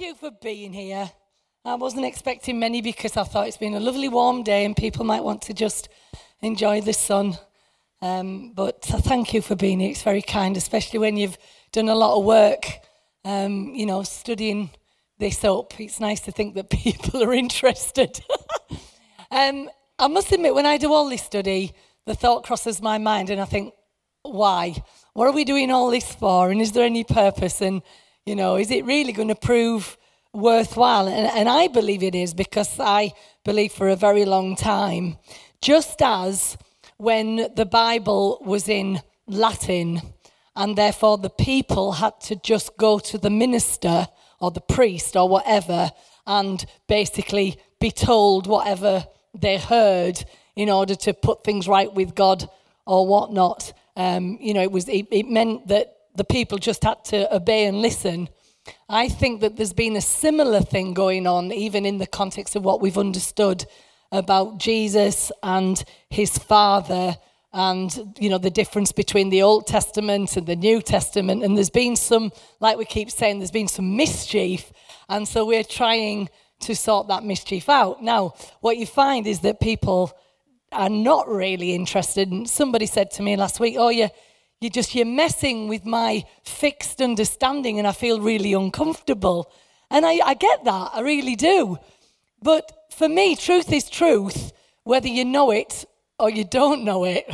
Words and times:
You 0.00 0.14
for 0.14 0.30
being 0.30 0.72
here. 0.72 1.10
I 1.64 1.74
wasn't 1.74 2.06
expecting 2.06 2.58
many 2.58 2.80
because 2.80 3.16
I 3.16 3.24
thought 3.24 3.48
it's 3.48 3.58
been 3.58 3.74
a 3.74 3.80
lovely 3.80 4.08
warm 4.08 4.42
day 4.42 4.64
and 4.64 4.74
people 4.74 5.04
might 5.04 5.22
want 5.22 5.42
to 5.42 5.54
just 5.54 5.88
enjoy 6.40 6.80
the 6.80 6.94
sun. 6.94 7.36
Um, 8.00 8.52
but 8.54 8.80
thank 8.82 9.34
you 9.34 9.42
for 9.42 9.54
being 9.54 9.78
here. 9.80 9.90
It's 9.90 10.02
very 10.02 10.22
kind, 10.22 10.56
especially 10.56 10.98
when 11.00 11.18
you've 11.18 11.36
done 11.72 11.90
a 11.90 11.94
lot 11.94 12.18
of 12.18 12.24
work, 12.24 12.64
um, 13.26 13.74
you 13.74 13.84
know, 13.84 14.02
studying 14.02 14.70
this 15.18 15.44
up. 15.44 15.78
It's 15.78 16.00
nice 16.00 16.20
to 16.20 16.32
think 16.32 16.54
that 16.54 16.70
people 16.70 17.22
are 17.22 17.34
interested. 17.34 18.20
um, 19.30 19.68
I 19.98 20.08
must 20.08 20.32
admit, 20.32 20.54
when 20.54 20.66
I 20.66 20.78
do 20.78 20.92
all 20.92 21.10
this 21.10 21.22
study, 21.22 21.72
the 22.06 22.14
thought 22.14 22.44
crosses 22.44 22.80
my 22.80 22.96
mind 22.96 23.28
and 23.28 23.40
I 23.40 23.44
think, 23.44 23.74
why? 24.22 24.82
What 25.12 25.28
are 25.28 25.32
we 25.32 25.44
doing 25.44 25.70
all 25.70 25.90
this 25.90 26.14
for? 26.14 26.50
And 26.50 26.60
is 26.62 26.72
there 26.72 26.84
any 26.84 27.04
purpose? 27.04 27.60
And 27.60 27.82
you 28.26 28.36
know, 28.36 28.56
is 28.56 28.70
it 28.70 28.84
really 28.84 29.12
going 29.12 29.28
to 29.28 29.34
prove 29.34 29.96
worthwhile? 30.32 31.08
And, 31.08 31.30
and 31.34 31.48
I 31.48 31.68
believe 31.68 32.02
it 32.02 32.14
is 32.14 32.34
because 32.34 32.78
I 32.78 33.12
believe 33.44 33.72
for 33.72 33.88
a 33.88 33.96
very 33.96 34.24
long 34.24 34.56
time, 34.56 35.16
just 35.62 36.00
as 36.02 36.56
when 36.96 37.48
the 37.56 37.66
Bible 37.66 38.40
was 38.44 38.68
in 38.68 39.00
Latin, 39.26 40.02
and 40.56 40.76
therefore 40.76 41.18
the 41.18 41.30
people 41.30 41.92
had 41.92 42.20
to 42.20 42.36
just 42.36 42.76
go 42.76 42.98
to 42.98 43.18
the 43.18 43.30
minister 43.30 44.06
or 44.40 44.50
the 44.50 44.60
priest 44.60 45.16
or 45.16 45.28
whatever 45.28 45.90
and 46.26 46.64
basically 46.86 47.56
be 47.80 47.90
told 47.90 48.46
whatever 48.46 49.06
they 49.34 49.58
heard 49.58 50.24
in 50.56 50.68
order 50.68 50.94
to 50.94 51.14
put 51.14 51.44
things 51.44 51.66
right 51.68 51.92
with 51.92 52.14
God 52.14 52.48
or 52.86 53.06
whatnot. 53.06 53.72
Um, 53.96 54.38
you 54.40 54.54
know, 54.54 54.62
it 54.62 54.72
was 54.72 54.88
it, 54.88 55.06
it 55.10 55.26
meant 55.26 55.68
that 55.68 55.94
the 56.14 56.24
people 56.24 56.58
just 56.58 56.84
had 56.84 57.04
to 57.06 57.34
obey 57.34 57.66
and 57.66 57.80
listen. 57.80 58.28
I 58.88 59.08
think 59.08 59.40
that 59.40 59.56
there's 59.56 59.72
been 59.72 59.96
a 59.96 60.00
similar 60.00 60.60
thing 60.60 60.94
going 60.94 61.26
on, 61.26 61.52
even 61.52 61.86
in 61.86 61.98
the 61.98 62.06
context 62.06 62.56
of 62.56 62.64
what 62.64 62.80
we've 62.80 62.98
understood 62.98 63.64
about 64.12 64.58
Jesus 64.58 65.30
and 65.42 65.82
his 66.08 66.36
Father, 66.36 67.16
and 67.52 68.14
you 68.18 68.28
know 68.28 68.38
the 68.38 68.50
difference 68.50 68.92
between 68.92 69.30
the 69.30 69.42
Old 69.42 69.66
Testament 69.66 70.36
and 70.36 70.46
the 70.46 70.56
New 70.56 70.82
Testament. 70.82 71.42
And 71.42 71.56
there's 71.56 71.70
been 71.70 71.96
some, 71.96 72.32
like 72.60 72.76
we 72.76 72.84
keep 72.84 73.10
saying, 73.10 73.38
there's 73.38 73.50
been 73.50 73.68
some 73.68 73.96
mischief, 73.96 74.72
and 75.08 75.26
so 75.26 75.44
we're 75.44 75.64
trying 75.64 76.28
to 76.60 76.74
sort 76.76 77.08
that 77.08 77.24
mischief 77.24 77.68
out. 77.68 78.02
Now, 78.02 78.34
what 78.60 78.76
you 78.76 78.86
find 78.86 79.26
is 79.26 79.40
that 79.40 79.60
people 79.60 80.12
are 80.72 80.90
not 80.90 81.26
really 81.28 81.74
interested. 81.74 82.30
And 82.30 82.48
somebody 82.48 82.86
said 82.86 83.10
to 83.12 83.22
me 83.22 83.36
last 83.36 83.58
week, 83.58 83.76
"Oh, 83.78 83.88
yeah." 83.88 84.08
You 84.60 84.68
just 84.68 84.94
you're 84.94 85.06
messing 85.06 85.68
with 85.68 85.86
my 85.86 86.24
fixed 86.44 87.00
understanding, 87.00 87.78
and 87.78 87.88
I 87.88 87.92
feel 87.92 88.20
really 88.20 88.52
uncomfortable. 88.52 89.50
And 89.90 90.04
I, 90.04 90.20
I 90.24 90.34
get 90.34 90.64
that, 90.64 90.90
I 90.92 91.00
really 91.00 91.34
do. 91.34 91.78
But 92.42 92.70
for 92.90 93.08
me, 93.08 93.36
truth 93.36 93.72
is 93.72 93.88
truth, 93.88 94.52
whether 94.84 95.08
you 95.08 95.24
know 95.24 95.50
it 95.50 95.86
or 96.18 96.28
you 96.28 96.44
don't 96.44 96.84
know 96.84 97.04
it. 97.04 97.24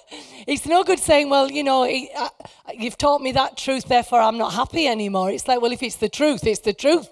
it's 0.46 0.64
no 0.64 0.82
good 0.82 0.98
saying, 0.98 1.28
well, 1.28 1.50
you 1.50 1.62
know, 1.62 1.84
you've 1.84 2.96
taught 2.96 3.20
me 3.20 3.32
that 3.32 3.58
truth, 3.58 3.84
therefore 3.84 4.22
I'm 4.22 4.38
not 4.38 4.54
happy 4.54 4.86
anymore. 4.86 5.30
It's 5.30 5.46
like, 5.46 5.60
well, 5.60 5.72
if 5.72 5.82
it's 5.82 5.96
the 5.96 6.08
truth, 6.08 6.46
it's 6.46 6.60
the 6.60 6.72
truth. 6.72 7.08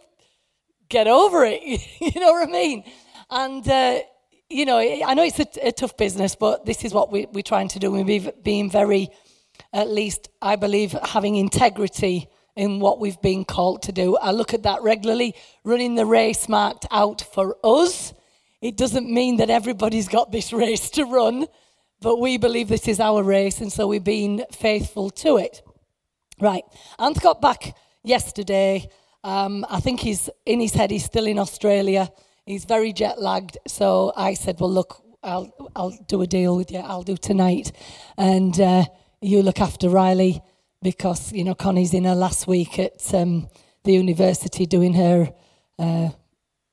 Get 0.88 1.06
over 1.06 1.44
it. 1.44 1.62
you 2.00 2.19
know 2.19 2.32
what 2.32 2.49
I 2.49 2.50
mean? 2.50 2.84
And, 3.28 3.69
uh, 3.69 3.99
you 4.49 4.65
know, 4.65 4.78
I 4.78 5.12
know 5.12 5.22
it's 5.22 5.38
a, 5.38 5.69
a, 5.69 5.72
tough 5.72 5.97
business, 5.99 6.34
but 6.34 6.65
this 6.65 6.82
is 6.82 6.94
what 6.94 7.12
we, 7.12 7.26
are 7.32 7.43
trying 7.43 7.69
to 7.69 7.78
do. 7.78 7.93
We're 7.93 8.32
being 8.43 8.70
very 8.70 9.10
at 9.72 9.88
least 9.88 10.28
I 10.41 10.56
believe 10.56 10.93
having 10.93 11.37
integrity 11.37 12.28
in 12.56 12.81
what 12.81 13.00
we've 13.00 13.21
been 13.21 13.44
called 13.44 13.82
to 13.82 13.93
do. 13.93 14.16
I 14.16 14.32
look 14.32 14.53
at 14.54 14.65
that 14.65 14.82
regularly, 14.82 15.34
running 15.65 15.94
the 15.94 16.06
race 16.06 16.48
marked 16.48 16.87
out 16.91 17.22
for 17.32 17.56
us. 17.65 18.12
It 18.60 18.76
doesn't 18.76 19.09
mean 19.09 19.38
that 19.38 19.50
everybody's 19.50 20.09
got 20.09 20.31
this 20.32 20.53
race 20.65 20.91
to 20.91 21.04
run, 21.04 21.47
but 22.00 22.19
we 22.19 22.37
believe 22.38 22.69
this 22.69 22.88
is 22.88 23.00
our 23.00 23.22
race, 23.22 23.60
and 23.60 23.72
so 23.72 23.87
we've 23.87 24.04
been 24.04 24.44
faithful 24.53 25.10
to 25.10 25.37
it. 25.37 25.62
Right. 26.41 26.65
Ant 26.99 27.20
got 27.20 27.41
back 27.41 27.76
yesterday. 28.03 28.88
Um, 29.22 29.66
I 29.69 29.81
think 29.81 30.00
he's 30.00 30.31
in 30.47 30.60
his 30.60 30.72
head, 30.72 30.91
he's 30.91 31.04
still 31.04 31.26
in 31.26 31.38
Australia. 31.38 32.10
He's 32.47 32.65
very 32.65 32.93
jet 32.93 33.20
lagged. 33.20 33.59
So 33.66 34.12
I 34.16 34.34
said, 34.34 34.59
Well, 34.59 34.72
look, 34.72 35.03
I'll, 35.22 35.53
I'll 35.76 35.97
do 36.09 36.22
a 36.22 36.26
deal 36.26 36.56
with 36.56 36.70
you. 36.70 36.78
I'll 36.78 37.03
do 37.03 37.16
tonight. 37.16 37.72
And 38.16 38.59
uh, 38.59 38.84
you 39.20 39.42
look 39.42 39.60
after 39.60 39.88
Riley 39.88 40.42
because 40.82 41.32
you 41.32 41.44
know 41.44 41.54
Connie's 41.54 41.94
in 41.94 42.04
her 42.04 42.14
last 42.14 42.47
week 42.47 42.78
at 42.78 43.14
um, 43.14 43.48
the 43.84 43.92
university 43.92 44.66
doing 44.66 44.94
her 44.94 45.32
uh, 45.78 46.10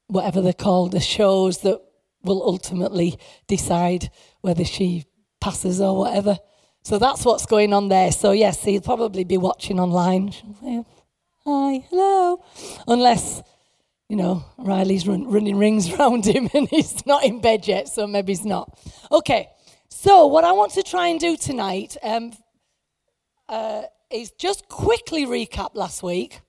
whatever 0.08 0.42
they're 0.42 0.54
called, 0.54 0.92
the 0.92 1.00
shows 1.00 1.60
that 1.60 1.82
will 2.24 2.42
ultimately 2.44 3.18
decide 3.48 4.10
whether 4.42 4.64
she 4.66 5.06
passes 5.40 5.80
or 5.82 5.98
whatever. 5.98 6.38
So 6.84 6.98
that's 6.98 7.26
what's 7.26 7.46
going 7.46 7.74
on 7.74 7.90
there. 7.90 8.12
So 8.12 8.32
yes, 8.32 8.64
he'll 8.64 8.82
probably 8.82 9.24
be 9.24 9.38
watching 9.38 9.80
online. 9.80 10.34
Hi, 11.46 11.86
hello, 11.90 12.44
unless 12.88 13.42
you 14.10 14.16
know 14.16 14.46
Riley's 14.58 15.08
run, 15.08 15.30
running 15.30 15.58
rings 15.58 15.94
around 15.94 16.26
him 16.26 16.50
and 16.54 16.68
he's 16.70 17.06
not 17.06 17.26
in 17.26 17.42
bed 17.42 17.68
yet, 17.68 17.90
so 17.90 18.08
maybe 18.08 18.32
he's 18.32 18.46
not. 18.46 18.78
Okay. 19.12 19.50
So, 20.08 20.26
what 20.26 20.46
I 20.46 20.54
want 20.54 20.72
to 20.76 20.84
try 20.84 21.08
and 21.10 21.20
do 21.20 21.36
tonight 21.36 21.98
um, 22.02 22.32
uh, 23.50 23.82
is 24.10 24.32
just 24.40 24.70
quickly 24.70 25.26
recap 25.26 25.72
last 25.74 26.02
week, 26.02 26.40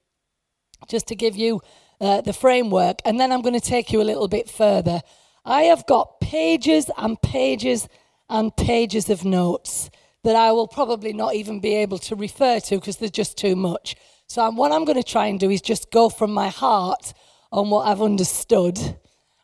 just 0.89 1.09
to 1.09 1.17
give 1.17 1.35
you 1.35 1.61
uh, 2.01 2.21
the 2.21 2.33
framework, 2.33 3.01
and 3.05 3.19
then 3.19 3.33
I'm 3.33 3.43
going 3.43 3.59
to 3.59 3.61
take 3.61 3.91
you 3.91 4.01
a 4.01 4.05
little 4.07 4.29
bit 4.29 4.49
further. 4.49 5.01
I 5.45 5.63
have 5.63 5.89
got 5.89 6.21
pages 6.21 6.89
and 6.97 7.21
pages 7.21 7.89
and 8.31 8.57
pages 8.57 9.11
of 9.11 9.25
notes 9.25 9.91
that 10.23 10.37
I 10.37 10.53
will 10.53 10.69
probably 10.69 11.13
not 11.13 11.35
even 11.35 11.59
be 11.59 11.75
able 11.75 11.99
to 11.99 12.15
refer 12.15 12.61
to 12.61 12.77
because 12.77 12.99
there's 12.99 13.11
just 13.11 13.37
too 13.37 13.57
much. 13.57 13.97
So, 14.29 14.47
I'm, 14.47 14.55
what 14.55 14.71
I'm 14.71 14.85
going 14.85 15.03
to 15.03 15.13
try 15.13 15.27
and 15.27 15.41
do 15.41 15.51
is 15.51 15.61
just 15.61 15.91
go 15.91 16.11
from 16.11 16.31
my 16.31 16.47
heart 16.47 17.13
on 17.51 17.71
what 17.71 17.89
I've 17.89 18.03
understood. 18.03 18.79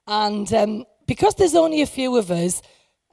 And 0.07 0.55
um, 0.55 0.85
because 1.09 1.35
there's 1.35 1.57
only 1.57 1.83
a 1.83 1.87
few 1.87 2.17
of 2.17 2.31
us, 2.31 2.63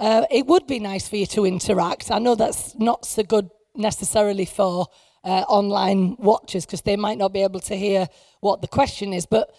uh, 0.02 0.26
it 0.32 0.48
would 0.48 0.66
be 0.66 0.80
nice 0.80 1.08
for 1.08 1.16
you 1.16 1.28
to 1.28 1.46
interact. 1.46 2.10
I 2.10 2.18
know 2.18 2.34
that's 2.34 2.76
not 2.80 3.06
so 3.06 3.22
good 3.22 3.52
necessarily 3.76 4.46
for 4.46 4.88
uh, 5.24 5.46
online 5.48 6.16
watchers 6.18 6.66
because 6.66 6.82
they 6.82 6.96
might 6.98 7.20
not 7.20 7.32
be 7.32 7.44
able 7.44 7.60
to 7.60 7.76
hear 7.76 8.08
what 8.40 8.64
the 8.64 8.68
question 8.68 9.14
is, 9.14 9.28
but 9.28 9.56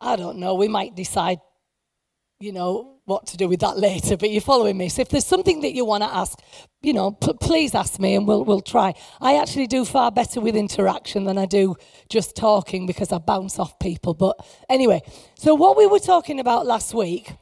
I 0.00 0.14
don't 0.14 0.38
know. 0.38 0.54
We 0.54 0.68
might 0.68 0.94
decide, 0.94 1.40
you 2.38 2.52
know, 2.52 2.98
what 3.04 3.26
to 3.26 3.36
do 3.36 3.48
with 3.48 3.58
that 3.60 3.76
later. 3.88 4.16
But 4.16 4.30
you're 4.30 4.40
following 4.40 4.78
me. 4.78 4.88
So 4.88 5.02
if 5.02 5.08
there's 5.08 5.26
something 5.26 5.62
that 5.62 5.72
you 5.72 5.84
want 5.84 6.04
to 6.04 6.08
ask, 6.08 6.38
you 6.80 6.92
know, 6.92 7.10
p- 7.10 7.32
please 7.40 7.74
ask 7.74 7.98
me 7.98 8.14
and 8.14 8.28
we'll 8.28 8.44
we'll 8.44 8.60
try. 8.60 8.94
I 9.20 9.38
actually 9.38 9.66
do 9.66 9.84
far 9.84 10.12
better 10.12 10.40
with 10.40 10.54
interaction 10.54 11.24
than 11.24 11.36
I 11.36 11.46
do 11.46 11.74
just 12.08 12.36
talking 12.36 12.86
because 12.86 13.10
I 13.10 13.18
bounce 13.18 13.58
off 13.58 13.80
people. 13.80 14.14
But 14.14 14.36
anyway, 14.68 15.02
so 15.34 15.56
what 15.56 15.76
we 15.76 15.88
were 15.88 15.98
talking 15.98 16.38
about 16.38 16.64
last 16.64 16.94
week 16.94 17.32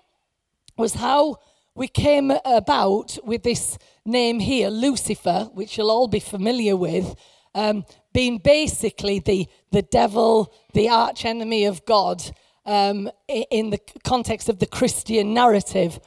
was 0.78 0.94
how 0.94 1.36
we 1.74 1.88
came 1.88 2.32
about 2.44 3.18
with 3.24 3.42
this 3.42 3.78
name 4.04 4.40
here, 4.40 4.68
Lucifer, 4.68 5.48
which 5.54 5.78
you'll 5.78 5.90
all 5.90 6.08
be 6.08 6.20
familiar 6.20 6.76
with, 6.76 7.14
um, 7.54 7.84
being 8.12 8.38
basically 8.38 9.20
the, 9.20 9.46
the 9.70 9.82
devil, 9.82 10.52
the 10.74 10.88
arch 10.88 11.24
enemy 11.24 11.64
of 11.64 11.84
God 11.86 12.22
um, 12.66 13.10
in 13.26 13.70
the 13.70 13.80
context 14.04 14.48
of 14.48 14.58
the 14.58 14.66
Christian 14.66 15.32
narrative. 15.32 15.98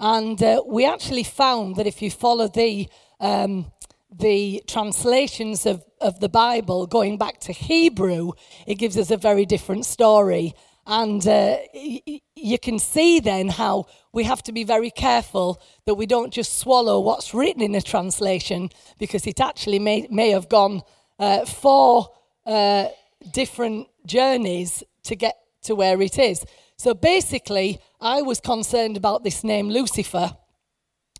And 0.00 0.42
uh, 0.42 0.62
we 0.66 0.84
actually 0.84 1.24
found 1.24 1.76
that 1.76 1.86
if 1.86 2.02
you 2.02 2.10
follow 2.10 2.48
the, 2.48 2.88
um, 3.20 3.70
the 4.10 4.62
translations 4.66 5.66
of, 5.66 5.84
of 6.00 6.18
the 6.18 6.28
Bible 6.28 6.88
going 6.88 7.16
back 7.16 7.38
to 7.40 7.52
Hebrew, 7.52 8.32
it 8.66 8.74
gives 8.74 8.98
us 8.98 9.12
a 9.12 9.16
very 9.16 9.46
different 9.46 9.86
story. 9.86 10.54
And 10.84 11.24
uh, 11.28 11.58
you 11.72 12.58
can 12.58 12.80
see 12.80 13.20
then 13.20 13.48
how 13.48 13.86
we 14.12 14.24
have 14.24 14.42
to 14.42 14.52
be 14.52 14.64
very 14.64 14.90
careful 14.90 15.60
that 15.86 15.94
we 15.94 16.06
don't 16.06 16.32
just 16.32 16.58
swallow 16.58 17.00
what's 17.00 17.32
written 17.32 17.62
in 17.62 17.74
a 17.74 17.80
translation 17.80 18.70
because 18.98 19.26
it 19.26 19.40
actually 19.40 19.78
may, 19.78 20.06
may 20.10 20.30
have 20.30 20.48
gone 20.48 20.82
uh, 21.18 21.44
four 21.46 22.08
uh, 22.44 22.88
different 23.32 23.88
journeys 24.04 24.82
to 25.04 25.16
get 25.16 25.36
to 25.62 25.74
where 25.74 26.00
it 26.02 26.18
is. 26.18 26.44
So 26.76 26.94
basically, 26.94 27.80
I 28.00 28.22
was 28.22 28.40
concerned 28.40 28.96
about 28.96 29.24
this 29.24 29.44
name 29.44 29.70
Lucifer 29.70 30.36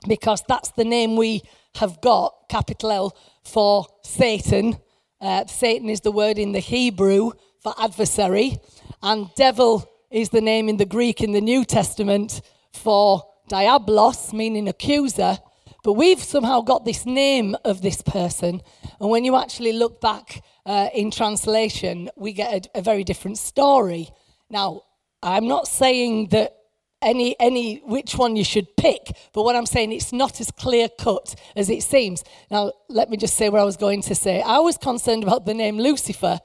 because 0.09 0.43
that's 0.49 0.71
the 0.71 0.85
name 0.85 1.17
we 1.17 1.43
have 1.77 2.00
got, 2.00 2.35
capital 2.49 2.91
L, 2.91 3.17
for 3.44 3.87
Satan. 4.03 4.77
Uh, 5.21 5.47
Satan 5.47 5.89
is 5.89 6.00
the 6.00 6.11
word 6.11 6.39
in 6.39 6.53
the 6.53 6.59
Hebrew 6.59 7.33
for 7.62 7.75
adversary, 7.79 8.59
and 9.03 9.31
devil 9.37 9.89
is 10.11 10.31
the 10.31 10.41
name 10.41 10.69
in 10.69 10.77
the 10.77 10.85
Greek 10.85 11.23
in 11.23 11.33
the 11.33 11.41
New 11.41 11.65
Testament 11.65 12.43
for 12.72 13.24
diablos, 13.48 14.32
meaning 14.32 14.69
accuser. 14.69 15.38
But 15.84 15.94
we've 15.94 16.22
somehow 16.22 16.60
got 16.60 16.84
this 16.84 17.04
name 17.04 17.56
of 17.64 17.82
this 17.82 18.02
person, 18.02 18.62
and 19.00 19.10
when 19.10 19.24
you 19.24 19.36
actually 19.36 19.72
look 19.72 20.00
back 20.00 20.42
uh, 20.64 20.88
in 20.94 21.10
translation, 21.10 22.08
we 22.16 22.32
get 22.32 22.66
a, 22.74 22.78
a 22.78 22.82
very 22.82 23.02
different 23.02 23.38
story. 23.38 24.08
Now, 24.48 24.82
I'm 25.22 25.48
not 25.48 25.66
saying 25.66 26.28
that 26.28 26.56
any 27.00 27.34
any 27.40 27.78
which 27.78 28.16
one 28.16 28.36
you 28.36 28.44
should 28.44 28.76
pick, 28.76 29.02
but 29.32 29.42
what 29.42 29.56
I'm 29.56 29.66
saying 29.66 29.92
it's 29.92 30.12
not 30.12 30.40
as 30.40 30.50
clear 30.52 30.88
cut 30.88 31.34
as 31.56 31.69
it 31.69 31.82
seems. 31.82 32.22
Now, 32.50 32.72
let 32.88 33.10
me 33.10 33.16
just 33.16 33.34
say 33.34 33.48
what 33.48 33.60
I 33.60 33.64
was 33.64 33.76
going 33.76 34.02
to 34.02 34.14
say. 34.14 34.40
I 34.40 34.58
was 34.58 34.76
concerned 34.76 35.24
about 35.24 35.44
the 35.44 35.54
name 35.54 35.78
Lucifer 35.78 36.38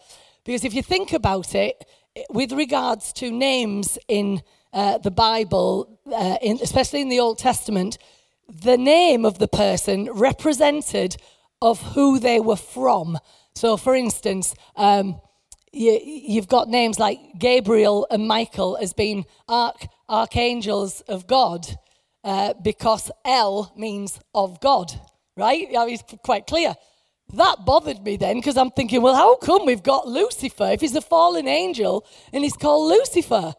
because 0.43 0.63
if 0.65 0.73
you 0.73 0.81
think 0.81 1.13
about 1.13 1.53
it, 1.53 1.85
with 2.29 2.51
regards 2.51 3.13
to 3.13 3.31
names 3.31 3.97
in 4.07 4.41
uh, 4.77 4.99
the 4.99 5.09
Bible, 5.09 5.99
uh, 6.05 6.37
in, 6.39 6.59
especially 6.61 7.01
in 7.01 7.09
the 7.09 7.19
Old 7.19 7.39
Testament, 7.39 7.97
the 8.47 8.77
name 8.77 9.25
of 9.25 9.39
the 9.39 9.47
person 9.47 10.07
represented 10.13 11.17
of 11.63 11.81
who 11.93 12.19
they 12.19 12.39
were 12.39 12.55
from. 12.55 13.17
So, 13.55 13.75
for 13.75 13.95
instance, 13.95 14.53
um, 14.75 15.19
you, 15.73 16.35
have 16.35 16.47
got 16.47 16.69
names 16.69 16.99
like 16.99 17.17
Gabriel 17.39 18.05
and 18.11 18.27
Michael 18.27 18.77
as 18.79 18.93
being 18.93 19.25
arch, 19.49 19.87
archangels 20.07 21.01
of 21.01 21.25
God 21.25 21.65
uh, 22.23 22.53
because 22.61 23.09
El 23.25 23.73
means 23.75 24.19
of 24.35 24.59
God, 24.59 24.93
right? 25.35 25.71
Mean, 25.71 25.89
it's 25.89 26.03
quite 26.23 26.45
clear. 26.45 26.75
That 27.33 27.65
bothered 27.65 28.03
me 28.03 28.15
then 28.15 28.35
because 28.35 28.57
I'm 28.57 28.69
thinking, 28.69 29.01
well, 29.01 29.15
how 29.15 29.37
come 29.37 29.65
we've 29.65 29.81
got 29.81 30.07
Lucifer 30.07 30.69
if 30.73 30.81
he's 30.81 30.95
a 30.95 31.01
fallen 31.01 31.47
angel 31.47 32.05
and 32.31 32.43
he's 32.43 32.55
called 32.55 32.91
Lucifer? 32.91 33.55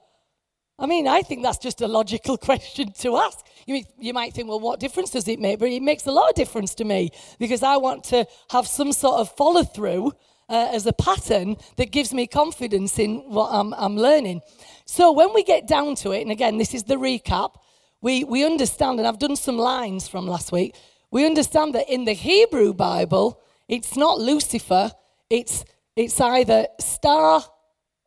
I 0.78 0.86
mean, 0.86 1.08
I 1.08 1.22
think 1.22 1.42
that's 1.42 1.58
just 1.58 1.80
a 1.80 1.88
logical 1.88 2.36
question 2.48 2.92
to 3.00 3.16
ask. 3.16 3.44
You, 3.66 3.82
you 3.98 4.14
might 4.14 4.32
think, 4.32 4.48
well, 4.48 4.60
what 4.60 4.80
difference 4.80 5.10
does 5.10 5.28
it 5.28 5.40
make? 5.40 5.58
But 5.58 5.68
it 5.68 5.82
makes 5.82 6.06
a 6.06 6.12
lot 6.12 6.30
of 6.30 6.34
difference 6.34 6.74
to 6.76 6.84
me 6.84 7.10
because 7.38 7.62
I 7.62 7.76
want 7.76 8.04
to 8.04 8.26
have 8.50 8.66
some 8.66 8.92
sort 8.92 9.20
of 9.20 9.34
follow 9.36 9.64
through 9.64 10.12
uh, 10.48 10.70
as 10.72 10.86
a 10.86 10.92
pattern 10.92 11.56
that 11.76 11.90
gives 11.90 12.14
me 12.14 12.26
confidence 12.26 12.98
in 12.98 13.16
what 13.30 13.50
I'm, 13.52 13.74
I'm 13.74 13.96
learning. 13.96 14.40
So 14.86 15.12
when 15.12 15.34
we 15.34 15.42
get 15.44 15.66
down 15.66 15.96
to 15.96 16.12
it, 16.12 16.22
and 16.22 16.30
again, 16.30 16.56
this 16.56 16.72
is 16.72 16.84
the 16.84 16.94
recap, 16.94 17.56
we, 18.00 18.24
we 18.24 18.44
understand, 18.44 18.98
and 18.98 19.06
I've 19.06 19.18
done 19.18 19.36
some 19.36 19.58
lines 19.58 20.08
from 20.08 20.26
last 20.26 20.52
week, 20.52 20.74
we 21.10 21.26
understand 21.26 21.74
that 21.74 21.92
in 21.92 22.04
the 22.04 22.12
Hebrew 22.12 22.72
Bible, 22.72 23.40
it's 23.66 23.96
not 23.96 24.18
Lucifer, 24.18 24.92
it's, 25.28 25.64
it's 25.96 26.20
either 26.20 26.68
star, 26.80 27.42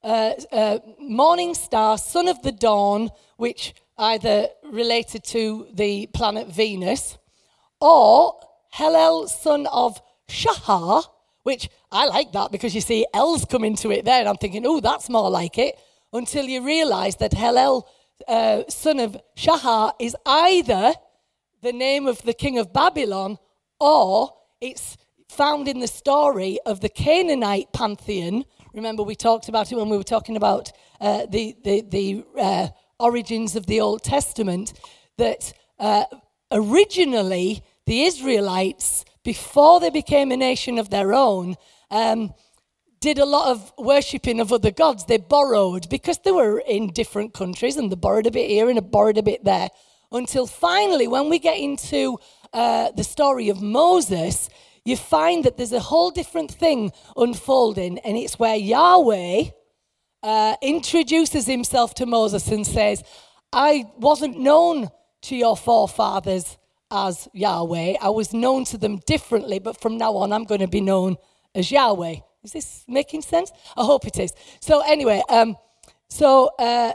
uh, 0.03 0.33
uh, 0.51 0.79
morning 0.99 1.53
star, 1.53 1.97
son 1.97 2.27
of 2.27 2.41
the 2.41 2.51
dawn, 2.51 3.09
which 3.37 3.73
either 3.97 4.47
related 4.71 5.23
to 5.23 5.67
the 5.73 6.07
planet 6.07 6.47
Venus, 6.47 7.17
or 7.79 8.39
Hellel, 8.73 9.27
son 9.27 9.67
of 9.67 10.01
Shahar, 10.27 11.03
which 11.43 11.69
I 11.91 12.05
like 12.05 12.31
that 12.33 12.51
because 12.51 12.73
you 12.73 12.81
see 12.81 13.05
L's 13.13 13.45
come 13.45 13.63
into 13.63 13.91
it 13.91 14.05
there, 14.05 14.19
and 14.19 14.29
I'm 14.29 14.37
thinking, 14.37 14.65
oh, 14.65 14.79
that's 14.79 15.09
more 15.09 15.29
like 15.29 15.57
it. 15.57 15.75
Until 16.13 16.45
you 16.45 16.65
realize 16.65 17.17
that 17.17 17.31
Hellel, 17.31 17.83
uh, 18.27 18.63
son 18.69 18.99
of 18.99 19.17
Shahar, 19.35 19.93
is 19.99 20.15
either 20.25 20.93
the 21.61 21.71
name 21.71 22.07
of 22.07 22.21
the 22.23 22.33
king 22.33 22.57
of 22.57 22.73
Babylon 22.73 23.37
or 23.79 24.33
it's 24.59 24.97
found 25.29 25.67
in 25.67 25.79
the 25.79 25.87
story 25.87 26.59
of 26.65 26.81
the 26.81 26.89
Canaanite 26.89 27.71
pantheon. 27.73 28.45
Remember, 28.73 29.03
we 29.03 29.15
talked 29.15 29.49
about 29.49 29.71
it 29.71 29.75
when 29.75 29.89
we 29.89 29.97
were 29.97 30.03
talking 30.03 30.37
about 30.37 30.71
uh, 31.01 31.25
the, 31.25 31.55
the, 31.63 31.81
the 31.81 32.25
uh, 32.39 32.67
origins 32.99 33.55
of 33.55 33.65
the 33.65 33.81
Old 33.81 34.01
Testament, 34.03 34.73
that 35.17 35.51
uh, 35.77 36.05
originally 36.51 37.63
the 37.85 38.03
Israelites 38.03 39.03
before 39.23 39.79
they 39.79 39.89
became 39.89 40.31
a 40.31 40.37
nation 40.37 40.79
of 40.79 40.89
their 40.89 41.13
own, 41.13 41.55
um, 41.89 42.33
did 43.01 43.17
a 43.17 43.25
lot 43.25 43.49
of 43.49 43.73
worshipping 43.77 44.39
of 44.39 44.53
other 44.53 44.71
gods. 44.71 45.05
They 45.05 45.17
borrowed 45.17 45.89
because 45.89 46.19
they 46.19 46.31
were 46.31 46.59
in 46.59 46.93
different 46.93 47.33
countries 47.33 47.75
and 47.75 47.91
they 47.91 47.95
borrowed 47.95 48.27
a 48.27 48.31
bit 48.31 48.49
here 48.49 48.69
and 48.69 48.77
they 48.77 48.81
borrowed 48.81 49.17
a 49.17 49.23
bit 49.23 49.43
there. 49.43 49.69
Until 50.11 50.47
finally, 50.47 51.07
when 51.07 51.29
we 51.29 51.39
get 51.39 51.57
into 51.57 52.19
uh, 52.53 52.91
the 52.91 53.03
story 53.03 53.49
of 53.49 53.61
Moses, 53.61 54.49
you 54.83 54.97
find 54.97 55.43
that 55.43 55.57
there's 55.57 55.73
a 55.73 55.79
whole 55.79 56.11
different 56.11 56.51
thing 56.51 56.91
unfolding, 57.15 57.99
and 57.99 58.17
it's 58.17 58.39
where 58.39 58.55
Yahweh 58.55 59.45
uh, 60.23 60.55
introduces 60.61 61.45
himself 61.45 61.93
to 61.95 62.05
Moses 62.05 62.47
and 62.47 62.65
says, 62.65 63.03
I 63.53 63.85
wasn't 63.97 64.39
known 64.39 64.89
to 65.23 65.35
your 65.35 65.55
forefathers 65.57 66.57
as 66.89 67.27
Yahweh. 67.33 67.95
I 68.01 68.09
was 68.09 68.33
known 68.33 68.65
to 68.65 68.77
them 68.77 68.97
differently, 69.05 69.59
but 69.59 69.79
from 69.79 69.97
now 69.97 70.15
on, 70.17 70.33
I'm 70.33 70.45
going 70.45 70.61
to 70.61 70.67
be 70.67 70.81
known 70.81 71.17
as 71.53 71.71
Yahweh. 71.71 72.15
Is 72.43 72.53
this 72.53 72.83
making 72.87 73.21
sense? 73.21 73.51
I 73.77 73.83
hope 73.83 74.07
it 74.07 74.17
is. 74.17 74.33
So, 74.61 74.81
anyway, 74.81 75.21
um, 75.29 75.57
so 76.09 76.49
uh, 76.57 76.93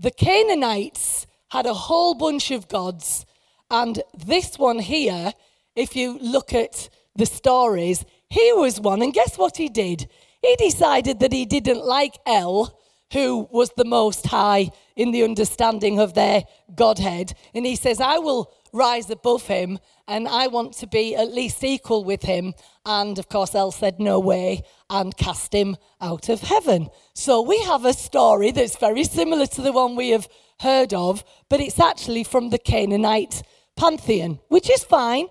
the 0.00 0.10
Canaanites 0.10 1.26
had 1.50 1.66
a 1.66 1.74
whole 1.74 2.14
bunch 2.14 2.50
of 2.50 2.68
gods, 2.68 3.24
and 3.70 4.02
this 4.16 4.58
one 4.58 4.80
here, 4.80 5.32
if 5.76 5.94
you 5.94 6.18
look 6.18 6.52
at 6.52 6.88
the 7.20 7.26
stories, 7.26 8.04
he 8.30 8.52
was 8.54 8.80
one, 8.80 9.02
and 9.02 9.12
guess 9.12 9.36
what 9.36 9.58
he 9.58 9.68
did? 9.68 10.08
He 10.42 10.56
decided 10.56 11.20
that 11.20 11.32
he 11.32 11.44
didn't 11.44 11.84
like 11.84 12.18
El, 12.26 12.76
who 13.12 13.46
was 13.50 13.70
the 13.76 13.84
most 13.84 14.26
high 14.26 14.70
in 14.96 15.10
the 15.10 15.22
understanding 15.22 15.98
of 16.00 16.14
their 16.14 16.44
Godhead, 16.74 17.34
and 17.54 17.66
he 17.66 17.76
says, 17.76 18.00
I 18.00 18.18
will 18.18 18.52
rise 18.72 19.10
above 19.10 19.46
him 19.46 19.78
and 20.06 20.28
I 20.28 20.46
want 20.46 20.74
to 20.74 20.86
be 20.86 21.16
at 21.16 21.32
least 21.32 21.64
equal 21.64 22.04
with 22.04 22.22
him. 22.22 22.54
And 22.86 23.18
of 23.18 23.28
course, 23.28 23.54
El 23.54 23.72
said, 23.72 23.98
No 23.98 24.18
way, 24.20 24.62
and 24.88 25.16
cast 25.16 25.52
him 25.52 25.76
out 26.00 26.28
of 26.28 26.40
heaven. 26.40 26.88
So 27.14 27.42
we 27.42 27.60
have 27.62 27.84
a 27.84 27.92
story 27.92 28.50
that's 28.50 28.76
very 28.76 29.04
similar 29.04 29.46
to 29.46 29.62
the 29.62 29.72
one 29.72 29.96
we 29.96 30.10
have 30.10 30.28
heard 30.60 30.94
of, 30.94 31.24
but 31.48 31.60
it's 31.60 31.80
actually 31.80 32.24
from 32.24 32.50
the 32.50 32.58
Canaanite 32.58 33.42
pantheon, 33.76 34.40
which 34.48 34.70
is 34.70 34.84
fine, 34.84 35.26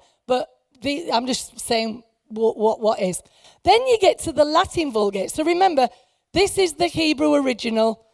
the, 0.81 1.11
I'm 1.11 1.27
just 1.27 1.59
saying 1.59 2.03
what, 2.27 2.57
what, 2.57 2.79
what 2.79 2.99
is. 2.99 3.21
Then 3.63 3.85
you 3.87 3.97
get 3.99 4.19
to 4.19 4.31
the 4.31 4.45
Latin 4.45 4.91
Vulgate. 4.91 5.31
So 5.31 5.43
remember, 5.43 5.89
this 6.33 6.57
is 6.57 6.73
the 6.73 6.87
Hebrew 6.87 7.33
original. 7.33 8.05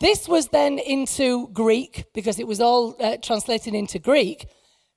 This 0.00 0.28
was 0.28 0.48
then 0.48 0.78
into 0.78 1.48
Greek 1.48 2.04
because 2.14 2.38
it 2.38 2.46
was 2.46 2.60
all 2.60 2.96
uh, 3.00 3.16
translated 3.22 3.74
into 3.74 3.98
Greek. 3.98 4.46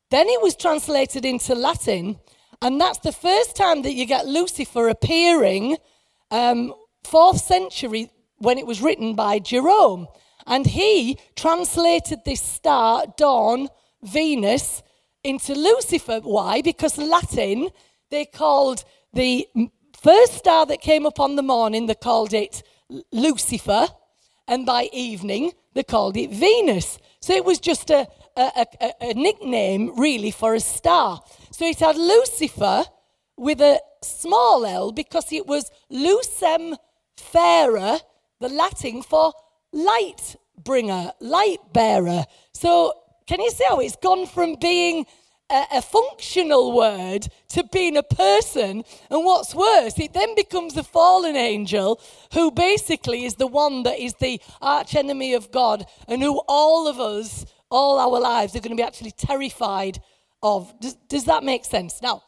Then 0.09 0.27
it 0.27 0.41
was 0.41 0.55
translated 0.55 1.25
into 1.25 1.53
Latin, 1.53 2.17
and 2.61 2.79
that's 2.79 2.99
the 2.99 3.11
first 3.11 3.55
time 3.57 3.81
that 3.81 3.93
you 3.93 4.05
get 4.05 4.25
Lucifer 4.25 4.87
appearing, 4.87 5.77
um, 6.31 6.73
fourth 7.03 7.41
century 7.41 8.09
when 8.37 8.57
it 8.57 8.65
was 8.65 8.81
written 8.81 9.15
by 9.15 9.39
Jerome. 9.39 10.07
And 10.45 10.65
he 10.65 11.17
translated 11.35 12.19
this 12.23 12.41
star, 12.41 13.05
dawn, 13.17 13.67
Venus, 14.01 14.81
into 15.27 15.53
Lucifer. 15.53 16.19
Why? 16.23 16.61
Because 16.61 16.97
Latin, 16.97 17.69
they 18.09 18.25
called 18.25 18.83
the 19.13 19.47
first 20.01 20.33
star 20.33 20.65
that 20.65 20.81
came 20.81 21.05
up 21.05 21.19
on 21.19 21.35
the 21.35 21.43
morning, 21.43 21.85
they 21.85 21.95
called 21.95 22.33
it 22.33 22.63
Lucifer 23.11 23.87
and 24.47 24.65
by 24.65 24.89
evening 24.93 25.51
they 25.73 25.83
called 25.83 26.15
it 26.17 26.31
Venus. 26.31 26.97
So 27.19 27.33
it 27.33 27.45
was 27.45 27.59
just 27.59 27.89
a, 27.89 28.07
a, 28.35 28.65
a, 28.81 28.93
a 29.01 29.13
nickname, 29.13 29.99
really, 29.99 30.31
for 30.31 30.55
a 30.55 30.59
star. 30.59 31.21
So 31.51 31.65
it 31.65 31.79
had 31.79 31.97
Lucifer 31.97 32.85
with 33.35 33.61
a 33.61 33.81
small 34.01 34.65
l 34.65 34.91
because 34.91 35.31
it 35.31 35.45
was 35.45 35.69
lucem 35.91 36.75
fera, 37.17 37.99
the 38.39 38.49
Latin 38.49 39.01
for 39.03 39.33
light 39.73 40.37
bringer, 40.63 41.11
light 41.19 41.59
bearer. 41.73 42.25
So 42.53 42.93
can 43.27 43.41
you 43.41 43.51
see 43.51 43.65
how 43.67 43.79
it's 43.79 43.95
gone 43.97 44.25
from 44.25 44.55
being 44.55 45.05
a, 45.49 45.65
a, 45.75 45.81
functional 45.81 46.73
word 46.73 47.27
to 47.49 47.63
being 47.71 47.97
a 47.97 48.03
person. 48.03 48.83
And 49.09 49.25
what's 49.25 49.55
worse, 49.55 49.97
it 49.99 50.13
then 50.13 50.35
becomes 50.35 50.75
a 50.75 50.83
fallen 50.83 51.35
angel 51.35 52.01
who 52.33 52.51
basically 52.51 53.25
is 53.25 53.35
the 53.35 53.47
one 53.47 53.83
that 53.83 53.99
is 53.99 54.13
the 54.15 54.41
arch 54.61 54.95
enemy 54.95 55.33
of 55.33 55.51
God 55.51 55.85
and 56.07 56.21
who 56.21 56.41
all 56.47 56.87
of 56.87 56.99
us, 56.99 57.45
all 57.69 57.99
our 57.99 58.19
lives, 58.19 58.55
are 58.55 58.59
going 58.59 58.75
to 58.75 58.81
be 58.81 58.87
actually 58.87 59.11
terrified 59.11 59.99
of. 60.43 60.73
Does, 60.79 60.95
does 61.07 61.25
that 61.25 61.43
make 61.43 61.65
sense? 61.65 62.01
Now, 62.01 62.23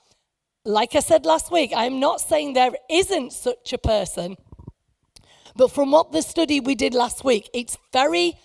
like 0.66 0.96
I 0.96 1.00
said 1.00 1.26
last 1.26 1.52
week, 1.52 1.72
I'm 1.76 2.00
not 2.00 2.22
saying 2.22 2.54
there 2.54 2.72
isn't 2.90 3.34
such 3.34 3.74
a 3.74 3.78
person. 3.78 4.38
But 5.56 5.72
from 5.72 5.92
what 5.92 6.12
the 6.12 6.22
study 6.22 6.62
we 6.62 6.76
did 6.76 6.94
last 6.94 7.26
week, 7.26 7.50
it's 7.54 7.78
very 7.92 8.38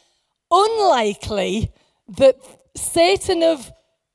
unlikely 0.51 1.73
that 2.09 2.37
Satan 2.77 3.43
of, 3.43 3.73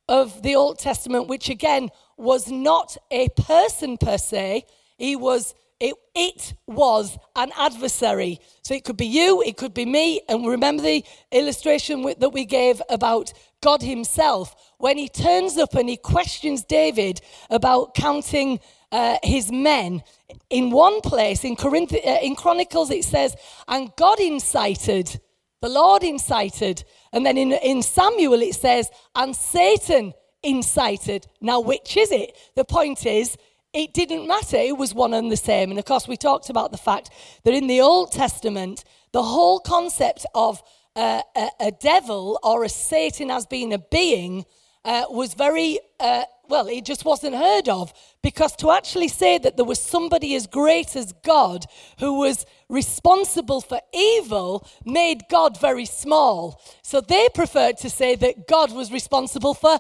of 0.08 0.42
the 0.44 0.56
Old 0.56 0.80
Testament, 0.80 1.28
which 1.28 1.50
again 1.50 1.90
was 2.18 2.50
not 2.50 2.98
a 3.12 3.30
person 3.30 3.98
per 3.98 4.18
se, 4.18 4.66
he 4.98 5.16
was 5.16 5.54
it, 5.80 5.96
it 6.14 6.56
was 6.68 7.18
an 7.38 7.54
adversary. 7.58 8.42
So 8.64 8.74
it 8.74 8.84
could 8.84 8.98
be 8.98 9.06
you, 9.06 9.42
it 9.42 9.56
could 9.56 9.74
be 9.74 9.86
me. 9.86 10.20
And 10.28 10.46
remember 10.46 10.84
the 10.84 11.06
illustration 11.32 12.04
that 12.20 12.34
we 12.34 12.44
gave 12.44 12.82
about 12.90 13.32
God 13.62 13.82
Himself 13.82 14.54
when 14.78 14.98
He 14.98 15.08
turns 15.08 15.58
up 15.58 15.76
and 15.76 15.88
He 15.88 15.96
questions 15.96 16.66
David 16.66 17.22
about 17.50 17.96
counting 17.96 18.60
uh, 18.92 19.18
his 19.24 19.52
men. 19.52 20.04
In 20.50 20.72
one 20.72 21.02
place, 21.02 21.44
in, 21.44 21.56
Corinth- 21.56 21.94
uh, 21.94 22.18
in 22.22 22.36
Chronicles, 22.36 22.92
it 22.92 23.04
says, 23.04 23.36
and 23.68 23.92
God 23.96 24.20
incited, 24.20 25.20
the 25.62 25.70
Lord 25.70 26.04
incited. 26.04 26.84
And 27.12 27.26
then 27.26 27.38
in, 27.38 27.54
in 27.54 27.82
Samuel, 27.82 28.42
it 28.42 28.56
says, 28.56 28.90
and 29.16 29.36
Satan 29.36 30.14
incited. 30.44 31.28
Now, 31.42 31.60
which 31.60 31.98
is 31.98 32.12
it? 32.12 32.36
The 32.56 32.66
point 32.66 33.06
is, 33.06 33.38
it 33.74 33.94
didn't 33.94 34.28
matter. 34.28 34.58
It 34.58 34.78
was 34.78 34.94
one 34.94 35.14
and 35.14 35.32
the 35.32 35.38
same. 35.38 35.70
And 35.70 35.78
of 35.78 35.86
course, 35.86 36.08
we 36.08 36.18
talked 36.18 36.50
about 36.50 36.72
the 36.72 36.78
fact 36.78 37.12
that 37.44 37.54
in 37.54 37.68
the 37.68 37.82
Old 37.82 38.12
Testament, 38.12 38.84
the 39.12 39.24
whole 39.24 39.60
concept 39.60 40.26
of 40.34 40.62
uh, 40.96 41.22
a, 41.36 41.50
a, 41.60 41.72
devil 41.72 42.40
or 42.42 42.64
a 42.64 42.70
Satan 42.70 43.30
as 43.30 43.46
being 43.46 43.74
a 43.74 43.78
being 43.78 44.46
uh, 44.84 45.06
was 45.10 45.34
very, 45.34 45.80
uh, 46.00 46.24
well, 46.50 46.68
it 46.68 46.84
just 46.84 47.06
wasn't 47.06 47.36
heard 47.36 47.70
of. 47.70 47.94
Because 48.22 48.56
to 48.58 48.72
actually 48.72 49.08
say 49.08 49.38
that 49.38 49.56
there 49.56 49.66
was 49.66 49.82
somebody 49.82 50.36
as 50.36 50.48
great 50.48 50.96
as 50.96 51.14
God 51.24 51.66
who 52.00 52.20
was 52.20 52.46
responsible 52.68 53.62
for 53.62 53.80
evil 53.94 54.68
made 54.86 55.24
God 55.30 55.60
very 55.60 55.86
small. 55.86 56.62
So 56.82 57.02
they 57.02 57.30
preferred 57.34 57.78
to 57.78 57.90
say 57.90 58.16
that 58.16 58.48
God 58.48 58.74
was 58.74 58.92
responsible 58.92 59.54
for 59.54 59.78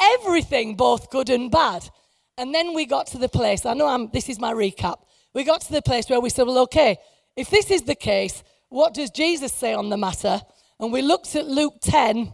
everything, 0.00 0.74
both 0.74 1.10
good 1.10 1.30
and 1.30 1.50
bad. 1.50 1.88
And 2.36 2.54
then 2.54 2.74
we 2.74 2.86
got 2.86 3.06
to 3.08 3.18
the 3.18 3.28
place, 3.28 3.64
I 3.64 3.74
know 3.74 3.86
I'm, 3.86 4.10
this 4.10 4.28
is 4.28 4.38
my 4.38 4.52
recap. 4.52 4.98
We 5.34 5.44
got 5.44 5.60
to 5.62 5.72
the 5.72 5.82
place 5.82 6.08
where 6.08 6.20
we 6.20 6.30
said, 6.30 6.46
well, 6.46 6.58
okay, 6.58 6.98
if 7.36 7.50
this 7.50 7.70
is 7.70 7.82
the 7.82 7.94
case, 7.94 8.42
what 8.68 8.94
does 8.94 9.10
Jesus 9.10 9.52
say 9.52 9.72
on 9.72 9.88
the 9.88 9.96
matter? 9.96 10.40
And 10.80 10.92
we 10.92 11.02
looked 11.02 11.34
at 11.34 11.46
Luke 11.46 11.74
10, 11.80 12.32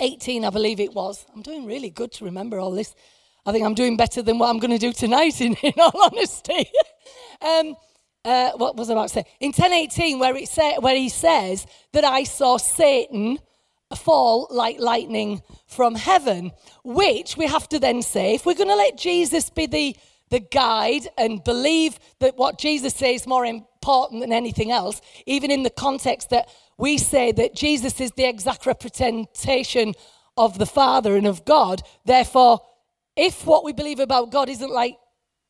18, 0.00 0.44
I 0.44 0.50
believe 0.50 0.80
it 0.80 0.94
was. 0.94 1.26
I'm 1.34 1.42
doing 1.42 1.66
really 1.66 1.90
good 1.90 2.12
to 2.12 2.24
remember 2.24 2.58
all 2.58 2.70
this. 2.70 2.94
I 3.44 3.52
think 3.52 3.64
I'm 3.64 3.74
doing 3.74 3.96
better 3.96 4.22
than 4.22 4.38
what 4.38 4.48
I'm 4.48 4.58
going 4.58 4.70
to 4.70 4.78
do 4.78 4.92
tonight, 4.92 5.40
in, 5.40 5.54
in 5.54 5.72
all 5.78 6.04
honesty. 6.04 6.70
um, 7.40 7.76
uh, 8.24 8.52
what 8.52 8.76
was 8.76 8.88
I 8.88 8.92
about 8.92 9.08
to 9.08 9.14
say? 9.14 9.24
In 9.40 9.48
1018, 9.48 10.18
where, 10.18 10.36
it 10.36 10.48
say, 10.48 10.76
where 10.78 10.96
he 10.96 11.08
says 11.08 11.66
that 11.92 12.04
I 12.04 12.24
saw 12.24 12.56
Satan 12.56 13.38
fall 13.96 14.46
like 14.50 14.78
lightning 14.78 15.42
from 15.66 15.94
heaven, 15.96 16.52
which 16.84 17.36
we 17.36 17.46
have 17.46 17.68
to 17.70 17.78
then 17.78 18.02
say, 18.02 18.34
if 18.34 18.46
we're 18.46 18.54
going 18.54 18.68
to 18.68 18.76
let 18.76 18.96
Jesus 18.96 19.50
be 19.50 19.66
the, 19.66 19.96
the 20.32 20.40
guide 20.40 21.06
and 21.18 21.44
believe 21.44 21.98
that 22.20 22.38
what 22.38 22.58
Jesus 22.58 22.94
says 22.94 23.20
is 23.20 23.26
more 23.26 23.44
important 23.44 24.22
than 24.22 24.32
anything 24.32 24.72
else, 24.72 25.02
even 25.26 25.50
in 25.50 25.62
the 25.62 25.70
context 25.70 26.30
that 26.30 26.48
we 26.78 26.96
say 26.96 27.32
that 27.32 27.54
Jesus 27.54 28.00
is 28.00 28.12
the 28.12 28.24
exact 28.24 28.64
representation 28.64 29.92
of 30.38 30.58
the 30.58 30.66
Father 30.66 31.16
and 31.16 31.26
of 31.26 31.44
God, 31.44 31.82
therefore, 32.06 32.60
if 33.14 33.44
what 33.44 33.62
we 33.62 33.74
believe 33.74 34.00
about 34.00 34.32
God 34.32 34.48
isn't 34.48 34.70
like 34.70 34.96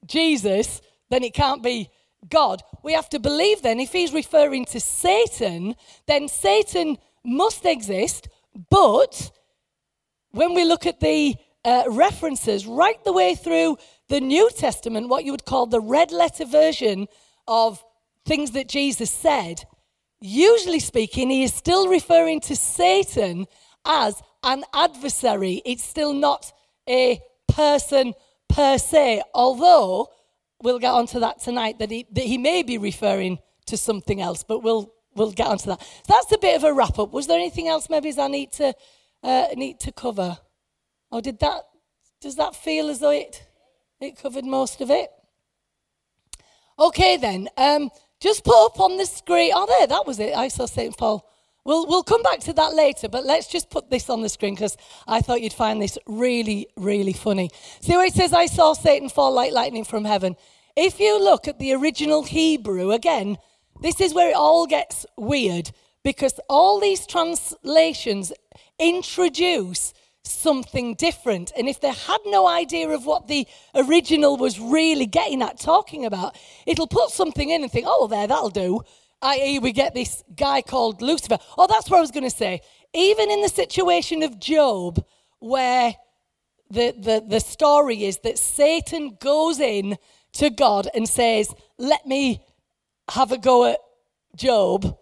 Jesus, 0.04 0.82
then 1.10 1.22
it 1.22 1.32
can't 1.32 1.62
be 1.62 1.88
God. 2.28 2.60
We 2.82 2.94
have 2.94 3.08
to 3.10 3.20
believe 3.20 3.62
then, 3.62 3.78
if 3.78 3.92
he's 3.92 4.12
referring 4.12 4.64
to 4.66 4.80
Satan, 4.80 5.76
then 6.08 6.26
Satan 6.26 6.98
must 7.24 7.64
exist, 7.64 8.28
but 8.68 9.30
when 10.32 10.54
we 10.54 10.64
look 10.64 10.86
at 10.86 10.98
the 10.98 11.36
uh, 11.64 11.84
references 11.88 12.66
right 12.66 13.02
the 13.04 13.12
way 13.12 13.34
through 13.34 13.76
the 14.08 14.20
New 14.20 14.50
Testament, 14.50 15.08
what 15.08 15.24
you 15.24 15.32
would 15.32 15.44
call 15.44 15.66
the 15.66 15.80
red 15.80 16.12
letter 16.12 16.44
version 16.44 17.08
of 17.48 17.82
things 18.24 18.52
that 18.52 18.68
Jesus 18.68 19.10
said, 19.10 19.64
usually 20.20 20.80
speaking, 20.80 21.30
he 21.30 21.42
is 21.42 21.54
still 21.54 21.88
referring 21.88 22.40
to 22.40 22.56
Satan 22.56 23.46
as 23.84 24.22
an 24.42 24.64
adversary. 24.74 25.62
It's 25.64 25.84
still 25.84 26.12
not 26.12 26.52
a 26.88 27.20
person 27.48 28.14
per 28.48 28.78
se, 28.78 29.22
although 29.34 30.08
we'll 30.62 30.78
get 30.78 30.92
onto 30.92 31.20
that 31.20 31.40
tonight, 31.40 31.78
that 31.78 31.90
he, 31.90 32.06
that 32.12 32.24
he 32.24 32.38
may 32.38 32.62
be 32.62 32.78
referring 32.78 33.38
to 33.66 33.76
something 33.76 34.20
else, 34.20 34.42
but 34.42 34.60
we'll 34.62 34.92
we'll 35.14 35.32
get 35.32 35.46
onto 35.46 35.66
that. 35.66 35.80
So 35.80 36.14
that's 36.14 36.32
a 36.32 36.38
bit 36.38 36.56
of 36.56 36.64
a 36.64 36.72
wrap 36.72 36.98
up. 36.98 37.12
Was 37.12 37.26
there 37.26 37.38
anything 37.38 37.68
else 37.68 37.88
maybe 37.90 38.12
I 38.18 38.28
need 38.28 38.52
to 38.52 38.74
uh, 39.22 39.46
need 39.54 39.80
to 39.80 39.92
cover, 39.92 40.38
or 41.10 41.20
did 41.20 41.38
that? 41.40 41.62
Does 42.20 42.36
that 42.36 42.54
feel 42.54 42.88
as 42.88 43.00
though 43.00 43.10
it 43.10 43.46
it 44.04 44.16
covered 44.16 44.44
most 44.44 44.80
of 44.80 44.90
it? 44.90 45.10
Okay 46.78 47.16
then. 47.16 47.48
Um, 47.56 47.90
just 48.20 48.44
put 48.44 48.66
up 48.66 48.80
on 48.80 48.96
the 48.96 49.06
screen. 49.06 49.52
Oh, 49.54 49.66
there, 49.66 49.86
that 49.86 50.06
was 50.06 50.18
it. 50.18 50.34
I 50.34 50.48
saw 50.48 50.66
St. 50.66 50.96
Paul. 50.96 51.28
We'll, 51.64 51.86
we'll 51.86 52.02
come 52.02 52.22
back 52.22 52.40
to 52.40 52.52
that 52.54 52.74
later, 52.74 53.08
but 53.08 53.24
let's 53.24 53.46
just 53.46 53.70
put 53.70 53.88
this 53.88 54.10
on 54.10 54.20
the 54.20 54.28
screen 54.28 54.54
because 54.54 54.76
I 55.06 55.20
thought 55.20 55.42
you'd 55.42 55.52
find 55.52 55.80
this 55.80 55.96
really, 56.06 56.66
really 56.76 57.12
funny. 57.12 57.50
See 57.80 57.96
where 57.96 58.06
it 58.06 58.14
says, 58.14 58.32
I 58.32 58.46
saw 58.46 58.72
Satan 58.72 59.08
fall 59.08 59.32
like 59.32 59.52
lightning 59.52 59.84
from 59.84 60.04
heaven. 60.04 60.36
If 60.76 60.98
you 60.98 61.22
look 61.22 61.46
at 61.46 61.60
the 61.60 61.72
original 61.74 62.24
Hebrew, 62.24 62.90
again, 62.90 63.38
this 63.80 64.00
is 64.00 64.12
where 64.12 64.30
it 64.30 64.36
all 64.36 64.66
gets 64.66 65.06
weird 65.16 65.70
because 66.02 66.40
all 66.48 66.80
these 66.80 67.06
translations 67.06 68.32
introduce 68.78 69.94
something 70.24 70.94
different. 70.94 71.52
And 71.56 71.68
if 71.68 71.80
they 71.80 71.90
had 71.90 72.18
no 72.26 72.46
idea 72.46 72.88
of 72.88 73.06
what 73.06 73.26
the 73.28 73.46
original 73.74 74.36
was 74.36 74.58
really 74.58 75.06
getting 75.06 75.42
at, 75.42 75.58
talking 75.58 76.04
about, 76.04 76.36
it'll 76.66 76.86
put 76.86 77.10
something 77.10 77.50
in 77.50 77.62
and 77.62 77.70
think, 77.70 77.86
oh, 77.88 78.06
there, 78.06 78.26
that'll 78.26 78.50
do. 78.50 78.82
I.e., 79.20 79.58
we 79.60 79.72
get 79.72 79.94
this 79.94 80.24
guy 80.36 80.62
called 80.62 81.00
Lucifer. 81.00 81.38
Oh, 81.56 81.66
that's 81.68 81.88
what 81.88 81.98
I 81.98 82.00
was 82.00 82.10
going 82.10 82.28
to 82.28 82.30
say. 82.30 82.60
Even 82.92 83.30
in 83.30 83.40
the 83.40 83.48
situation 83.48 84.22
of 84.22 84.38
Job, 84.38 85.04
where 85.38 85.94
the, 86.70 86.94
the, 86.98 87.24
the 87.26 87.40
story 87.40 88.04
is 88.04 88.18
that 88.18 88.38
Satan 88.38 89.16
goes 89.20 89.60
in 89.60 89.96
to 90.34 90.50
God 90.50 90.88
and 90.94 91.08
says, 91.08 91.54
Let 91.78 92.06
me 92.06 92.44
have 93.10 93.32
a 93.32 93.38
go 93.38 93.66
at 93.66 93.78
Job, 94.36 94.96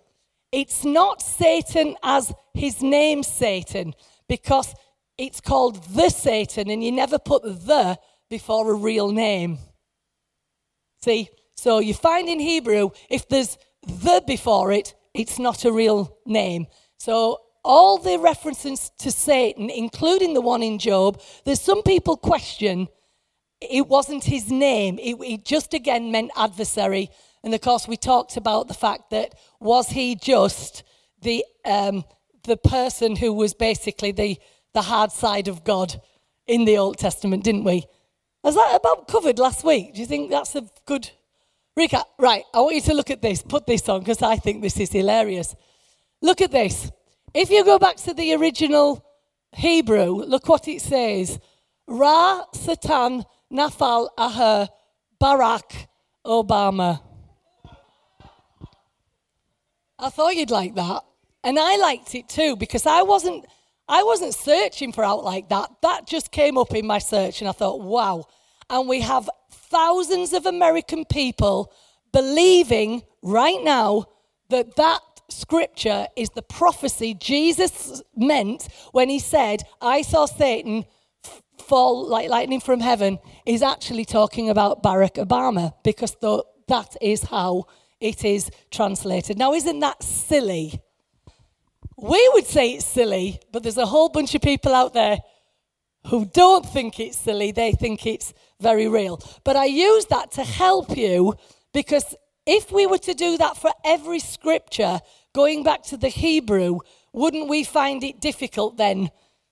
it's 0.52 0.84
not 0.84 1.22
Satan 1.22 1.96
as 2.02 2.32
his 2.54 2.82
name, 2.82 3.22
Satan, 3.22 3.94
because 4.28 4.74
it's 5.20 5.40
called 5.40 5.84
the 5.84 6.08
Satan, 6.08 6.70
and 6.70 6.82
you 6.82 6.90
never 6.90 7.18
put 7.18 7.42
the 7.42 7.98
before 8.30 8.70
a 8.70 8.74
real 8.74 9.12
name. 9.12 9.58
See? 11.02 11.28
So 11.56 11.78
you 11.78 11.92
find 11.92 12.28
in 12.28 12.40
Hebrew, 12.40 12.90
if 13.10 13.28
there's 13.28 13.58
the 13.86 14.22
before 14.26 14.72
it, 14.72 14.94
it's 15.12 15.38
not 15.38 15.64
a 15.64 15.72
real 15.72 16.16
name. 16.24 16.66
So 16.98 17.40
all 17.62 17.98
the 17.98 18.18
references 18.18 18.90
to 19.00 19.10
Satan, 19.10 19.68
including 19.68 20.32
the 20.32 20.40
one 20.40 20.62
in 20.62 20.78
Job, 20.78 21.20
there's 21.44 21.60
some 21.60 21.82
people 21.82 22.16
question 22.16 22.88
it 23.60 23.86
wasn't 23.88 24.24
his 24.24 24.50
name. 24.50 24.98
It, 24.98 25.16
it 25.20 25.44
just 25.44 25.74
again 25.74 26.10
meant 26.10 26.30
adversary. 26.34 27.10
And 27.44 27.52
of 27.52 27.60
course, 27.60 27.86
we 27.86 27.98
talked 27.98 28.38
about 28.38 28.68
the 28.68 28.74
fact 28.74 29.10
that 29.10 29.34
was 29.60 29.90
he 29.90 30.14
just 30.14 30.82
the 31.20 31.44
um, 31.66 32.04
the 32.44 32.56
person 32.56 33.16
who 33.16 33.34
was 33.34 33.52
basically 33.52 34.12
the 34.12 34.38
the 34.72 34.82
hard 34.82 35.12
side 35.12 35.48
of 35.48 35.64
God 35.64 36.00
in 36.46 36.64
the 36.64 36.78
Old 36.78 36.98
Testament, 36.98 37.44
didn't 37.44 37.64
we? 37.64 37.84
Was 38.42 38.54
that 38.54 38.74
about 38.74 39.08
covered 39.08 39.38
last 39.38 39.64
week? 39.64 39.94
Do 39.94 40.00
you 40.00 40.06
think 40.06 40.30
that's 40.30 40.54
a 40.54 40.66
good 40.86 41.10
recap? 41.78 42.04
Right, 42.18 42.44
I 42.54 42.60
want 42.60 42.74
you 42.74 42.80
to 42.82 42.94
look 42.94 43.10
at 43.10 43.22
this. 43.22 43.42
Put 43.42 43.66
this 43.66 43.88
on 43.88 44.00
because 44.00 44.22
I 44.22 44.36
think 44.36 44.62
this 44.62 44.78
is 44.78 44.90
hilarious. 44.90 45.54
Look 46.22 46.40
at 46.40 46.50
this. 46.50 46.90
If 47.34 47.50
you 47.50 47.64
go 47.64 47.78
back 47.78 47.96
to 47.96 48.14
the 48.14 48.34
original 48.34 49.04
Hebrew, 49.52 50.22
look 50.24 50.48
what 50.48 50.68
it 50.68 50.80
says: 50.80 51.38
Ra 51.86 52.44
Satan 52.54 53.24
Nafal 53.52 54.08
Aha 54.16 54.68
Barack 55.20 55.86
Obama. 56.24 57.00
I 59.98 60.08
thought 60.08 60.34
you'd 60.34 60.50
like 60.50 60.74
that. 60.76 61.04
And 61.44 61.58
I 61.58 61.76
liked 61.76 62.14
it 62.14 62.28
too 62.28 62.56
because 62.56 62.86
I 62.86 63.02
wasn't 63.02 63.46
I 63.90 64.04
wasn't 64.04 64.34
searching 64.34 64.92
for 64.92 65.02
out 65.02 65.24
like 65.24 65.48
that. 65.48 65.68
That 65.82 66.06
just 66.06 66.30
came 66.30 66.56
up 66.56 66.72
in 66.74 66.86
my 66.86 66.98
search 66.98 67.40
and 67.40 67.48
I 67.48 67.52
thought, 67.52 67.80
wow. 67.80 68.24
And 68.70 68.88
we 68.88 69.00
have 69.00 69.28
thousands 69.50 70.32
of 70.32 70.46
American 70.46 71.04
people 71.04 71.72
believing 72.12 73.02
right 73.20 73.58
now 73.62 74.04
that 74.48 74.76
that 74.76 75.00
scripture 75.28 76.06
is 76.16 76.30
the 76.30 76.42
prophecy 76.42 77.14
Jesus 77.14 78.00
meant 78.16 78.68
when 78.92 79.08
he 79.08 79.18
said, 79.18 79.62
I 79.80 80.02
saw 80.02 80.26
Satan 80.26 80.84
fall 81.58 82.06
like 82.06 82.30
lightning 82.30 82.60
from 82.60 82.78
heaven, 82.78 83.18
is 83.44 83.60
actually 83.60 84.04
talking 84.04 84.50
about 84.50 84.84
Barack 84.84 85.24
Obama 85.24 85.72
because 85.82 86.16
that 86.68 86.96
is 87.00 87.24
how 87.24 87.64
it 88.00 88.24
is 88.24 88.50
translated. 88.70 89.36
Now, 89.36 89.52
isn't 89.52 89.80
that 89.80 90.02
silly? 90.02 90.80
We 92.02 92.30
would 92.34 92.46
say 92.46 92.72
it's 92.72 92.86
silly, 92.86 93.40
but 93.52 93.62
there's 93.62 93.76
a 93.76 93.86
whole 93.86 94.08
bunch 94.08 94.34
of 94.34 94.42
people 94.42 94.74
out 94.74 94.94
there 94.94 95.18
who 96.06 96.24
don't 96.24 96.64
think 96.64 96.98
it's 96.98 97.16
silly. 97.16 97.52
They 97.52 97.72
think 97.72 98.06
it's 98.06 98.32
very 98.60 98.88
real. 98.88 99.20
But 99.44 99.56
I 99.56 99.66
use 99.66 100.06
that 100.06 100.32
to 100.32 100.44
help 100.44 100.96
you 100.96 101.34
because 101.72 102.14
if 102.46 102.72
we 102.72 102.86
were 102.86 102.98
to 102.98 103.14
do 103.14 103.36
that 103.38 103.56
for 103.56 103.70
every 103.84 104.18
scripture, 104.18 105.00
going 105.34 105.62
back 105.62 105.82
to 105.84 105.96
the 105.96 106.08
Hebrew, 106.08 106.78
wouldn't 107.12 107.48
we 107.48 107.64
find 107.64 108.02
it 108.02 108.20
difficult 108.20 108.76
then? 108.76 109.10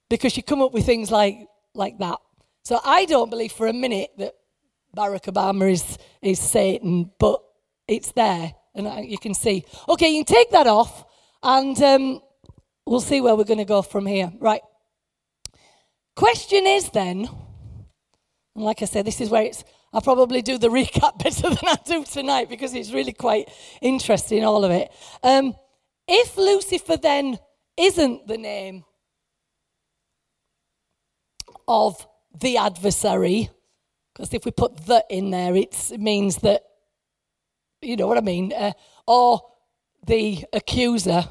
Because 0.09 0.37
you 0.37 0.43
come 0.43 0.63
up 0.63 0.73
with 0.73 0.87
things 0.87 1.11
like, 1.11 1.47
like 1.75 1.99
that. 1.99 2.19
So 2.63 2.81
I 2.85 3.05
don't 3.05 3.31
believe 3.31 3.53
for 3.53 3.67
a 3.67 3.73
minute 3.73 4.11
that 4.19 4.35
Barack 4.97 5.33
Obama 5.33 5.71
is, 5.71 5.99
is 6.23 6.41
Satan, 6.41 7.11
but 7.19 7.43
it's 7.87 8.13
there. 8.13 8.55
And 8.75 9.09
you 9.09 9.19
can 9.19 9.35
see. 9.35 9.65
Okay, 9.89 10.09
you 10.09 10.25
can 10.25 10.35
take 10.35 10.51
that 10.53 10.67
off, 10.67 11.05
and 11.43 11.81
um, 11.83 12.21
we'll 12.89 13.01
see 13.01 13.21
where 13.21 13.37
we're 13.37 13.45
going 13.45 13.59
to 13.59 13.65
go 13.65 13.83
from 13.83 14.07
here. 14.07 14.33
Right. 14.39 14.63
Question 16.17 16.67
is 16.67 16.91
then, 16.91 17.29
and 18.55 18.65
like 18.65 18.83
I 18.83 18.87
said, 18.87 19.07
this 19.07 19.21
is 19.21 19.31
where 19.31 19.43
it's, 19.43 19.63
I'll 19.93 20.01
probably 20.01 20.43
do 20.43 20.59
the 20.59 20.69
recap 20.81 21.23
better 21.23 21.49
than 21.49 21.69
I 21.69 21.77
do 21.85 22.05
tonight 22.05 22.49
because 22.49 22.75
it's 22.75 22.93
really 22.93 23.13
quite 23.13 23.49
interesting, 23.81 24.45
all 24.45 24.65
of 24.65 24.71
it. 24.71 24.91
Um, 25.23 25.55
if 26.09 26.37
Lucifer 26.37 26.97
then 26.97 27.39
isn't 27.77 28.27
the 28.27 28.39
name 28.39 28.85
of 31.69 32.07
the 32.41 32.57
adversary, 32.57 33.51
because 34.13 34.33
if 34.33 34.45
we 34.45 34.51
put 34.51 34.87
the 34.87 35.05
in 35.11 35.31
there, 35.31 35.55
it 35.55 35.93
means 35.99 36.39
that, 36.39 36.63
you 37.83 37.97
know 37.97 38.07
what 38.07 38.19
I 38.19 38.23
mean, 38.23 38.53
uh, 38.53 38.73
or 39.07 39.43
the 40.07 40.45
accuser, 40.53 41.29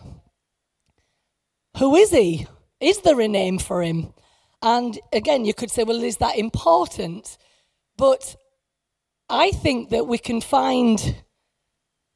who 1.78 1.96
is 1.96 2.12
he? 2.12 2.48
Is 2.80 3.02
there 3.02 3.20
a 3.20 3.28
name 3.28 3.60
for 3.60 3.82
him? 3.82 4.14
And 4.62 5.00
again, 5.14 5.46
you 5.46 5.54
could 5.54 5.72
say, 5.72 5.84
well, 5.84 6.04
is 6.04 6.18
that 6.18 6.38
important? 6.38 7.38
But 7.98 8.36
I 9.30 9.52
think 9.52 9.90
that 9.90 10.08
we 10.08 10.18
can 10.18 10.42
find 10.42 11.16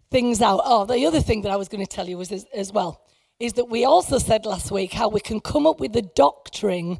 things 0.10 0.41
out. 0.41 0.62
Oh, 0.63 0.86
the 0.86 1.06
other 1.06 1.22
thing 1.22 1.41
that 1.44 1.51
I 1.51 1.56
was 1.56 1.68
going 1.68 1.86
to 1.86 1.96
tell 1.96 2.08
you 2.08 2.18
was 2.18 2.32
as, 2.32 2.46
as 2.53 2.72
well 2.72 3.01
is 3.39 3.53
that 3.53 3.70
we 3.70 3.86
also 3.86 4.20
said 4.20 4.46
last 4.46 4.72
week 4.72 4.94
how 4.94 5.10
we 5.10 5.20
can 5.20 5.39
come 5.39 5.65
up 5.65 5.80
with 5.80 5.96
a 5.96 6.01
doctrine 6.03 7.00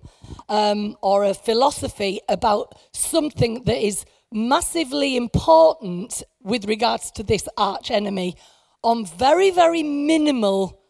um, 0.50 0.98
or 1.02 1.24
a 1.24 1.36
philosophy 1.36 2.20
about 2.28 2.76
something 2.94 3.64
that 3.66 3.78
is 3.78 4.06
massively 4.32 5.16
important 5.16 6.24
with 6.42 6.66
regards 6.66 7.12
to 7.12 7.22
this 7.22 7.48
arch 7.58 7.92
enemy 7.92 8.36
on 8.84 9.06
very, 9.06 9.52
very 9.52 9.84
minimal 9.84 10.81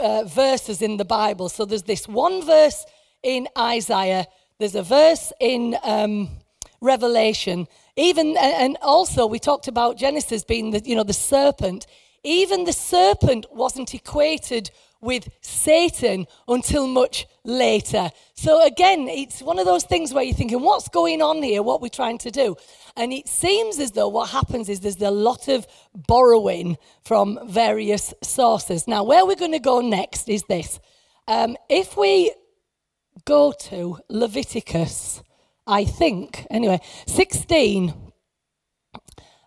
uh, 0.00 0.24
verses 0.24 0.82
in 0.82 0.96
the 0.96 1.04
Bible. 1.04 1.48
So 1.48 1.64
there's 1.64 1.84
this 1.84 2.06
one 2.08 2.44
verse 2.44 2.84
in 3.22 3.48
Isaiah, 3.58 4.26
there's 4.58 4.74
a 4.74 4.82
verse 4.82 5.32
in 5.40 5.76
um, 5.82 6.28
Revelation, 6.80 7.66
even 7.96 8.36
and 8.36 8.76
also 8.82 9.26
we 9.26 9.38
talked 9.38 9.68
about 9.68 9.96
Genesis 9.96 10.44
being 10.44 10.70
the 10.70 10.80
you 10.84 10.94
know 10.94 11.04
the 11.04 11.12
serpent. 11.12 11.86
Even 12.22 12.64
the 12.64 12.72
serpent 12.72 13.46
wasn't 13.52 13.94
equated 13.94 14.70
with 15.00 15.28
Satan 15.40 16.26
until 16.48 16.86
much 16.86 17.26
later. 17.44 18.10
So 18.34 18.64
again, 18.66 19.08
it's 19.08 19.42
one 19.42 19.58
of 19.58 19.66
those 19.66 19.84
things 19.84 20.12
where 20.12 20.24
you're 20.24 20.34
thinking, 20.34 20.60
what's 20.60 20.88
going 20.88 21.22
on 21.22 21.42
here? 21.42 21.62
What 21.62 21.80
we're 21.80 21.88
trying 21.88 22.18
to 22.18 22.30
do? 22.30 22.56
And 22.96 23.12
it 23.12 23.28
seems 23.28 23.78
as 23.78 23.92
though 23.92 24.08
what 24.08 24.30
happens 24.30 24.68
is 24.68 24.80
there's 24.80 25.00
a 25.00 25.10
lot 25.10 25.48
of 25.48 25.66
borrowing 25.94 26.78
from 27.04 27.38
various 27.46 28.14
sources. 28.22 28.88
Now, 28.88 29.04
where 29.04 29.26
we're 29.26 29.36
going 29.36 29.52
to 29.52 29.58
go 29.58 29.80
next 29.80 30.28
is 30.28 30.42
this. 30.44 30.80
Um, 31.28 31.56
if 31.68 31.96
we 31.96 32.32
go 33.24 33.52
to 33.52 33.98
Leviticus, 34.08 35.22
I 35.66 35.84
think, 35.84 36.46
anyway, 36.50 36.80
16. 37.06 37.92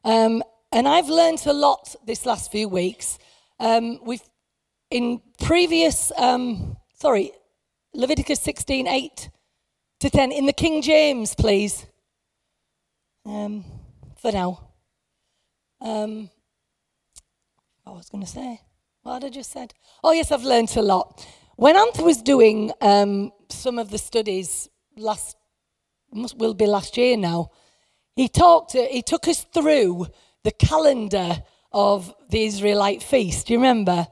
Um, 0.04 0.44
and 0.72 0.88
I've 0.88 1.10
learned 1.10 1.42
a 1.46 1.54
lot 1.54 1.96
this 2.06 2.26
last 2.26 2.52
few 2.52 2.68
weeks. 2.68 3.18
Um, 3.60 4.00
we've 4.04 4.22
in 4.92 5.22
previous, 5.42 6.12
um, 6.18 6.78
sorry, 6.96 7.32
Leviticus 7.94 8.40
16, 8.42 8.88
8 8.88 9.30
to 10.00 10.10
10, 10.10 10.32
in 10.32 10.46
the 10.46 10.54
King 10.54 10.82
James, 10.82 11.36
please, 11.36 11.86
um, 13.26 13.64
for 14.18 14.32
now. 14.32 14.70
Um, 15.82 16.30
I 17.86 17.92
was 17.92 18.10
going 18.10 18.24
to 18.24 18.30
say, 18.30 18.62
what 19.04 19.24
I 19.24 19.30
just 19.30 19.52
said. 19.52 19.74
Oh, 20.04 20.12
yes, 20.12 20.32
I've 20.32 20.44
learned 20.44 20.76
a 20.76 20.82
lot. 20.82 21.26
When 21.56 21.76
Anth 21.76 22.04
was 22.04 22.22
doing 22.22 22.72
um, 22.82 23.32
some 23.50 23.80
of 23.80 23.90
the 23.90 23.98
studies 23.98 24.70
last, 24.98 25.36
must, 26.14 26.38
will 26.38 26.54
be 26.54 26.66
last 26.66 26.98
year 26.98 27.18
now, 27.18 27.52
he 28.16 28.28
talked, 28.28 28.74
he 28.74 29.02
took 29.02 29.28
us 29.28 29.44
through 29.44 30.08
the 30.44 30.52
calendar 30.52 31.44
of 31.72 32.14
the 32.30 32.44
Israelite 32.46 33.04
feast. 33.04 33.48
Do 33.48 33.54
you 33.54 33.60
remember? 33.60 34.08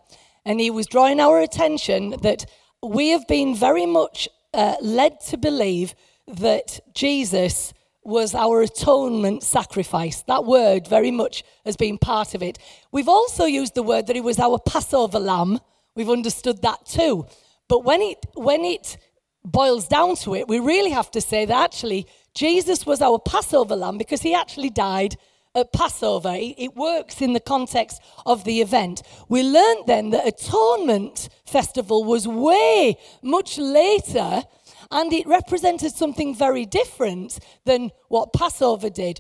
And 0.48 0.62
he 0.62 0.72
was 0.72 0.88
drawing 0.88 1.20
our 1.20 1.42
attention 1.42 2.16
that 2.22 2.46
we 2.82 3.10
have 3.10 3.28
been 3.28 3.54
very 3.54 3.86
much 3.86 4.30
uh, 4.54 4.76
led 4.82 5.20
to 5.28 5.36
believe 5.36 5.94
that 6.26 6.80
Jesus 6.94 7.74
was 8.06 8.34
our 8.34 8.62
atonement 8.62 9.44
sacrifice. 9.44 10.22
That 10.22 10.46
word 10.46 10.88
very 10.88 11.12
much 11.12 11.44
has 11.66 11.76
been 11.76 11.98
part 11.98 12.34
of 12.34 12.42
it. 12.42 12.60
We've 12.94 13.10
also 13.10 13.44
used 13.44 13.76
the 13.76 13.84
word 13.84 14.08
that 14.08 14.16
he 14.16 14.22
was 14.22 14.40
our 14.40 14.58
Passover 14.58 15.20
lamb. 15.20 15.60
We've 15.96 16.10
understood 16.10 16.62
that 16.62 16.86
too. 16.86 17.28
But 17.68 17.84
when 17.84 18.02
it 18.02 18.26
when 18.36 18.64
it 18.64 18.98
boils 19.44 19.90
down 19.90 20.16
to 20.24 20.34
it, 20.34 20.48
we 20.48 20.60
really 20.60 20.92
have 20.92 21.12
to 21.12 21.20
say 21.20 21.44
that 21.44 21.62
actually 21.62 22.08
Jesus 22.34 22.86
was 22.86 23.02
our 23.02 23.20
Passover 23.20 23.76
lamb 23.76 23.98
because 23.98 24.22
he 24.22 24.34
actually 24.34 24.70
died 24.70 25.18
at 25.58 25.74
Passover. 25.74 26.36
It 26.38 26.76
works 26.76 27.22
in 27.22 27.34
the 27.34 27.40
context 27.40 28.02
of 28.26 28.44
the 28.44 28.62
event. 28.62 29.02
We 29.28 29.42
learned 29.44 29.88
then 29.88 30.12
that 30.12 30.28
Atonement 30.28 31.30
Festival 31.46 32.04
was 32.04 32.28
way 32.28 32.96
much 33.22 33.58
later 33.58 34.44
and 34.92 35.12
it 35.12 35.28
represented 35.28 35.94
something 35.94 36.36
very 36.36 36.66
different 36.66 37.40
than 37.66 37.92
what 38.08 38.34
Passover 38.34 38.90
did. 38.90 39.20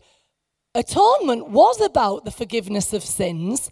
Atonement 0.75 1.49
was 1.49 1.81
about 1.81 2.23
the 2.23 2.31
forgiveness 2.31 2.93
of 2.93 3.03
sins, 3.03 3.69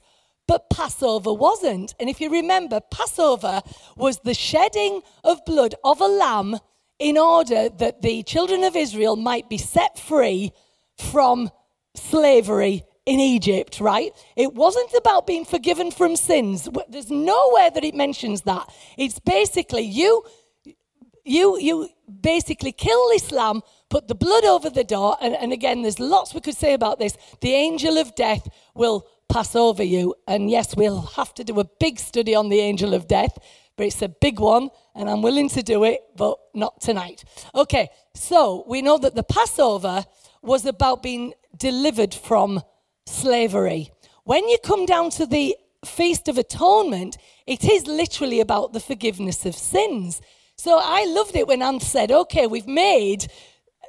but 0.48 0.70
Passover 0.70 1.34
wasn't. 1.34 1.94
And 2.00 2.10
if 2.10 2.20
you 2.20 2.32
remember, 2.32 2.82
Passover 2.92 3.62
was 3.96 4.20
the 4.20 4.34
shedding 4.34 5.02
of 5.24 5.46
blood 5.46 5.76
of 5.84 6.02
a 6.02 6.08
lamb 6.08 6.58
in 6.98 7.18
order 7.18 7.70
that 7.70 8.02
the 8.02 8.24
children 8.24 8.64
of 8.64 8.76
Israel 8.76 9.16
might 9.16 9.50
be 9.50 9.58
set 9.58 10.00
free 10.00 10.52
from 10.98 11.52
slavery 11.98 12.84
in 13.06 13.20
Egypt, 13.20 13.80
right? 13.80 14.12
It 14.36 14.54
wasn't 14.54 14.92
about 14.94 15.28
being 15.28 15.46
forgiven 15.46 15.92
from 15.92 16.16
sins. 16.16 16.68
There's 16.90 17.12
nowhere 17.12 17.70
that 17.70 17.84
it 17.84 17.96
mentions 17.96 18.42
that. 18.44 18.68
It's 18.98 19.20
basically 19.20 19.84
you 19.84 20.24
you 21.24 21.58
you 21.60 21.90
basically 22.22 22.72
kill 22.72 23.10
this 23.10 23.32
lamb, 23.32 23.62
put 23.90 24.08
the 24.08 24.16
blood 24.16 24.46
over 24.46 24.70
the 24.70 24.84
door, 24.84 25.18
and, 25.22 25.36
and 25.36 25.52
again, 25.52 25.82
there's 25.82 26.00
lots 26.00 26.34
we 26.34 26.42
could 26.42 26.58
say 26.58 26.74
about 26.74 27.00
this. 27.00 27.18
The 27.42 27.54
angel 27.54 27.98
of 27.98 28.16
death 28.16 28.48
will 28.74 29.08
pass 29.28 29.56
over 29.56 29.84
you. 29.84 30.16
And 30.28 30.50
yes, 30.50 30.76
we'll 30.76 31.02
have 31.02 31.34
to 31.36 31.44
do 31.44 31.60
a 31.60 31.66
big 31.66 32.00
study 32.00 32.36
on 32.36 32.50
the 32.50 32.60
angel 32.60 32.94
of 32.94 33.08
death, 33.08 33.38
but 33.76 33.86
it's 33.86 34.02
a 34.02 34.10
big 34.10 34.40
one, 34.40 34.70
and 34.96 35.10
I'm 35.10 35.22
willing 35.22 35.50
to 35.50 35.64
do 35.64 35.84
it, 35.84 36.02
but 36.16 36.38
not 36.54 36.82
tonight. 36.82 37.24
Okay, 37.54 37.90
so 38.14 38.64
we 38.68 38.82
know 38.82 38.98
that 38.98 39.16
the 39.16 39.24
Passover 39.24 40.06
was 40.42 40.66
about 40.66 41.02
being 41.02 41.34
delivered 41.58 42.14
from 42.14 42.62
slavery. 43.06 43.92
When 44.24 44.48
you 44.48 44.58
come 44.64 44.86
down 44.86 45.10
to 45.12 45.26
the 45.26 45.56
Feast 45.86 46.28
of 46.28 46.38
Atonement, 46.38 47.18
it 47.46 47.64
is 47.64 47.86
literally 47.86 48.40
about 48.40 48.74
the 48.74 48.80
forgiveness 48.80 49.46
of 49.46 49.56
sins. 49.56 50.22
So 50.58 50.80
I 50.82 51.06
loved 51.06 51.36
it 51.36 51.48
when 51.48 51.62
Anne 51.62 51.80
said, 51.80 52.12
okay, 52.12 52.48
we've 52.48 52.68
made 52.68 53.28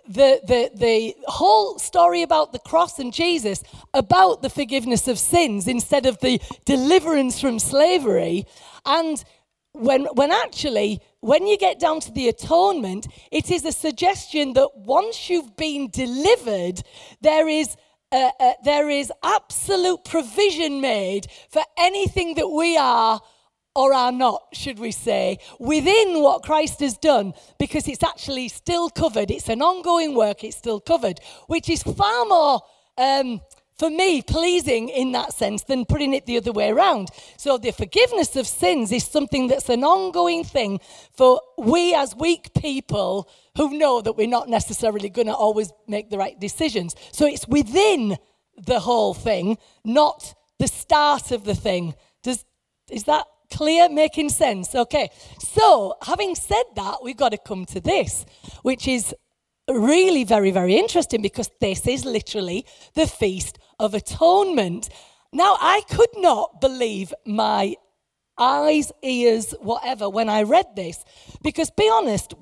the, 0.08 0.40
the, 0.46 0.70
the 0.74 1.14
whole 1.26 1.78
story 1.78 2.22
about 2.22 2.52
the 2.52 2.58
cross 2.58 2.98
and 2.98 3.12
Jesus 3.12 3.62
about 3.92 4.42
the 4.42 4.50
forgiveness 4.50 5.08
of 5.08 5.18
sins 5.18 5.66
instead 5.66 6.06
of 6.06 6.18
the 6.20 6.40
deliverance 6.64 7.40
from 7.40 7.58
slavery. 7.58 8.44
And 8.84 9.22
when, 9.78 10.04
when 10.14 10.32
actually, 10.32 11.00
when 11.20 11.46
you 11.46 11.58
get 11.58 11.78
down 11.78 12.00
to 12.00 12.12
the 12.12 12.28
atonement, 12.28 13.06
it 13.30 13.50
is 13.50 13.64
a 13.64 13.72
suggestion 13.72 14.52
that 14.54 14.70
once 14.76 15.28
you've 15.28 15.56
been 15.56 15.90
delivered, 15.90 16.82
there 17.20 17.48
is 17.48 17.76
uh, 18.12 18.30
uh, 18.38 18.52
there 18.64 18.88
is 18.88 19.12
absolute 19.24 20.04
provision 20.04 20.80
made 20.80 21.26
for 21.50 21.62
anything 21.76 22.34
that 22.34 22.48
we 22.48 22.76
are 22.76 23.20
or 23.74 23.92
are 23.92 24.12
not, 24.12 24.42
should 24.54 24.78
we 24.78 24.90
say, 24.90 25.38
within 25.58 26.22
what 26.22 26.42
Christ 26.42 26.80
has 26.80 26.96
done, 26.96 27.34
because 27.58 27.86
it's 27.88 28.02
actually 28.02 28.48
still 28.48 28.88
covered. 28.88 29.30
It's 29.30 29.50
an 29.50 29.60
ongoing 29.60 30.14
work, 30.14 30.44
it's 30.44 30.56
still 30.56 30.80
covered, 30.80 31.20
which 31.46 31.68
is 31.68 31.82
far 31.82 32.24
more. 32.24 32.62
Um, 32.96 33.42
for 33.78 33.90
me, 33.90 34.22
pleasing 34.22 34.88
in 34.88 35.12
that 35.12 35.32
sense 35.34 35.62
than 35.64 35.84
putting 35.84 36.14
it 36.14 36.26
the 36.26 36.38
other 36.38 36.52
way 36.52 36.70
around. 36.70 37.10
So 37.36 37.58
the 37.58 37.72
forgiveness 37.72 38.34
of 38.36 38.46
sins 38.46 38.90
is 38.90 39.04
something 39.04 39.48
that's 39.48 39.68
an 39.68 39.84
ongoing 39.84 40.44
thing 40.44 40.80
for 41.12 41.40
we 41.58 41.94
as 41.94 42.14
weak 42.16 42.54
people 42.54 43.28
who 43.56 43.76
know 43.76 44.00
that 44.00 44.14
we're 44.14 44.28
not 44.28 44.48
necessarily 44.48 45.10
going 45.10 45.26
to 45.26 45.34
always 45.34 45.72
make 45.86 46.10
the 46.10 46.18
right 46.18 46.38
decisions. 46.40 46.94
So 47.12 47.26
it's 47.26 47.46
within 47.46 48.16
the 48.56 48.80
whole 48.80 49.12
thing, 49.12 49.58
not 49.84 50.34
the 50.58 50.68
start 50.68 51.30
of 51.30 51.44
the 51.44 51.54
thing. 51.54 51.94
Does, 52.22 52.44
is 52.90 53.04
that 53.04 53.26
clear? 53.50 53.88
Making 53.88 54.30
sense? 54.30 54.74
Okay. 54.74 55.10
So, 55.38 55.96
having 56.02 56.34
said 56.34 56.64
that, 56.76 57.02
we've 57.02 57.16
got 57.16 57.30
to 57.30 57.38
come 57.38 57.66
to 57.66 57.80
this, 57.80 58.24
which 58.62 58.88
is 58.88 59.14
really 59.68 60.24
very, 60.24 60.50
very 60.50 60.76
interesting 60.76 61.22
because 61.22 61.50
this 61.60 61.86
is 61.86 62.04
literally 62.04 62.64
the 62.94 63.06
Feast 63.06 63.58
of 63.78 63.94
Atonement. 63.94 64.88
Now, 65.32 65.56
I 65.60 65.82
could 65.90 66.10
not 66.16 66.60
believe 66.60 67.12
my 67.24 67.76
eyes, 68.38 68.92
ears, 69.02 69.54
whatever, 69.60 70.08
when 70.08 70.28
I 70.28 70.42
read 70.42 70.76
this. 70.76 71.04
Because, 71.42 71.70
be 71.70 71.90
honest, 71.92 72.34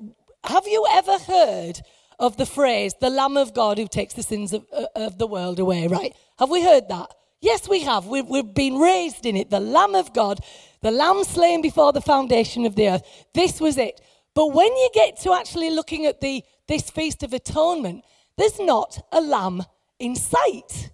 have 0.43 0.67
you 0.67 0.85
ever 0.91 1.17
heard 1.17 1.81
of 2.19 2.37
the 2.37 2.45
phrase, 2.45 2.93
the 2.99 3.09
Lamb 3.09 3.37
of 3.37 3.53
God 3.53 3.77
who 3.77 3.87
takes 3.87 4.13
the 4.13 4.23
sins 4.23 4.53
of, 4.53 4.65
uh, 4.71 4.85
of 4.95 5.17
the 5.17 5.27
world 5.27 5.59
away, 5.59 5.87
right? 5.87 6.13
Have 6.39 6.49
we 6.49 6.63
heard 6.63 6.87
that? 6.89 7.13
Yes, 7.41 7.67
we 7.67 7.81
have. 7.81 8.05
We've, 8.07 8.27
we've 8.27 8.53
been 8.53 8.77
raised 8.77 9.25
in 9.25 9.35
it. 9.35 9.49
The 9.49 9.59
Lamb 9.59 9.95
of 9.95 10.13
God, 10.13 10.39
the 10.81 10.91
Lamb 10.91 11.23
slain 11.23 11.61
before 11.61 11.91
the 11.93 12.01
foundation 12.01 12.65
of 12.65 12.75
the 12.75 12.89
earth. 12.89 13.25
This 13.33 13.59
was 13.59 13.77
it. 13.77 14.01
But 14.33 14.53
when 14.53 14.67
you 14.67 14.89
get 14.93 15.19
to 15.21 15.33
actually 15.33 15.69
looking 15.69 16.05
at 16.05 16.21
the, 16.21 16.43
this 16.67 16.89
Feast 16.89 17.23
of 17.23 17.33
Atonement, 17.33 18.03
there's 18.37 18.59
not 18.59 19.05
a 19.11 19.21
lamb 19.21 19.63
in 19.99 20.15
sight. 20.15 20.91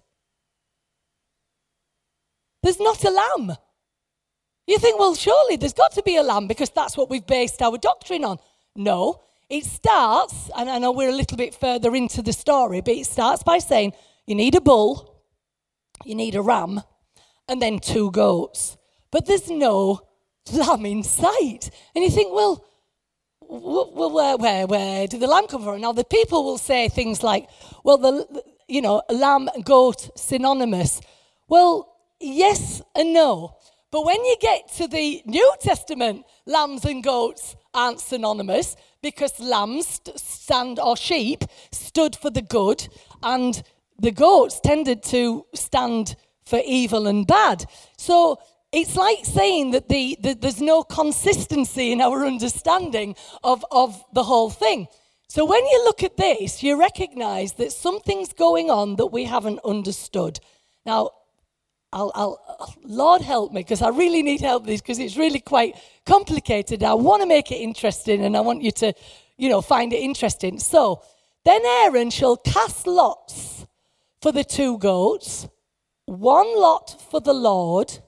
There's 2.62 2.80
not 2.80 3.04
a 3.04 3.10
lamb. 3.10 3.56
You 4.66 4.78
think, 4.78 4.98
well, 4.98 5.14
surely 5.14 5.56
there's 5.56 5.72
got 5.72 5.92
to 5.92 6.02
be 6.02 6.16
a 6.16 6.22
lamb 6.22 6.46
because 6.46 6.70
that's 6.70 6.96
what 6.96 7.10
we've 7.10 7.26
based 7.26 7.60
our 7.60 7.76
doctrine 7.76 8.24
on. 8.24 8.38
No, 8.76 9.22
it 9.50 9.64
starts, 9.64 10.50
and 10.56 10.70
I 10.70 10.78
know 10.78 10.92
we're 10.92 11.10
a 11.10 11.14
little 11.14 11.36
bit 11.36 11.54
further 11.54 11.94
into 11.94 12.22
the 12.22 12.32
story, 12.32 12.80
but 12.80 12.94
it 12.94 13.06
starts 13.06 13.42
by 13.42 13.58
saying 13.58 13.92
you 14.26 14.34
need 14.34 14.54
a 14.54 14.60
bull, 14.60 15.22
you 16.04 16.14
need 16.14 16.34
a 16.34 16.42
ram, 16.42 16.82
and 17.48 17.60
then 17.60 17.80
two 17.80 18.10
goats. 18.12 18.76
But 19.10 19.26
there's 19.26 19.50
no 19.50 20.00
lamb 20.52 20.86
in 20.86 21.02
sight. 21.02 21.70
And 21.94 22.04
you 22.04 22.10
think, 22.10 22.32
well, 22.32 22.64
well, 23.42 24.10
where, 24.10 24.36
where, 24.36 24.66
where 24.66 25.06
did 25.06 25.20
the 25.20 25.26
lamb 25.26 25.46
come 25.48 25.64
from? 25.64 25.80
Now, 25.80 25.92
the 25.92 26.04
people 26.04 26.44
will 26.44 26.58
say 26.58 26.88
things 26.88 27.22
like, 27.22 27.48
well, 27.84 27.98
the, 27.98 28.42
you 28.68 28.80
know, 28.80 29.02
lamb, 29.10 29.50
goat, 29.64 30.08
synonymous. 30.16 31.02
Well, 31.48 31.91
Yes 32.22 32.80
and 32.94 33.12
no. 33.12 33.56
But 33.90 34.06
when 34.06 34.24
you 34.24 34.36
get 34.40 34.72
to 34.74 34.88
the 34.88 35.22
New 35.26 35.52
Testament, 35.60 36.24
lambs 36.46 36.84
and 36.84 37.02
goats 37.04 37.56
aren't 37.74 38.00
synonymous 38.00 38.76
because 39.02 39.38
lambs 39.40 40.00
stand 40.16 40.78
or 40.78 40.96
sheep 40.96 41.44
stood 41.72 42.16
for 42.16 42.30
the 42.30 42.42
good 42.42 42.88
and 43.22 43.62
the 43.98 44.12
goats 44.12 44.60
tended 44.60 45.02
to 45.04 45.46
stand 45.54 46.16
for 46.44 46.60
evil 46.64 47.06
and 47.06 47.26
bad. 47.26 47.64
So 47.98 48.38
it's 48.72 48.96
like 48.96 49.24
saying 49.24 49.72
that 49.72 49.88
the, 49.88 50.16
the, 50.20 50.34
there's 50.34 50.62
no 50.62 50.82
consistency 50.82 51.92
in 51.92 52.00
our 52.00 52.24
understanding 52.24 53.14
of, 53.44 53.64
of 53.70 54.02
the 54.14 54.22
whole 54.22 54.50
thing. 54.50 54.88
So 55.28 55.44
when 55.44 55.64
you 55.66 55.84
look 55.84 56.02
at 56.02 56.16
this, 56.16 56.62
you 56.62 56.78
recognize 56.78 57.54
that 57.54 57.72
something's 57.72 58.32
going 58.32 58.70
on 58.70 58.96
that 58.96 59.06
we 59.06 59.24
haven't 59.24 59.60
understood. 59.64 60.40
Now, 60.84 61.10
I'll, 61.92 62.10
I'll, 62.14 62.74
Lord 62.84 63.22
help 63.22 63.52
me 63.52 63.60
because 63.60 63.82
I 63.82 63.88
really 63.88 64.22
need 64.22 64.40
help 64.40 64.62
with 64.62 64.70
this 64.70 64.80
because 64.80 64.98
it's 64.98 65.16
really 65.16 65.40
quite 65.40 65.76
complicated. 66.06 66.82
I 66.82 66.94
want 66.94 67.22
to 67.22 67.28
make 67.28 67.52
it 67.52 67.56
interesting 67.56 68.24
and 68.24 68.36
I 68.36 68.40
want 68.40 68.62
you 68.62 68.70
to, 68.72 68.94
you 69.36 69.48
know, 69.48 69.60
find 69.60 69.92
it 69.92 70.00
interesting. 70.00 70.58
So 70.58 71.02
then 71.44 71.60
Aaron 71.64 72.10
shall 72.10 72.36
cast 72.36 72.86
lots 72.86 73.66
for 74.22 74.32
the 74.32 74.44
two 74.44 74.78
goats, 74.78 75.48
one 76.06 76.58
lot 76.58 77.02
for 77.10 77.20
the 77.20 77.34
Lord, 77.34 77.98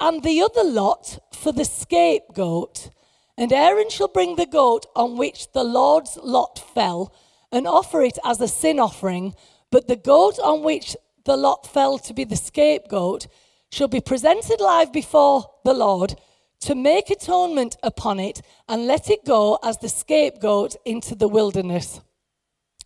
and 0.00 0.22
the 0.22 0.42
other 0.42 0.64
lot 0.64 1.18
for 1.32 1.52
the 1.52 1.64
scapegoat. 1.64 2.90
And 3.36 3.52
Aaron 3.52 3.90
shall 3.90 4.08
bring 4.08 4.36
the 4.36 4.46
goat 4.46 4.86
on 4.94 5.16
which 5.16 5.52
the 5.52 5.64
Lord's 5.64 6.16
lot 6.22 6.58
fell 6.74 7.12
and 7.50 7.66
offer 7.66 8.02
it 8.02 8.18
as 8.24 8.40
a 8.40 8.48
sin 8.48 8.78
offering, 8.78 9.34
but 9.70 9.88
the 9.88 9.96
goat 9.96 10.38
on 10.38 10.62
which 10.62 10.96
the 11.24 11.36
lot 11.36 11.66
fell 11.66 11.98
to 11.98 12.14
be 12.14 12.24
the 12.24 12.36
scapegoat, 12.36 13.26
shall 13.70 13.88
be 13.88 14.00
presented 14.00 14.60
live 14.60 14.92
before 14.92 15.50
the 15.64 15.74
Lord 15.74 16.14
to 16.60 16.74
make 16.74 17.10
atonement 17.10 17.76
upon 17.82 18.20
it 18.20 18.40
and 18.68 18.86
let 18.86 19.10
it 19.10 19.24
go 19.24 19.58
as 19.64 19.78
the 19.78 19.88
scapegoat 19.88 20.76
into 20.84 21.14
the 21.14 21.28
wilderness. 21.28 22.00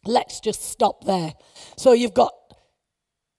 Let's 0.04 0.40
just 0.40 0.62
stop 0.62 1.04
there. 1.04 1.34
So 1.76 1.92
you've 1.92 2.14
got 2.14 2.32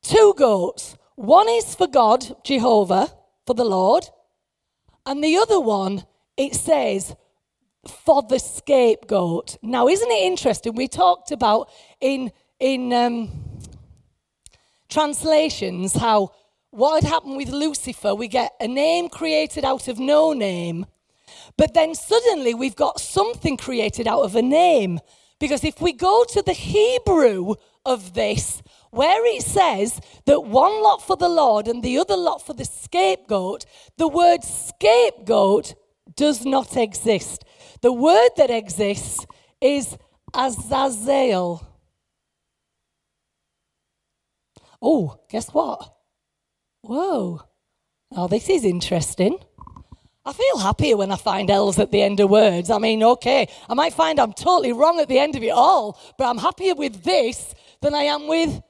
two 0.03 0.33
goats. 0.37 0.95
One 1.15 1.49
is 1.49 1.73
for 1.73 1.87
God, 1.87 2.35
Jehovah, 2.43 3.09
for 3.47 3.53
the 3.53 3.65
Lord, 3.65 4.05
and 5.05 5.23
the 5.23 5.37
other 5.37 5.59
one, 5.59 6.05
it 6.35 6.53
says, 6.53 7.15
for 7.87 8.21
the 8.21 8.39
scapegoat. 8.39 9.57
Now, 9.61 9.87
isn't 9.87 10.11
it 10.11 10.23
interesting? 10.25 10.75
We 10.75 10.87
talked 10.87 11.31
about 11.31 11.69
in 12.01 12.31
in 12.59 12.91
um, 12.91 13.29
translations 14.97 15.93
how 15.93 16.31
what 16.71 17.03
had 17.03 17.11
happened 17.11 17.37
with 17.37 17.49
Lucifer, 17.49 18.15
we 18.15 18.27
get 18.27 18.53
a 18.59 18.67
name 18.67 19.09
created 19.09 19.63
out 19.63 19.87
of 19.87 19.99
no 19.99 20.33
name, 20.33 20.87
but 21.55 21.75
then 21.75 21.93
suddenly 21.93 22.55
we've 22.55 22.75
got 22.75 22.99
something 22.99 23.57
created 23.57 24.07
out 24.07 24.21
of 24.21 24.35
a 24.35 24.41
name. 24.41 24.99
Because 25.39 25.63
if 25.63 25.79
we 25.79 25.93
go 25.93 26.25
to 26.29 26.41
the 26.41 26.53
Hebrew 26.53 27.53
of 27.85 28.15
this, 28.15 28.63
where 28.89 29.23
it 29.35 29.43
says 29.43 30.01
that 30.25 30.41
one 30.41 30.81
lot 30.81 31.03
for 31.05 31.15
the 31.15 31.29
Lord 31.29 31.67
and 31.67 31.83
the 31.83 31.99
other 31.99 32.17
lot 32.17 32.43
for 32.43 32.53
the 32.55 32.65
scapegoat, 32.65 33.65
the 33.99 34.07
word 34.07 34.43
scapegoat 34.43 35.75
does 36.15 36.43
not 36.43 36.75
exist. 36.75 37.45
The 37.83 37.93
word 37.93 38.31
that 38.37 38.49
exists 38.49 39.27
is 39.61 39.95
Azazel. 40.33 41.76
Oh, 44.81 45.19
guess 45.29 45.49
what? 45.49 45.93
Whoa. 46.81 47.41
Now, 48.11 48.27
this 48.27 48.49
is 48.49 48.63
interesting. 48.63 49.37
I 50.25 50.33
feel 50.33 50.57
happier 50.57 50.97
when 50.97 51.11
I 51.11 51.15
find 51.15 51.49
L's 51.49 51.79
at 51.79 51.91
the 51.91 52.01
end 52.01 52.19
of 52.19 52.29
words. 52.29 52.69
I 52.69 52.79
mean, 52.79 53.01
okay, 53.01 53.47
I 53.69 53.73
might 53.73 53.93
find 53.93 54.19
I'm 54.19 54.33
totally 54.33 54.73
wrong 54.73 54.99
at 54.99 55.07
the 55.07 55.19
end 55.19 55.35
of 55.35 55.43
it 55.43 55.51
all, 55.51 55.97
but 56.17 56.25
I'm 56.25 56.37
happier 56.37 56.75
with 56.75 57.03
this 57.03 57.55
than 57.81 57.95
I 57.95 58.03
am 58.03 58.27
with. 58.27 58.61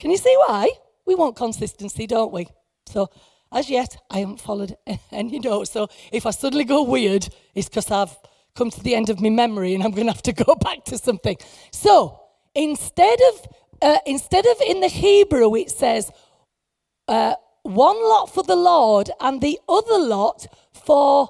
Can 0.00 0.10
you 0.10 0.16
see 0.16 0.36
why? 0.46 0.68
We 1.06 1.14
want 1.14 1.36
consistency, 1.36 2.06
don't 2.06 2.32
we? 2.32 2.48
So, 2.86 3.08
as 3.52 3.70
yet, 3.70 3.96
I 4.10 4.18
haven't 4.18 4.40
followed 4.40 4.76
any 5.12 5.38
notes. 5.38 5.70
So, 5.70 5.88
if 6.12 6.26
I 6.26 6.30
suddenly 6.30 6.64
go 6.64 6.82
weird, 6.82 7.28
it's 7.54 7.68
because 7.68 7.90
I've 7.90 8.16
come 8.54 8.70
to 8.70 8.82
the 8.82 8.94
end 8.96 9.10
of 9.10 9.20
my 9.20 9.30
memory 9.30 9.74
and 9.74 9.84
I'm 9.84 9.92
going 9.92 10.06
to 10.06 10.12
have 10.12 10.22
to 10.22 10.32
go 10.32 10.54
back 10.60 10.84
to 10.86 10.98
something. 10.98 11.36
So, 11.70 12.20
instead 12.54 13.18
of 13.32 13.46
uh, 13.80 13.98
instead 14.06 14.46
of 14.46 14.56
in 14.66 14.80
the 14.80 14.88
Hebrew, 14.88 15.54
it 15.56 15.70
says 15.70 16.10
uh, 17.06 17.34
one 17.62 17.96
lot 18.02 18.32
for 18.32 18.42
the 18.42 18.56
Lord 18.56 19.10
and 19.20 19.40
the 19.40 19.58
other 19.68 19.98
lot 19.98 20.46
for 20.72 21.28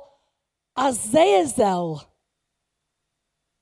Azazel. 0.76 2.04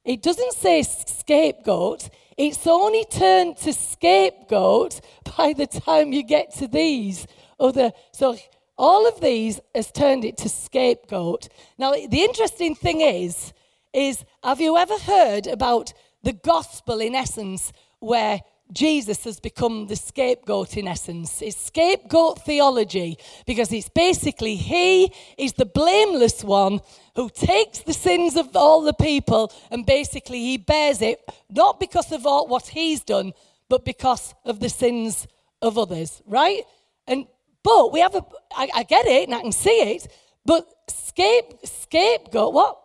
It 0.04 0.22
doesn't 0.22 0.52
say 0.52 0.82
scapegoat. 0.82 2.10
It's 2.36 2.66
only 2.66 3.04
turned 3.04 3.56
to 3.58 3.72
scapegoat 3.72 5.00
by 5.36 5.52
the 5.52 5.66
time 5.66 6.12
you 6.12 6.22
get 6.22 6.54
to 6.56 6.68
these 6.68 7.26
other. 7.58 7.92
So 8.12 8.36
all 8.78 9.08
of 9.08 9.20
these 9.20 9.58
has 9.74 9.90
turned 9.90 10.24
it 10.24 10.36
to 10.38 10.48
scapegoat. 10.48 11.48
Now 11.78 11.92
the 11.92 12.22
interesting 12.22 12.74
thing 12.74 13.00
is, 13.00 13.52
is 13.92 14.24
have 14.44 14.60
you 14.60 14.76
ever 14.76 14.98
heard 14.98 15.46
about 15.46 15.92
the 16.22 16.34
gospel 16.34 17.00
in 17.00 17.14
essence, 17.14 17.72
where 18.00 18.42
Jesus 18.72 19.24
has 19.24 19.38
become 19.38 19.86
the 19.86 19.96
scapegoat 19.96 20.76
in 20.76 20.88
essence. 20.88 21.40
It's 21.40 21.56
scapegoat 21.56 22.44
theology 22.44 23.16
because 23.46 23.72
it's 23.72 23.88
basically 23.88 24.56
he 24.56 25.12
is 25.38 25.52
the 25.52 25.66
blameless 25.66 26.42
one 26.42 26.80
who 27.14 27.30
takes 27.30 27.78
the 27.80 27.92
sins 27.92 28.36
of 28.36 28.54
all 28.56 28.82
the 28.82 28.92
people 28.92 29.52
and 29.70 29.86
basically 29.86 30.40
he 30.40 30.56
bears 30.56 31.00
it 31.00 31.20
not 31.48 31.78
because 31.78 32.10
of 32.10 32.26
all 32.26 32.48
what 32.48 32.66
he's 32.66 33.02
done, 33.02 33.32
but 33.68 33.84
because 33.84 34.34
of 34.44 34.58
the 34.60 34.68
sins 34.68 35.26
of 35.62 35.78
others, 35.78 36.22
right? 36.26 36.62
And 37.06 37.26
but 37.62 37.92
we 37.92 38.00
have 38.00 38.14
a 38.14 38.24
I, 38.54 38.68
I 38.74 38.82
get 38.82 39.06
it 39.06 39.28
and 39.28 39.34
I 39.34 39.42
can 39.42 39.52
see 39.52 39.94
it, 39.94 40.08
but 40.44 40.66
scape 40.88 41.52
scapegoat 41.64 42.52
what? 42.52 42.80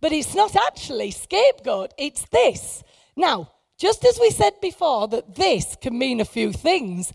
But 0.00 0.12
it's 0.12 0.34
not 0.34 0.54
actually 0.56 1.12
scapegoat, 1.12 1.94
it's 1.96 2.26
this. 2.30 2.82
Now, 3.16 3.52
just 3.84 4.02
as 4.06 4.18
we 4.18 4.30
said 4.30 4.54
before 4.62 5.06
that 5.08 5.34
this 5.34 5.76
can 5.78 5.98
mean 5.98 6.18
a 6.18 6.24
few 6.24 6.54
things, 6.54 7.12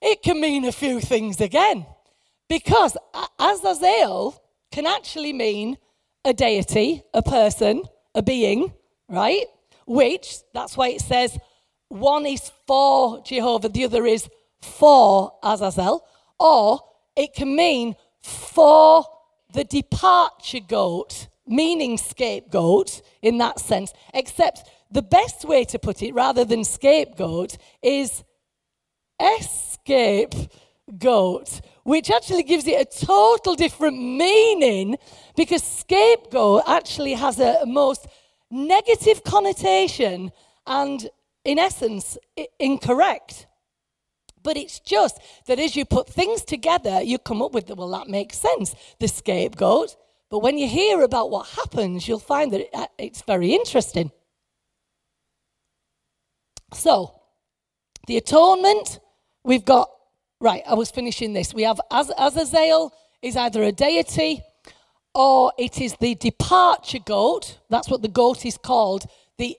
it 0.00 0.22
can 0.22 0.40
mean 0.40 0.64
a 0.64 0.70
few 0.70 1.00
things 1.00 1.40
again. 1.40 1.84
Because 2.48 2.96
Azazel 3.40 4.40
can 4.70 4.86
actually 4.86 5.32
mean 5.32 5.78
a 6.24 6.32
deity, 6.32 7.02
a 7.12 7.22
person, 7.22 7.82
a 8.14 8.22
being, 8.22 8.72
right? 9.08 9.46
Which, 9.84 10.36
that's 10.54 10.76
why 10.76 10.90
it 10.90 11.00
says 11.00 11.36
one 11.88 12.24
is 12.24 12.52
for 12.68 13.20
Jehovah, 13.24 13.68
the 13.68 13.86
other 13.86 14.06
is 14.06 14.28
for 14.62 15.32
Azazel. 15.42 16.06
Or 16.38 16.82
it 17.16 17.34
can 17.34 17.56
mean 17.56 17.96
for 18.22 19.04
the 19.52 19.64
departure 19.64 20.60
goat, 20.60 21.26
meaning 21.48 21.98
scapegoat 21.98 23.02
in 23.22 23.38
that 23.38 23.58
sense, 23.58 23.92
except 24.14 24.70
the 24.96 25.02
best 25.02 25.44
way 25.44 25.62
to 25.62 25.78
put 25.78 26.02
it, 26.02 26.14
rather 26.14 26.42
than 26.42 26.64
scapegoat, 26.64 27.58
is 27.82 28.24
escape 29.20 30.34
goat, 30.96 31.60
which 31.84 32.10
actually 32.10 32.42
gives 32.42 32.66
it 32.66 32.80
a 32.80 33.06
total 33.06 33.54
different 33.54 33.98
meaning 33.98 34.96
because 35.36 35.62
scapegoat 35.62 36.62
actually 36.66 37.12
has 37.12 37.38
a 37.38 37.66
most 37.66 38.06
negative 38.50 39.22
connotation 39.22 40.32
and, 40.66 41.10
in 41.44 41.58
essence, 41.58 42.16
incorrect. 42.58 43.46
But 44.42 44.56
it's 44.56 44.80
just 44.80 45.20
that 45.46 45.58
as 45.58 45.76
you 45.76 45.84
put 45.84 46.08
things 46.08 46.42
together, 46.42 47.02
you 47.02 47.18
come 47.18 47.42
up 47.42 47.52
with, 47.52 47.68
well, 47.68 47.90
that 47.90 48.08
makes 48.08 48.38
sense, 48.38 48.74
the 48.98 49.08
scapegoat. 49.08 49.94
But 50.30 50.38
when 50.38 50.56
you 50.56 50.66
hear 50.66 51.02
about 51.02 51.30
what 51.30 51.48
happens, 51.48 52.08
you'll 52.08 52.18
find 52.18 52.50
that 52.54 52.74
uh, 52.74 52.86
it's 52.96 53.20
very 53.20 53.52
interesting. 53.52 54.10
So, 56.72 57.20
the 58.06 58.16
atonement, 58.16 59.00
we've 59.44 59.64
got, 59.64 59.90
right, 60.40 60.62
I 60.66 60.74
was 60.74 60.90
finishing 60.90 61.32
this. 61.32 61.54
We 61.54 61.62
have 61.62 61.80
Az- 61.90 62.12
Azazel 62.18 62.92
is 63.22 63.36
either 63.36 63.62
a 63.62 63.72
deity 63.72 64.42
or 65.14 65.52
it 65.58 65.80
is 65.80 65.96
the 66.00 66.14
departure 66.14 66.98
goat. 66.98 67.58
That's 67.70 67.88
what 67.88 68.02
the 68.02 68.08
goat 68.08 68.44
is 68.44 68.58
called. 68.58 69.06
The 69.38 69.56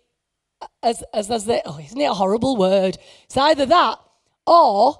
as 0.84 1.04
as 1.14 1.30
as 1.30 1.46
the, 1.46 1.62
oh, 1.66 1.80
isn't 1.80 2.00
it 2.00 2.06
a 2.06 2.14
horrible 2.14 2.56
word? 2.58 2.98
It's 3.26 3.38
either 3.38 3.66
that 3.66 4.00
or 4.46 5.00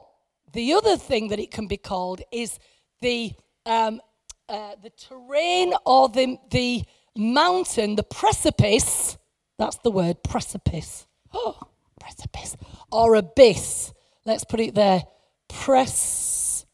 the 0.54 0.74
other 0.74 0.98
thing 0.98 1.30
that 1.30 1.40
it 1.40 1.52
can 1.52 1.68
be 1.68 1.78
called 1.78 2.22
is 2.32 2.60
the, 3.02 3.34
um, 3.66 4.02
uh, 4.50 4.76
the 4.82 4.92
terrain 4.92 5.74
or 5.86 6.10
the, 6.10 6.38
the 6.52 6.84
mountain, 7.16 7.96
the 7.96 8.04
precipice. 8.04 9.18
That's 9.58 9.78
the 9.78 9.92
word, 9.92 10.24
precipice. 10.24 11.06
Oh, 11.34 11.60
precipice. 12.08 12.56
Or 12.92 13.16
abyss. 13.16 13.94
Let's 14.26 14.44
put 14.46 14.60
it 14.60 14.76
there. 14.76 15.04
Precipice 15.50 16.66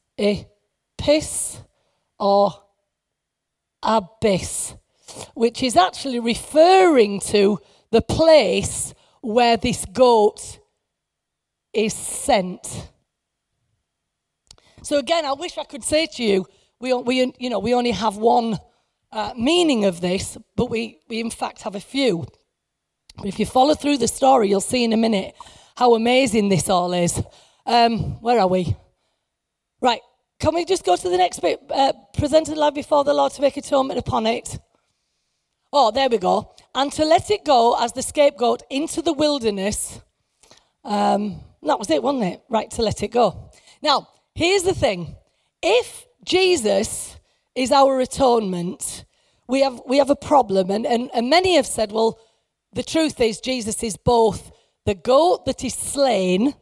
or 2.19 2.51
abyss, 3.81 4.75
which 5.33 5.63
is 5.63 5.75
actually 5.75 6.19
referring 6.19 7.19
to 7.19 7.59
the 7.91 8.01
place 8.01 8.93
where 9.21 9.57
this 9.57 9.85
goat 9.85 10.59
is 11.73 11.93
sent. 11.93 12.89
So 14.83 14.97
again, 14.97 15.25
I 15.25 15.33
wish 15.33 15.57
I 15.57 15.63
could 15.63 15.83
say 15.83 16.05
to 16.07 16.23
you, 16.23 16.45
we, 16.79 16.93
we, 16.93 17.33
you 17.39 17.49
know, 17.49 17.59
we 17.59 17.73
only 17.73 17.91
have 17.91 18.17
one 18.17 18.59
uh, 19.11 19.33
meaning 19.37 19.85
of 19.85 20.01
this, 20.01 20.37
but 20.55 20.69
we, 20.69 20.99
we 21.07 21.19
in 21.19 21.29
fact 21.29 21.63
have 21.63 21.75
a 21.75 21.79
few. 21.79 22.25
But 23.17 23.25
if 23.25 23.39
you 23.39 23.45
follow 23.45 23.73
through 23.73 23.97
the 23.97 24.07
story, 24.07 24.49
you'll 24.49 24.61
see 24.61 24.83
in 24.83 24.93
a 24.93 24.97
minute 24.97 25.35
how 25.75 25.95
amazing 25.95 26.49
this 26.49 26.69
all 26.69 26.93
is. 26.93 27.21
Um, 27.65 28.21
where 28.21 28.39
are 28.39 28.47
we? 28.47 28.75
Right, 29.81 30.01
can 30.39 30.55
we 30.55 30.65
just 30.65 30.85
go 30.85 30.95
to 30.95 31.09
the 31.09 31.17
next 31.17 31.39
bit? 31.39 31.61
Uh, 31.69 31.93
presented 32.17 32.57
live 32.57 32.75
before 32.75 33.03
the 33.03 33.13
Lord 33.13 33.31
to 33.33 33.41
make 33.41 33.57
atonement 33.57 33.99
upon 33.99 34.25
it. 34.25 34.59
Oh, 35.71 35.89
there 35.89 36.09
we 36.09 36.17
go. 36.17 36.53
And 36.75 36.91
to 36.93 37.05
let 37.05 37.31
it 37.31 37.45
go 37.45 37.75
as 37.79 37.93
the 37.93 38.01
scapegoat 38.01 38.61
into 38.69 39.01
the 39.01 39.13
wilderness. 39.13 40.01
Um, 40.83 41.39
that 41.63 41.79
was 41.79 41.89
it, 41.89 42.03
wasn't 42.03 42.25
it? 42.25 42.41
Right 42.49 42.69
to 42.71 42.81
let 42.81 43.01
it 43.03 43.09
go. 43.09 43.51
Now, 43.81 44.09
here's 44.35 44.63
the 44.63 44.73
thing 44.73 45.15
if 45.61 46.05
Jesus 46.23 47.17
is 47.55 47.71
our 47.71 47.99
atonement, 48.01 49.05
we 49.47 49.61
have, 49.61 49.81
we 49.87 49.97
have 49.97 50.09
a 50.09 50.15
problem. 50.15 50.71
And, 50.71 50.85
and, 50.85 51.09
and 51.13 51.29
many 51.29 51.55
have 51.55 51.67
said, 51.67 51.91
well, 51.91 52.19
the 52.73 52.83
truth 52.83 53.19
is, 53.19 53.39
Jesus 53.39 53.83
is 53.83 53.97
both 53.97 54.51
the 54.85 54.95
goat 54.95 55.45
that 55.45 55.63
is 55.63 55.73
slain 55.73 56.55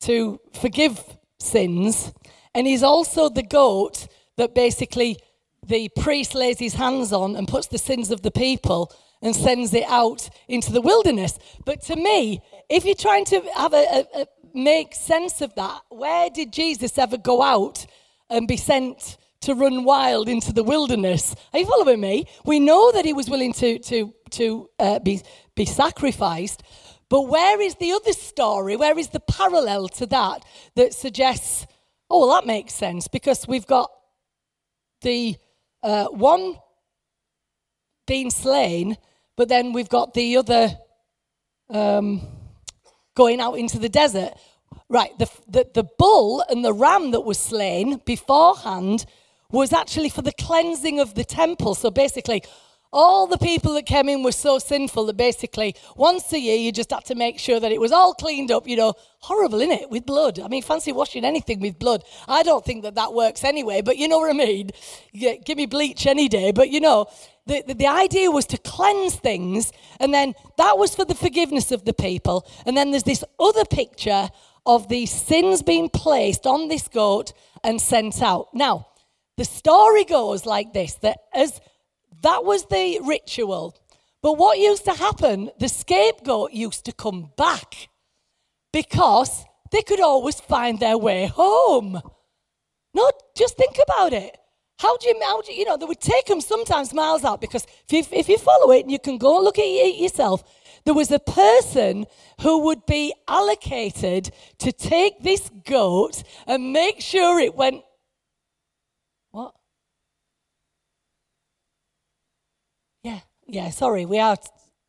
to 0.00 0.40
forgive 0.60 1.00
sins, 1.38 2.12
and 2.54 2.66
he's 2.66 2.82
also 2.82 3.28
the 3.28 3.42
goat 3.42 4.08
that 4.36 4.54
basically 4.54 5.18
the 5.66 5.88
priest 6.00 6.34
lays 6.34 6.58
his 6.58 6.74
hands 6.74 7.12
on 7.12 7.36
and 7.36 7.46
puts 7.46 7.68
the 7.68 7.78
sins 7.78 8.10
of 8.10 8.22
the 8.22 8.30
people 8.30 8.92
and 9.20 9.36
sends 9.36 9.72
it 9.72 9.84
out 9.84 10.28
into 10.48 10.72
the 10.72 10.80
wilderness. 10.80 11.38
But 11.64 11.82
to 11.82 11.96
me, 11.96 12.42
if 12.68 12.84
you're 12.84 12.94
trying 12.94 13.24
to 13.26 13.40
have 13.54 13.72
a, 13.72 14.06
a, 14.14 14.22
a 14.22 14.26
make 14.54 14.94
sense 14.94 15.40
of 15.40 15.54
that, 15.54 15.82
where 15.88 16.28
did 16.30 16.52
Jesus 16.52 16.98
ever 16.98 17.16
go 17.16 17.42
out 17.42 17.86
and 18.28 18.48
be 18.48 18.56
sent 18.56 19.16
to 19.42 19.54
run 19.54 19.84
wild 19.84 20.28
into 20.28 20.52
the 20.52 20.62
wilderness? 20.62 21.34
Are 21.52 21.60
you 21.60 21.66
following 21.66 22.00
me? 22.00 22.26
We 22.44 22.60
know 22.60 22.92
that 22.92 23.04
he 23.04 23.12
was 23.12 23.28
willing 23.28 23.52
to 23.54 23.78
to 23.78 24.14
to 24.30 24.70
uh, 24.78 24.98
be 25.00 25.22
be 25.54 25.64
sacrificed, 25.64 26.62
but 27.08 27.22
where 27.22 27.60
is 27.60 27.76
the 27.76 27.92
other 27.92 28.12
story? 28.12 28.76
Where 28.76 28.98
is 28.98 29.08
the 29.08 29.20
parallel 29.20 29.88
to 29.88 30.06
that 30.06 30.44
that 30.76 30.94
suggests? 30.94 31.66
Oh, 32.10 32.26
well, 32.26 32.40
that 32.40 32.46
makes 32.46 32.74
sense 32.74 33.08
because 33.08 33.48
we've 33.48 33.66
got 33.66 33.90
the 35.00 35.36
uh, 35.82 36.06
one 36.06 36.56
being 38.06 38.30
slain 38.30 38.96
but 39.36 39.48
then 39.48 39.72
we've 39.72 39.88
got 39.88 40.14
the 40.14 40.36
other 40.36 40.76
um, 41.70 42.20
going 43.14 43.40
out 43.40 43.54
into 43.54 43.78
the 43.78 43.88
desert. 43.88 44.32
Right, 44.88 45.18
the, 45.18 45.28
the, 45.48 45.66
the 45.72 45.84
bull 45.98 46.44
and 46.50 46.62
the 46.62 46.72
ram 46.72 47.12
that 47.12 47.22
was 47.22 47.38
slain 47.38 48.00
beforehand 48.04 49.06
was 49.52 49.72
actually 49.72 50.08
for 50.08 50.22
the 50.22 50.32
cleansing 50.32 50.98
of 50.98 51.14
the 51.14 51.24
temple. 51.24 51.74
So 51.74 51.90
basically, 51.90 52.42
all 52.92 53.26
the 53.26 53.38
people 53.38 53.72
that 53.74 53.86
came 53.86 54.08
in 54.08 54.22
were 54.22 54.32
so 54.32 54.58
sinful 54.58 55.06
that 55.06 55.16
basically 55.16 55.74
once 55.96 56.30
a 56.32 56.38
year 56.38 56.56
you 56.56 56.70
just 56.70 56.90
had 56.90 57.04
to 57.06 57.14
make 57.14 57.38
sure 57.38 57.58
that 57.58 57.72
it 57.72 57.80
was 57.80 57.90
all 57.90 58.12
cleaned 58.12 58.50
up, 58.50 58.68
you 58.68 58.76
know, 58.76 58.92
horrible, 59.20 59.60
in 59.60 59.70
it, 59.70 59.88
with 59.88 60.04
blood. 60.04 60.38
I 60.38 60.48
mean, 60.48 60.62
fancy 60.62 60.92
washing 60.92 61.24
anything 61.24 61.60
with 61.60 61.78
blood. 61.78 62.04
I 62.28 62.42
don't 62.42 62.64
think 62.64 62.82
that 62.82 62.96
that 62.96 63.14
works 63.14 63.44
anyway, 63.44 63.80
but 63.80 63.96
you 63.96 64.08
know 64.08 64.18
what 64.18 64.30
I 64.30 64.34
mean? 64.34 64.70
Yeah, 65.12 65.36
give 65.36 65.56
me 65.56 65.66
bleach 65.66 66.06
any 66.06 66.28
day, 66.28 66.52
but 66.52 66.68
you 66.68 66.80
know, 66.80 67.06
the, 67.46 67.64
the, 67.66 67.74
the, 67.74 67.86
idea 67.88 68.30
was 68.30 68.46
to 68.46 68.58
cleanse 68.58 69.16
things, 69.16 69.72
and 69.98 70.14
then 70.14 70.34
that 70.58 70.78
was 70.78 70.94
for 70.94 71.04
the 71.04 71.14
forgiveness 71.14 71.72
of 71.72 71.84
the 71.84 71.92
people. 71.92 72.46
And 72.66 72.76
then 72.76 72.92
there's 72.92 73.02
this 73.02 73.24
other 73.40 73.64
picture 73.64 74.28
of 74.64 74.88
these 74.88 75.10
sins 75.10 75.60
being 75.60 75.88
placed 75.88 76.46
on 76.46 76.68
this 76.68 76.86
goat 76.86 77.32
and 77.64 77.80
sent 77.80 78.22
out. 78.22 78.48
Now, 78.54 78.86
the 79.36 79.44
story 79.44 80.04
goes 80.04 80.46
like 80.46 80.72
this 80.72 80.94
that 80.96 81.18
as 81.34 81.60
that 82.22 82.44
was 82.44 82.66
the 82.66 83.00
ritual. 83.04 83.76
But 84.22 84.34
what 84.34 84.58
used 84.58 84.84
to 84.84 84.92
happen, 84.92 85.50
the 85.58 85.68
scapegoat 85.68 86.52
used 86.52 86.84
to 86.84 86.92
come 86.92 87.32
back 87.36 87.88
because 88.72 89.44
they 89.72 89.82
could 89.82 90.00
always 90.00 90.40
find 90.40 90.78
their 90.78 90.96
way 90.96 91.26
home. 91.26 92.00
No, 92.94 93.10
just 93.36 93.56
think 93.56 93.78
about 93.82 94.12
it. 94.12 94.36
How 94.78 94.96
do 94.96 95.08
you, 95.08 95.20
how 95.22 95.40
do 95.42 95.52
you, 95.52 95.60
you 95.60 95.64
know, 95.64 95.76
they 95.76 95.86
would 95.86 96.00
take 96.00 96.26
them 96.26 96.40
sometimes 96.40 96.92
miles 96.92 97.24
out 97.24 97.40
because 97.40 97.66
if 97.88 97.92
you, 97.92 98.18
if 98.18 98.28
you 98.28 98.38
follow 98.38 98.70
it 98.72 98.82
and 98.82 98.90
you 98.90 98.98
can 98.98 99.18
go 99.18 99.36
and 99.36 99.44
look 99.44 99.58
at 99.58 99.64
it 99.64 100.00
yourself, 100.00 100.44
there 100.84 100.94
was 100.94 101.10
a 101.10 101.18
person 101.18 102.06
who 102.40 102.64
would 102.64 102.84
be 102.86 103.14
allocated 103.28 104.30
to 104.58 104.72
take 104.72 105.22
this 105.22 105.50
goat 105.64 106.22
and 106.46 106.72
make 106.72 107.00
sure 107.00 107.38
it 107.38 107.54
went. 107.54 107.82
What? 109.30 109.54
Yeah, 113.52 113.70
sorry, 113.70 114.06
we 114.06 114.18
are. 114.18 114.36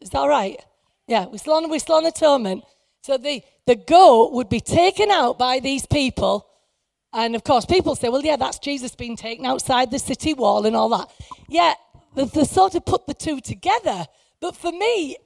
Is 0.01 0.09
that 0.11 0.19
all 0.19 0.29
right? 0.29 0.59
Yeah, 1.07 1.27
we're 1.27 1.37
still 1.37 1.53
on, 1.53 1.69
we're 1.69 1.79
still 1.79 1.97
on 1.97 2.05
atonement. 2.07 2.63
So 3.03 3.17
the, 3.17 3.43
the 3.67 3.75
goat 3.75 4.31
would 4.33 4.49
be 4.49 4.61
taken 4.61 5.11
out 5.11 5.37
by 5.37 5.59
these 5.59 5.85
people 5.85 6.47
and 7.13 7.35
of 7.35 7.43
course, 7.43 7.65
people 7.65 7.95
say, 7.95 8.09
well, 8.09 8.23
yeah, 8.23 8.37
that's 8.37 8.57
Jesus 8.57 8.95
being 8.95 9.15
taken 9.15 9.45
outside 9.45 9.91
the 9.91 9.99
city 9.99 10.33
wall 10.33 10.65
and 10.65 10.75
all 10.75 10.89
that. 10.89 11.11
Yeah, 11.47 11.75
they, 12.15 12.25
they 12.25 12.43
sort 12.43 12.73
of 12.75 12.85
put 12.85 13.05
the 13.05 13.13
two 13.13 13.39
together. 13.39 14.07
But 14.41 14.55
for 14.55 14.71
me, 14.71 15.17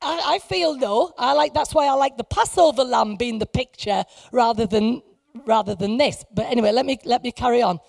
I, 0.00 0.34
I 0.34 0.38
feel 0.38 0.76
no. 0.76 1.12
I 1.18 1.32
like 1.32 1.52
that's 1.52 1.74
why 1.74 1.86
I 1.86 1.94
like 1.94 2.16
the 2.16 2.24
Passover 2.24 2.84
lamb 2.84 3.16
being 3.16 3.40
the 3.40 3.46
picture 3.46 4.04
rather 4.30 4.66
than 4.66 5.02
rather 5.44 5.74
than 5.74 5.98
this. 5.98 6.24
But 6.32 6.46
anyway, 6.46 6.70
let 6.70 6.86
me 6.86 6.98
let 7.04 7.24
me 7.24 7.32
carry 7.32 7.60
on. 7.60 7.80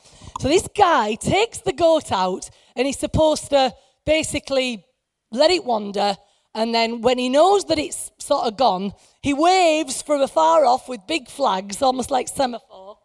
So 0.42 0.48
this 0.48 0.68
guy 0.76 1.16
takes 1.16 1.60
the 1.60 1.74
goat 1.74 2.12
out 2.12 2.50
and 2.76 2.88
he's 2.88 3.00
supposed 3.00 3.52
to 3.52 3.74
basically 4.08 4.86
let 5.32 5.52
it 5.52 5.64
wander 5.64 6.16
And 6.56 6.74
then 6.74 7.02
when 7.02 7.20
he 7.20 7.30
knows 7.30 7.66
that 7.66 7.78
it's 7.78 8.12
sort 8.18 8.48
of 8.48 8.58
gone, 8.58 8.94
he 9.22 9.32
waves 9.32 10.02
from 10.02 10.22
afar 10.22 10.66
off 10.66 10.90
with 10.90 11.06
big 11.06 11.30
flags, 11.30 11.84
almost 11.84 12.10
like 12.10 12.28
semaphore. 12.28 12.98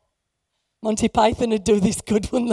Monty 0.83 1.09
Python 1.09 1.51
would 1.51 1.65
do 1.65 1.79
this 1.79 2.01
good, 2.01 2.31
wouldn't 2.33 2.51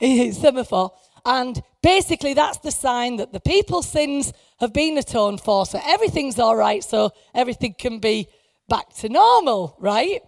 they? 0.00 0.30
semaphore. 0.44 0.92
And 1.24 1.60
basically, 1.82 2.34
that's 2.34 2.58
the 2.58 2.70
sign 2.70 3.16
that 3.16 3.32
the 3.32 3.40
people's 3.40 3.88
sins 3.88 4.32
have 4.60 4.72
been 4.72 4.96
atoned 4.96 5.40
for. 5.40 5.66
So 5.66 5.80
everything's 5.84 6.38
all 6.38 6.56
right. 6.56 6.84
So 6.84 7.10
everything 7.34 7.74
can 7.76 7.98
be 7.98 8.28
back 8.68 8.94
to 9.00 9.08
normal, 9.08 9.76
right? 9.80 10.20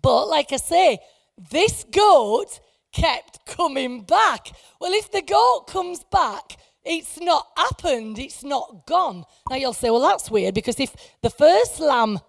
But 0.00 0.26
like 0.28 0.50
I 0.52 0.56
say, 0.56 0.98
this 1.50 1.84
goat 1.92 2.60
kept 2.92 3.44
coming 3.46 4.02
back. 4.02 4.52
Well, 4.80 4.92
if 4.92 5.10
the 5.10 5.22
goat 5.22 5.66
comes 5.68 6.04
back, 6.04 6.56
it's 6.84 7.20
not 7.20 7.46
happened, 7.56 8.18
it's 8.18 8.42
not 8.42 8.86
gone. 8.86 9.24
Now 9.48 9.56
you'll 9.56 9.72
say, 9.72 9.90
well, 9.90 10.00
that's 10.00 10.30
weird 10.30 10.54
because 10.54 10.80
if 10.80 10.94
the 11.22 11.30
first 11.30 11.80
lamb 11.80 12.20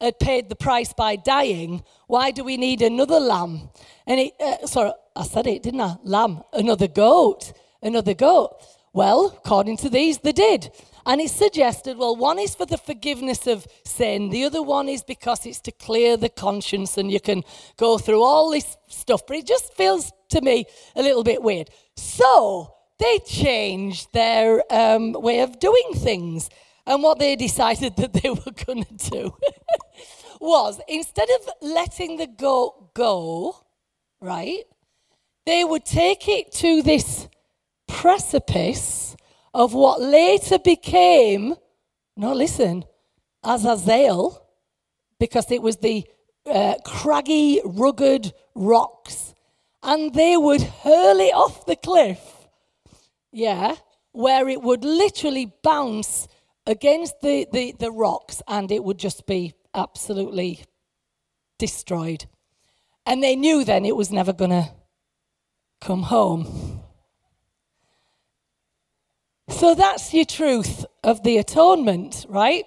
had 0.00 0.18
paid 0.18 0.48
the 0.48 0.56
price 0.56 0.92
by 0.92 1.16
dying, 1.16 1.82
why 2.06 2.30
do 2.30 2.44
we 2.44 2.56
need 2.56 2.82
another 2.82 3.20
lamb? 3.20 3.68
And 4.06 4.20
it, 4.20 4.32
uh, 4.40 4.66
sorry, 4.66 4.92
I 5.14 5.24
said 5.24 5.46
it, 5.46 5.62
didn't 5.62 5.80
I? 5.80 5.96
Lamb, 6.04 6.42
another 6.52 6.88
goat, 6.88 7.52
another 7.82 8.14
goat. 8.14 8.64
Well, 8.92 9.38
according 9.44 9.76
to 9.78 9.90
these, 9.90 10.18
they 10.18 10.32
did. 10.32 10.70
And 11.08 11.22
it 11.22 11.30
suggested, 11.30 11.96
well, 11.96 12.14
one 12.14 12.38
is 12.38 12.54
for 12.54 12.66
the 12.66 12.76
forgiveness 12.76 13.46
of 13.46 13.66
sin, 13.82 14.28
the 14.28 14.44
other 14.44 14.62
one 14.62 14.90
is 14.90 15.02
because 15.02 15.46
it's 15.46 15.60
to 15.62 15.72
clear 15.72 16.18
the 16.18 16.28
conscience 16.28 16.98
and 16.98 17.10
you 17.10 17.18
can 17.18 17.44
go 17.78 17.96
through 17.96 18.22
all 18.22 18.50
this 18.50 18.76
stuff. 18.88 19.22
But 19.26 19.38
it 19.38 19.46
just 19.46 19.72
feels 19.72 20.12
to 20.28 20.42
me 20.42 20.66
a 20.94 21.02
little 21.02 21.24
bit 21.24 21.42
weird. 21.42 21.70
So 21.96 22.74
they 22.98 23.20
changed 23.20 24.12
their 24.12 24.62
um, 24.70 25.12
way 25.12 25.40
of 25.40 25.58
doing 25.58 25.92
things. 25.94 26.50
And 26.86 27.02
what 27.02 27.18
they 27.18 27.36
decided 27.36 27.96
that 27.96 28.12
they 28.12 28.28
were 28.28 28.64
going 28.66 28.84
to 28.84 29.10
do 29.10 29.34
was 30.42 30.78
instead 30.88 31.28
of 31.40 31.48
letting 31.62 32.18
the 32.18 32.26
goat 32.26 32.92
go, 32.92 33.56
right, 34.20 34.64
they 35.46 35.64
would 35.64 35.86
take 35.86 36.28
it 36.28 36.52
to 36.52 36.82
this 36.82 37.28
precipice 37.86 39.16
of 39.54 39.74
what 39.74 40.00
later 40.00 40.58
became, 40.58 41.54
no, 42.16 42.32
listen, 42.32 42.84
Azazel, 43.42 44.46
because 45.18 45.50
it 45.50 45.62
was 45.62 45.78
the 45.78 46.06
uh, 46.46 46.74
craggy, 46.84 47.60
rugged 47.64 48.32
rocks, 48.54 49.34
and 49.82 50.14
they 50.14 50.36
would 50.36 50.62
hurl 50.62 51.20
it 51.20 51.34
off 51.34 51.66
the 51.66 51.76
cliff. 51.76 52.20
Yeah, 53.32 53.76
where 54.12 54.48
it 54.48 54.62
would 54.62 54.84
literally 54.84 55.52
bounce 55.62 56.28
against 56.66 57.20
the, 57.20 57.46
the, 57.52 57.74
the 57.78 57.90
rocks 57.90 58.42
and 58.46 58.70
it 58.70 58.82
would 58.82 58.98
just 58.98 59.26
be 59.26 59.54
absolutely 59.74 60.64
destroyed. 61.58 62.26
And 63.06 63.22
they 63.22 63.36
knew 63.36 63.64
then 63.64 63.84
it 63.84 63.96
was 63.96 64.10
never 64.10 64.32
going 64.32 64.50
to 64.50 64.70
come 65.80 66.02
home. 66.02 66.46
So 69.58 69.74
that's 69.74 70.14
your 70.14 70.24
truth 70.24 70.86
of 71.02 71.24
the 71.24 71.38
atonement, 71.38 72.24
right? 72.28 72.64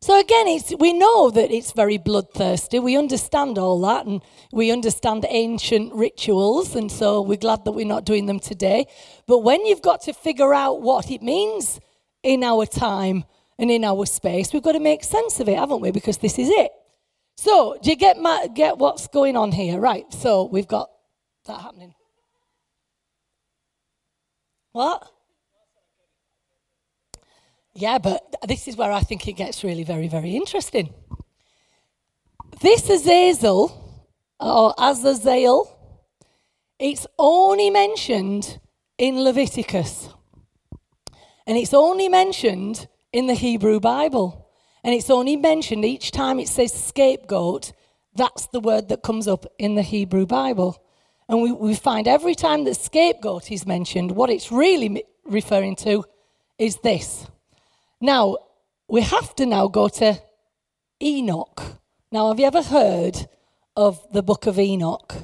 So 0.00 0.16
again, 0.20 0.60
we 0.78 0.92
know 0.92 1.30
that 1.30 1.50
it's 1.50 1.72
very 1.72 1.98
bloodthirsty. 1.98 2.78
We 2.78 2.96
understand 2.96 3.58
all 3.58 3.80
that, 3.80 4.06
and 4.06 4.22
we 4.52 4.70
understand 4.70 5.26
ancient 5.28 5.92
rituals, 5.92 6.76
and 6.76 6.92
so 6.92 7.22
we're 7.22 7.38
glad 7.38 7.64
that 7.64 7.72
we're 7.72 7.84
not 7.86 8.04
doing 8.04 8.26
them 8.26 8.38
today. 8.38 8.86
But 9.26 9.40
when 9.40 9.66
you've 9.66 9.82
got 9.82 10.00
to 10.02 10.12
figure 10.12 10.54
out 10.54 10.80
what 10.80 11.10
it 11.10 11.22
means 11.22 11.80
in 12.22 12.44
our 12.44 12.64
time 12.64 13.24
and 13.58 13.68
in 13.68 13.82
our 13.82 14.06
space, 14.06 14.52
we've 14.52 14.62
got 14.62 14.72
to 14.72 14.78
make 14.78 15.02
sense 15.02 15.40
of 15.40 15.48
it, 15.48 15.58
haven't 15.58 15.80
we? 15.80 15.90
Because 15.90 16.18
this 16.18 16.38
is 16.38 16.50
it. 16.50 16.70
So, 17.36 17.76
do 17.82 17.90
you 17.90 17.96
get 17.96 18.16
my, 18.16 18.46
get 18.54 18.78
what's 18.78 19.08
going 19.08 19.36
on 19.36 19.50
here? 19.50 19.80
Right. 19.80 20.04
So 20.12 20.44
we've 20.44 20.68
got 20.68 20.88
that 21.46 21.60
happening. 21.60 21.94
What? 24.70 25.17
Yeah, 27.80 27.98
but 27.98 28.34
this 28.48 28.66
is 28.66 28.76
where 28.76 28.90
I 28.90 29.00
think 29.00 29.28
it 29.28 29.34
gets 29.34 29.62
really 29.62 29.84
very, 29.84 30.08
very 30.08 30.34
interesting. 30.34 30.92
This 32.60 32.90
Azazel, 32.90 34.02
or 34.40 34.74
Azazel, 34.76 35.78
it's 36.80 37.06
only 37.20 37.70
mentioned 37.70 38.58
in 38.98 39.22
Leviticus. 39.22 40.08
And 41.46 41.56
it's 41.56 41.72
only 41.72 42.08
mentioned 42.08 42.88
in 43.12 43.28
the 43.28 43.34
Hebrew 43.34 43.78
Bible. 43.78 44.50
And 44.82 44.92
it's 44.92 45.08
only 45.08 45.36
mentioned 45.36 45.84
each 45.84 46.10
time 46.10 46.40
it 46.40 46.48
says 46.48 46.72
scapegoat, 46.72 47.72
that's 48.12 48.48
the 48.48 48.58
word 48.58 48.88
that 48.88 49.04
comes 49.04 49.28
up 49.28 49.46
in 49.56 49.76
the 49.76 49.82
Hebrew 49.82 50.26
Bible. 50.26 50.82
And 51.28 51.42
we, 51.42 51.52
we 51.52 51.76
find 51.76 52.08
every 52.08 52.34
time 52.34 52.64
that 52.64 52.74
scapegoat 52.74 53.52
is 53.52 53.66
mentioned, 53.66 54.10
what 54.10 54.30
it's 54.30 54.50
really 54.50 55.04
referring 55.24 55.76
to 55.76 56.04
is 56.58 56.78
this 56.78 57.28
now, 58.00 58.38
we 58.88 59.02
have 59.02 59.34
to 59.36 59.46
now 59.46 59.68
go 59.68 59.88
to 59.88 60.20
Enoch. 61.02 61.62
Now, 62.10 62.28
have 62.28 62.40
you 62.40 62.46
ever 62.46 62.62
heard 62.62 63.28
of 63.76 64.00
the 64.12 64.22
book 64.22 64.46
of 64.46 64.58
Enoch? 64.58 65.14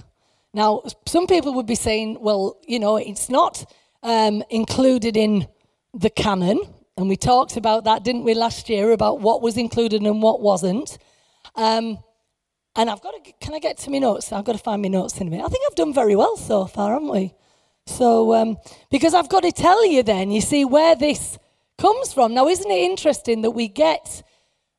Now, 0.53 0.83
some 1.07 1.27
people 1.27 1.55
would 1.55 1.67
be 1.67 1.75
saying, 1.75 2.19
well, 2.21 2.59
you 2.67 2.79
know, 2.79 2.97
it's 2.97 3.29
not 3.29 3.71
um, 4.03 4.43
included 4.51 5.17
in 5.17 5.49
the 5.93 6.11
canon. 6.11 6.61
And 6.97 7.09
we 7.09 7.17
talked 7.17 7.57
about 7.57 7.85
that, 7.85 8.05
didn't 8.05 8.25
we, 8.25 8.35
last 8.35 8.69
year, 8.69 8.93
about 8.93 9.21
what 9.21 9.43
was 9.43 9.57
included 9.57 10.03
and 10.03 10.23
what 10.23 10.41
wasn't. 10.41 10.99
Um, 11.57 11.99
and 12.77 12.91
I've 12.91 13.01
got 13.01 13.25
to, 13.25 13.33
can 13.41 13.55
I 13.55 13.59
get 13.59 13.79
to 13.79 13.91
my 13.91 13.99
notes? 13.99 14.33
I've 14.33 14.45
got 14.45 14.53
to 14.53 14.59
find 14.59 14.83
my 14.83 14.89
notes 14.89 15.21
in 15.21 15.27
a 15.27 15.31
minute. 15.31 15.45
I 15.45 15.49
think 15.49 15.65
I've 15.69 15.77
done 15.77 15.95
very 15.95 16.15
well 16.15 16.37
so 16.37 16.67
far, 16.67 16.93
haven't 16.93 17.09
we? 17.09 17.35
So, 17.87 18.35
um, 18.35 18.59
because 18.91 19.15
I've 19.15 19.29
got 19.29 19.43
to 19.43 19.53
tell 19.53 19.85
you 19.87 20.03
then, 20.03 20.31
you 20.31 20.41
see, 20.41 20.65
where 20.65 20.95
this 20.95 21.39
comes 21.79 22.13
from. 22.13 22.35
Now, 22.35 22.49
isn't 22.49 22.71
it 22.71 22.91
interesting 22.91 23.43
that 23.43 23.53
we 23.53 23.69
get 23.69 24.23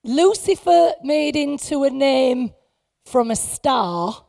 Lucifer 0.03 0.93
made 1.03 1.35
into 1.35 1.83
a 1.83 1.89
name 1.89 2.51
from 3.05 3.31
a 3.31 3.35
star, 3.35 4.25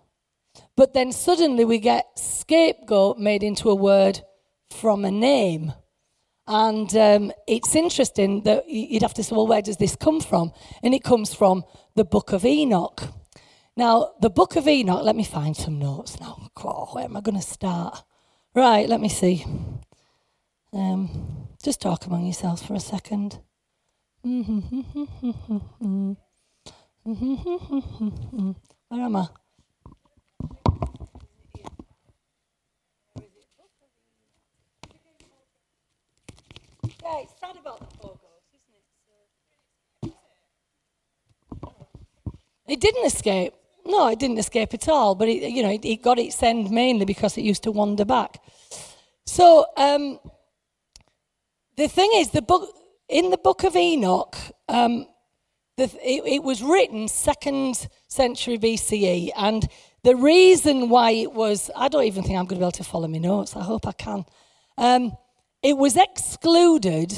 but 0.77 0.95
then 0.95 1.13
suddenly 1.13 1.65
we 1.65 1.79
get 1.79 2.19
scapegoat 2.19 3.19
made 3.19 3.43
into 3.43 3.71
a 3.71 3.75
word 3.75 4.21
from 4.71 5.05
a 5.05 5.11
name? 5.11 5.73
And 6.49 6.95
um, 6.97 7.33
it's 7.49 7.75
interesting 7.75 8.43
that 8.43 8.69
you'd 8.69 9.03
have 9.03 9.15
to 9.15 9.25
say, 9.25 9.35
well, 9.35 9.49
where 9.49 9.63
does 9.63 9.79
this 9.79 9.97
come 9.97 10.21
from? 10.21 10.53
And 10.83 10.95
it 10.95 11.03
comes 11.03 11.35
from 11.35 11.65
the 11.97 12.05
book 12.05 12.33
of 12.33 12.45
Enoch. 12.45 13.03
Now, 13.77 14.13
the 14.21 14.31
book 14.31 14.57
of 14.57 14.69
Enoch, 14.69 15.03
let 15.03 15.17
me 15.17 15.25
find 15.25 15.57
some 15.57 15.79
notes 15.79 16.21
now. 16.21 16.51
Oh, 16.65 16.89
where 16.93 17.05
am 17.05 17.17
I 17.17 17.21
going 17.21 17.37
to 17.37 17.43
start? 17.43 18.05
Right, 18.55 18.89
let 18.89 19.01
me 19.01 19.09
see. 19.09 19.45
Um, 20.73 21.46
just 21.63 21.81
talk 21.81 22.07
among 22.07 22.25
yourselves 22.25 22.63
for 22.63 22.75
a 22.75 22.81
second. 22.81 23.41
Where 24.23 24.35
am 28.91 29.17
I? 29.17 29.29
About 37.61 37.81
the 37.81 38.09
it? 38.09 38.17
It 42.69 42.81
didn't 42.81 43.07
escape. 43.07 43.55
No, 43.85 44.09
it 44.09 44.19
didn't 44.19 44.39
escape 44.39 44.75
at 44.75 44.89
all. 44.89 45.15
But 45.15 45.29
it, 45.29 45.51
you 45.51 45.63
know, 45.63 45.71
it, 45.71 45.85
it 45.85 46.03
got 46.03 46.19
its 46.19 46.43
end 46.43 46.71
mainly 46.71 47.05
because 47.05 47.39
it 47.39 47.43
used 47.43 47.63
to 47.65 47.71
wander 47.71 48.05
back. 48.05 48.43
So 49.25 49.67
um, 49.77 50.19
the 51.77 51.89
thing 51.89 52.11
is, 52.15 52.31
the 52.31 52.43
book 52.43 52.69
in 53.09 53.31
the 53.31 53.39
book 53.39 53.65
of 53.65 53.77
Enoch, 53.77 54.37
um, 54.69 55.07
the, 55.77 55.85
it, 56.03 56.23
it, 56.27 56.43
was 56.43 56.63
written 56.63 57.07
second 57.07 57.89
century 58.09 58.59
BCE, 58.59 59.31
and 59.37 59.69
the 60.03 60.17
reason 60.17 60.89
why 60.89 61.11
it 61.11 61.33
was, 61.33 61.71
I 61.77 61.89
don't 61.89 62.05
even 62.05 62.23
think 62.23 62.39
I'm 62.39 62.47
going 62.47 62.59
to 62.59 62.63
be 62.63 62.65
able 62.65 62.73
to 62.73 62.85
follow 62.85 63.09
my 63.09 63.19
notes. 63.19 63.55
I 63.55 63.63
hope 63.63 63.87
I 63.87 63.93
can. 63.93 64.25
Um, 64.79 65.17
it 65.63 65.77
was 65.77 65.97
excluded 65.97 67.13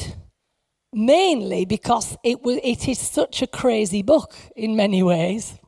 mainly 0.92 1.64
because 1.64 2.16
it 2.24 2.42
was 2.42 2.58
it 2.62 2.88
is 2.88 2.98
such 2.98 3.42
a 3.42 3.46
crazy 3.46 4.02
book 4.02 4.34
in 4.56 4.74
many 4.74 5.02
ways. 5.02 5.58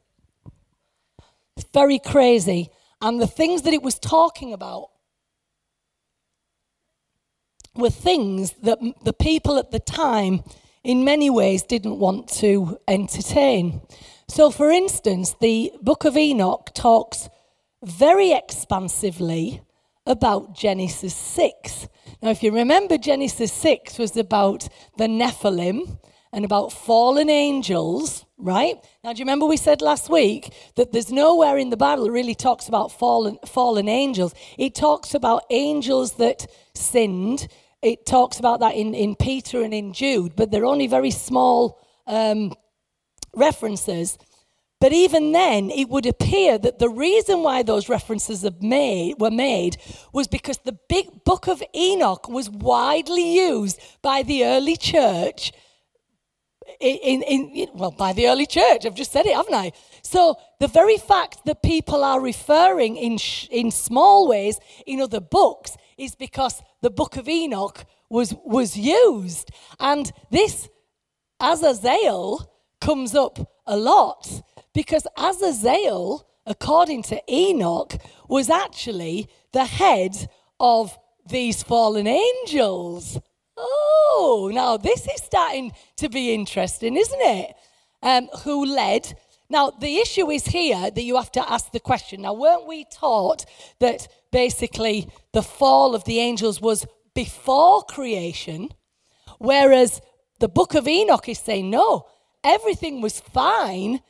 It's 1.56 1.66
very 1.72 1.98
crazy, 1.98 2.70
and 3.00 3.20
the 3.20 3.26
things 3.26 3.62
that 3.62 3.74
it 3.74 3.82
was 3.82 3.98
talking 3.98 4.52
about 4.52 4.88
were 7.74 7.90
things 7.90 8.52
that 8.62 8.78
the 9.04 9.12
people 9.12 9.58
at 9.58 9.70
the 9.70 9.78
time, 9.78 10.42
in 10.82 11.04
many 11.04 11.30
ways, 11.30 11.62
didn't 11.62 11.98
want 11.98 12.28
to 12.28 12.78
entertain. 12.88 13.80
So, 14.28 14.50
for 14.50 14.70
instance, 14.70 15.34
the 15.40 15.72
book 15.82 16.04
of 16.04 16.16
Enoch 16.16 16.70
talks 16.74 17.28
very 17.82 18.32
expansively 18.32 19.62
about 20.06 20.54
Genesis 20.54 21.14
6. 21.14 21.88
Now, 22.22 22.30
if 22.30 22.42
you 22.42 22.52
remember, 22.52 22.98
Genesis 22.98 23.52
6 23.52 23.98
was 23.98 24.16
about 24.16 24.68
the 24.98 25.06
Nephilim 25.06 25.98
and 26.32 26.44
about 26.44 26.72
fallen 26.72 27.30
angels, 27.30 28.24
right? 28.42 28.76
Now, 29.04 29.12
do 29.12 29.18
you 29.18 29.24
remember 29.24 29.46
we 29.46 29.56
said 29.56 29.80
last 29.82 30.10
week 30.10 30.52
that 30.76 30.92
there's 30.92 31.12
nowhere 31.12 31.58
in 31.58 31.70
the 31.70 31.76
Bible 31.76 32.04
that 32.04 32.10
really 32.10 32.34
talks 32.34 32.68
about 32.68 32.92
fallen, 32.92 33.38
fallen 33.46 33.88
angels? 33.88 34.34
It 34.58 34.74
talks 34.74 35.14
about 35.14 35.44
angels 35.50 36.14
that 36.14 36.46
sinned. 36.74 37.48
It 37.82 38.06
talks 38.06 38.38
about 38.38 38.60
that 38.60 38.74
in, 38.74 38.94
in 38.94 39.16
Peter 39.16 39.62
and 39.62 39.72
in 39.72 39.92
Jude, 39.92 40.36
but 40.36 40.50
they're 40.50 40.66
only 40.66 40.86
very 40.86 41.10
small 41.10 41.78
um, 42.06 42.54
references. 43.34 44.18
But 44.80 44.94
even 44.94 45.32
then, 45.32 45.70
it 45.70 45.90
would 45.90 46.06
appear 46.06 46.56
that 46.58 46.78
the 46.78 46.88
reason 46.88 47.42
why 47.42 47.62
those 47.62 47.90
references 47.90 48.46
made, 48.62 49.16
were 49.18 49.30
made 49.30 49.76
was 50.12 50.26
because 50.26 50.58
the 50.58 50.78
big 50.88 51.24
book 51.24 51.48
of 51.48 51.62
Enoch 51.74 52.28
was 52.30 52.48
widely 52.48 53.34
used 53.34 53.78
by 54.00 54.22
the 54.22 54.44
early 54.44 54.76
church 54.76 55.52
in, 56.80 57.22
in, 57.22 57.50
in, 57.50 57.68
well, 57.74 57.90
by 57.90 58.12
the 58.12 58.26
early 58.28 58.46
church. 58.46 58.86
I've 58.86 58.94
just 58.94 59.12
said 59.12 59.26
it, 59.26 59.34
haven't 59.34 59.54
I? 59.54 59.72
So 60.02 60.36
the 60.58 60.68
very 60.68 60.96
fact 60.96 61.44
that 61.44 61.62
people 61.62 62.02
are 62.02 62.20
referring 62.20 62.96
in, 62.96 63.18
sh- 63.18 63.48
in 63.50 63.70
small 63.70 64.26
ways 64.28 64.58
in 64.86 65.00
other 65.00 65.20
books 65.20 65.76
is 65.98 66.14
because 66.14 66.62
the 66.80 66.90
book 66.90 67.16
of 67.16 67.28
Enoch 67.28 67.84
was, 68.08 68.34
was 68.44 68.76
used. 68.76 69.50
And 69.78 70.10
this 70.30 70.68
Azazel 71.38 72.50
comes 72.80 73.14
up 73.14 73.38
a 73.66 73.76
lot 73.76 74.42
because 74.72 75.06
Azazel, 75.16 76.26
according 76.46 77.02
to 77.04 77.22
Enoch, 77.32 77.94
was 78.28 78.48
actually 78.48 79.28
the 79.52 79.66
head 79.66 80.28
of 80.58 80.98
these 81.28 81.62
fallen 81.62 82.06
angels. 82.06 83.18
Oh, 83.62 84.50
now 84.52 84.76
this 84.76 85.06
is 85.06 85.22
starting 85.22 85.72
to 85.96 86.08
be 86.08 86.34
interesting, 86.34 86.96
isn't 86.96 87.20
it? 87.20 87.54
Um, 88.02 88.28
who 88.44 88.64
led? 88.64 89.14
Now, 89.50 89.70
the 89.70 89.98
issue 89.98 90.30
is 90.30 90.46
here 90.46 90.90
that 90.90 91.02
you 91.02 91.16
have 91.16 91.32
to 91.32 91.52
ask 91.52 91.72
the 91.72 91.80
question. 91.80 92.22
Now, 92.22 92.34
weren't 92.34 92.68
we 92.68 92.84
taught 92.84 93.44
that 93.80 94.06
basically 94.30 95.08
the 95.32 95.42
fall 95.42 95.94
of 95.94 96.04
the 96.04 96.20
angels 96.20 96.60
was 96.60 96.86
before 97.14 97.82
creation, 97.82 98.70
whereas 99.38 100.00
the 100.38 100.48
book 100.48 100.74
of 100.74 100.86
Enoch 100.86 101.28
is 101.28 101.40
saying 101.40 101.68
no, 101.68 102.06
everything 102.44 103.00
was 103.00 103.18
fine, 103.18 104.00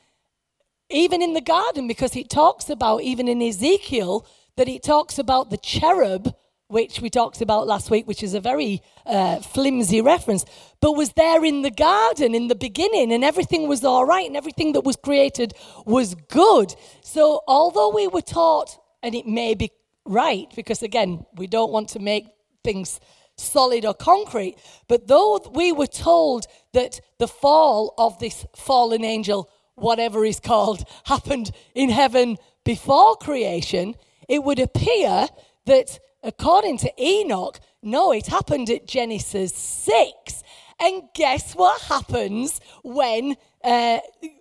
even 0.91 1.23
in 1.23 1.33
the 1.33 1.41
garden, 1.41 1.87
because 1.87 2.15
it 2.15 2.29
talks 2.29 2.69
about, 2.69 3.01
even 3.01 3.27
in 3.27 3.41
Ezekiel, 3.41 4.27
that 4.57 4.69
it 4.69 4.83
talks 4.83 5.17
about 5.17 5.49
the 5.49 5.57
cherub 5.57 6.35
which 6.71 7.01
we 7.01 7.09
talked 7.09 7.41
about 7.41 7.67
last 7.67 7.91
week, 7.91 8.07
which 8.07 8.23
is 8.23 8.33
a 8.33 8.39
very 8.39 8.81
uh, 9.05 9.39
flimsy 9.39 10.01
reference, 10.01 10.45
but 10.79 10.93
was 10.93 11.11
there 11.13 11.43
in 11.43 11.61
the 11.61 11.71
garden 11.71 12.33
in 12.33 12.47
the 12.47 12.55
beginning, 12.55 13.11
and 13.11 13.23
everything 13.23 13.67
was 13.67 13.83
all 13.83 14.05
right, 14.05 14.25
and 14.25 14.37
everything 14.37 14.71
that 14.73 14.83
was 14.83 14.95
created 14.95 15.53
was 15.85 16.15
good. 16.29 16.73
So, 17.01 17.41
although 17.47 17.89
we 17.89 18.07
were 18.07 18.21
taught, 18.21 18.79
and 19.03 19.13
it 19.13 19.27
may 19.27 19.53
be 19.53 19.71
right, 20.05 20.47
because 20.55 20.81
again, 20.81 21.25
we 21.35 21.47
don't 21.47 21.71
want 21.71 21.89
to 21.89 21.99
make 21.99 22.27
things 22.63 22.99
solid 23.37 23.85
or 23.85 23.93
concrete, 23.93 24.55
but 24.87 25.07
though 25.07 25.39
we 25.53 25.71
were 25.71 25.87
told 25.87 26.45
that 26.73 27.01
the 27.17 27.27
fall 27.27 27.93
of 27.97 28.17
this 28.19 28.45
fallen 28.55 29.03
angel, 29.03 29.49
whatever 29.75 30.23
is 30.23 30.39
called, 30.39 30.83
happened 31.05 31.51
in 31.75 31.89
heaven 31.89 32.37
before 32.63 33.15
creation, 33.17 33.95
it 34.29 34.43
would 34.43 34.59
appear 34.59 35.27
that 35.65 35.99
according 36.23 36.77
to 36.79 36.91
Enoch, 37.01 37.59
no, 37.81 38.11
it 38.11 38.27
happened 38.27 38.69
at 38.69 38.87
Genesis 38.87 39.53
6. 39.53 40.43
And 40.79 41.03
guess 41.13 41.53
what 41.53 41.81
happens 41.81 42.59
when, 42.83 43.35
uh, 43.63 43.99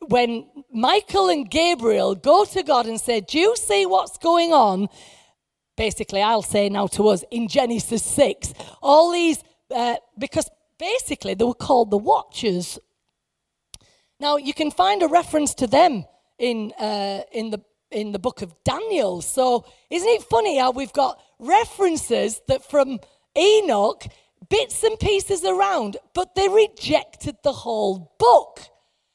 when 0.09 0.47
Michael 0.73 1.29
and 1.29 1.51
Gabriel 1.51 2.15
go 2.15 2.45
to 2.47 2.63
God 2.63 2.87
and 2.87 2.99
say, 2.99 3.21
Do 3.21 3.39
you 3.39 3.55
see 3.57 3.85
what's 3.85 4.17
going 4.17 4.53
on? 4.53 4.89
Basically, 5.77 6.23
I'll 6.23 6.43
say 6.43 6.69
now 6.69 6.87
to 6.89 7.09
us 7.09 7.25
in 7.31 7.49
Genesis 7.49 8.03
6, 8.03 8.55
all 8.83 9.13
these, 9.13 9.43
uh, 9.71 9.97
because 10.19 10.51
basically 10.79 11.35
they 11.35 11.45
were 11.45 11.55
called 11.55 11.91
the 11.91 11.99
Watchers. 11.99 12.79
Now, 14.19 14.37
you 14.37 14.53
can 14.53 14.71
find 14.71 15.03
a 15.03 15.09
reference 15.09 15.55
to 15.55 15.67
them 15.67 16.05
in, 16.39 16.73
uh, 16.79 17.23
in, 17.33 17.51
the, 17.51 17.61
in 17.91 18.13
the 18.13 18.19
book 18.19 18.43
of 18.43 18.55
Daniel. 18.65 19.23
So, 19.23 19.65
isn't 19.89 20.09
it 20.09 20.23
funny 20.25 20.59
how 20.59 20.71
we've 20.71 20.93
got 20.93 21.19
references 21.41 22.41
that 22.49 22.69
from 22.69 23.01
Enoch, 23.37 24.05
bits 24.49 24.83
and 24.83 24.99
pieces 24.99 25.45
around, 25.45 25.97
but 26.15 26.35
they 26.35 26.49
rejected 26.49 27.37
the 27.43 27.53
whole 27.53 28.15
book. 28.19 28.61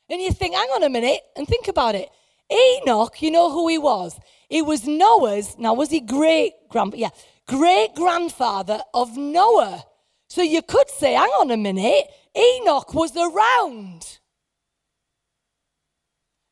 And 0.09 0.21
you 0.21 0.31
think, 0.31 0.55
hang 0.55 0.69
on 0.69 0.83
a 0.83 0.89
minute 0.89 1.21
and 1.35 1.47
think 1.47 1.67
about 1.67 1.95
it. 1.95 2.09
Enoch, 2.51 3.21
you 3.21 3.31
know 3.31 3.51
who 3.51 3.67
he 3.67 3.77
was? 3.77 4.19
He 4.49 4.61
was 4.61 4.87
Noah's, 4.87 5.57
now 5.57 5.73
was 5.73 5.89
he 5.89 5.99
great 5.99 6.53
grand 6.69 6.93
yeah, 6.95 7.09
great 7.47 7.95
grandfather 7.95 8.79
of 8.93 9.17
Noah. 9.17 9.83
So 10.29 10.41
you 10.41 10.61
could 10.61 10.89
say, 10.89 11.13
hang 11.13 11.29
on 11.29 11.51
a 11.51 11.57
minute, 11.57 12.05
Enoch 12.37 12.93
was 12.93 13.15
around. 13.15 14.19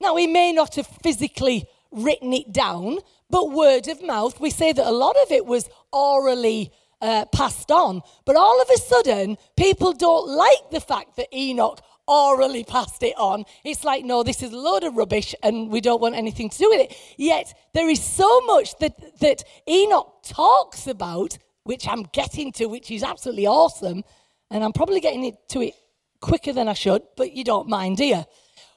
Now 0.02 0.16
he 0.16 0.28
may 0.28 0.52
not 0.52 0.76
have 0.76 0.88
physically 0.88 1.66
written 1.92 2.34
it 2.34 2.52
down, 2.52 3.00
but 3.34 3.52
word 3.52 3.88
of 3.88 4.04
mouth. 4.04 4.40
We 4.40 4.52
say 4.52 4.74
that 4.74 4.86
a 4.86 4.92
lot 4.92 5.16
of 5.24 5.32
it 5.32 5.48
was 5.48 5.68
orally 5.92 6.72
uh, 7.02 7.26
passed 7.34 7.72
on, 7.72 8.04
but 8.26 8.36
all 8.36 8.62
of 8.62 8.70
a 8.70 8.78
sudden, 8.78 9.38
people 9.58 9.92
don't 9.92 10.30
like 10.30 10.70
the 10.70 10.80
fact 10.80 11.16
that 11.16 11.36
Enoch 11.36 11.82
orally 12.08 12.64
passed 12.64 13.02
it 13.02 13.16
on. 13.18 13.46
It's 13.66 13.84
like, 13.84 14.06
no, 14.06 14.22
this 14.22 14.44
is 14.44 14.54
a 14.54 14.58
load 14.58 14.84
of 14.84 14.96
rubbish 14.96 15.34
and 15.42 15.72
we 15.72 15.82
don't 15.82 16.00
want 16.00 16.14
anything 16.14 16.52
to 16.52 16.58
do 16.60 16.70
with 16.70 16.82
it. 16.82 16.96
Yet, 17.18 17.52
there 17.74 17.90
is 17.90 18.04
so 18.04 18.42
much 18.42 18.78
that, 18.78 19.20
that 19.22 19.44
Enoch 19.68 20.14
talks 20.22 20.86
about, 20.86 21.40
which 21.64 21.88
I'm 21.88 22.04
getting 22.14 22.52
to, 22.52 22.68
which 22.68 22.92
is 22.92 23.02
absolutely 23.02 23.48
awesome. 23.48 24.04
And 24.52 24.64
I'm 24.64 24.74
probably 24.74 25.00
getting 25.00 25.36
to 25.50 25.62
it 25.62 25.74
quicker 26.22 26.54
than 26.54 26.68
I 26.68 26.74
should, 26.74 27.02
but 27.18 27.34
you 27.34 27.44
don't 27.44 27.68
mind, 27.68 28.00
you? 28.00 28.26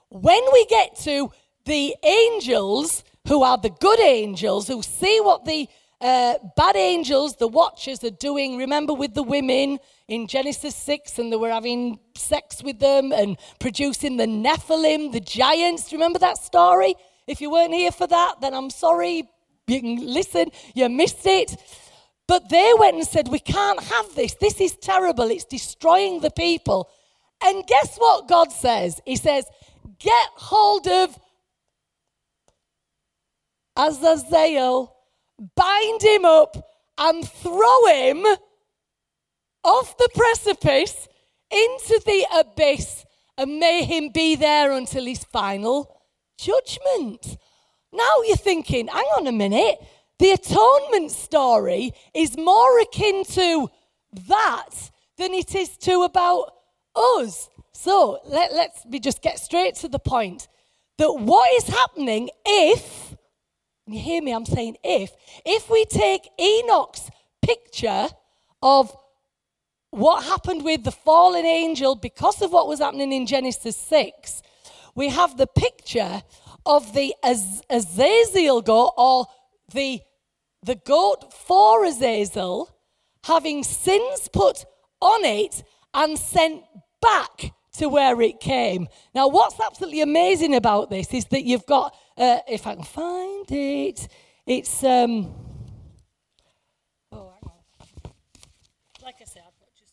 When 0.09 0.43
we 0.51 0.65
get 0.65 0.97
to 1.01 1.31
the 1.67 1.95
angels 2.03 3.05
who 3.27 3.43
are 3.43 3.59
the 3.59 3.71
good 3.71 4.01
angels 4.01 4.69
who 4.69 4.83
see 4.83 5.21
what 5.21 5.45
the 5.45 5.69
uh, 6.01 6.35
bad 6.57 6.77
angels, 6.77 7.37
the 7.37 7.49
watchers, 7.49 8.05
are 8.05 8.11
doing. 8.11 8.59
Remember 8.59 8.93
with 8.93 9.15
the 9.15 9.23
women 9.23 9.79
in 10.09 10.27
Genesis 10.27 10.77
6, 10.77 11.19
and 11.19 11.33
they 11.33 11.37
were 11.37 11.51
having 11.51 11.99
sex 12.15 12.63
with 12.63 12.79
them 12.79 13.13
and 13.13 13.37
producing 13.59 14.17
the 14.17 14.27
Nephilim, 14.27 15.13
the 15.13 15.21
giants. 15.21 15.93
Remember 15.93 16.19
that 16.19 16.39
story? 16.39 16.95
If 17.27 17.41
you 17.41 17.51
weren't 17.51 17.75
here 17.75 17.93
for 17.93 18.07
that, 18.07 18.41
then 18.41 18.55
I'm 18.55 18.71
sorry. 18.71 19.25
You 19.67 19.81
can 19.81 19.97
listen, 19.97 20.51
you 20.75 20.89
missed 20.89 21.27
it. 21.27 21.57
But 22.29 22.49
they 22.49 22.73
went 22.79 22.97
and 22.97 23.07
said, 23.07 23.29
We 23.29 23.39
can't 23.39 23.83
have 23.83 24.15
this. 24.15 24.35
This 24.35 24.61
is 24.61 24.77
terrible. 24.77 25.31
It's 25.31 25.45
destroying 25.45 26.21
the 26.21 26.31
people. 26.31 26.91
And 27.43 27.67
guess 27.67 27.97
what 27.97 28.29
God 28.29 28.53
says? 28.53 29.01
He 29.05 29.17
says, 29.17 29.47
Get 29.99 30.27
hold 30.35 30.87
of 30.87 31.19
Azazel, 33.77 34.95
bind 35.55 36.03
him 36.03 36.25
up, 36.25 36.57
and 36.99 37.29
throw 37.29 37.87
him 37.87 38.25
off 39.63 39.97
the 39.99 40.09
precipice 40.15 41.09
into 41.51 42.01
the 42.07 42.27
abyss, 42.39 43.05
and 43.37 43.59
may 43.59 43.85
him 43.85 44.11
be 44.11 44.35
there 44.35 44.73
until 44.73 45.05
his 45.05 45.25
final 45.25 46.01
judgment. 46.39 47.37
Now 47.93 48.23
you're 48.27 48.37
thinking, 48.37 48.89
hang 48.89 49.05
on 49.17 49.27
a 49.27 49.33
minute, 49.33 49.79
the 50.19 50.31
atonement 50.31 51.11
story 51.11 51.93
is 52.15 52.37
more 52.37 52.81
akin 52.81 53.25
to 53.25 53.71
that 54.29 54.91
than 55.19 55.33
it 55.33 55.55
is 55.55 55.77
to 55.79 56.03
about 56.03 56.53
us. 56.95 57.51
So 57.73 58.21
let, 58.25 58.55
let's 58.55 58.87
me 58.87 58.99
just 59.01 59.21
get 59.21 59.39
straight 59.39 59.75
to 59.77 59.89
the 59.89 59.99
point 59.99 60.49
that 60.99 61.13
what 61.13 61.53
is 61.55 61.69
happening 61.69 62.31
if 62.47 63.06
you 63.87 64.01
hear 64.01 64.23
me? 64.23 64.33
I'm 64.33 64.47
saying 64.47 64.77
if. 64.83 65.13
If 65.45 65.71
we 65.71 65.85
take 65.85 66.29
Enoch's 66.41 67.11
picture 67.43 68.09
of 68.63 68.95
what 69.91 70.25
happened 70.25 70.65
with 70.65 70.85
the 70.85 70.91
fallen 70.91 71.47
angel 71.47 71.95
because 71.95 72.43
of 72.43 72.53
what 72.53 72.69
was 72.69 72.81
happening 72.81 73.13
in 73.13 73.27
Genesis 73.27 73.77
6, 73.77 74.43
we 74.95 75.09
have 75.09 75.37
the 75.37 75.47
picture 75.47 76.23
of 76.65 76.93
the 76.95 77.15
Az- 77.23 77.63
Azazel 77.71 78.61
goat 78.63 78.93
or 78.97 79.27
the, 79.73 80.01
the 80.63 80.75
goat 80.75 81.33
for 81.33 81.85
Azazel 81.85 82.77
having 83.25 83.63
sins 83.63 84.29
put 84.33 84.65
on 85.01 85.25
it 85.25 85.63
and 85.95 86.19
sent 86.19 86.63
back 87.01 87.53
to 87.75 87.89
where 87.89 88.21
it 88.21 88.41
came. 88.41 88.89
Now, 89.15 89.29
what's 89.29 89.61
absolutely 89.61 90.01
amazing 90.01 90.55
about 90.55 90.91
this 90.91 91.13
is 91.13 91.27
that 91.27 91.45
you've 91.45 91.67
got, 91.67 91.95
uh, 92.17 92.39
if 92.49 92.67
I 92.67 92.75
can 92.75 92.85
find 92.85 93.45
it, 93.51 94.09
it's. 94.47 94.83
Um, 94.83 95.35
oh, 97.13 97.31
hang 97.35 97.51
on. 97.51 98.13
Like 99.03 99.17
I 99.21 99.25
said, 99.25 99.43
I've 99.47 99.59
got 99.61 99.69
just 99.79 99.93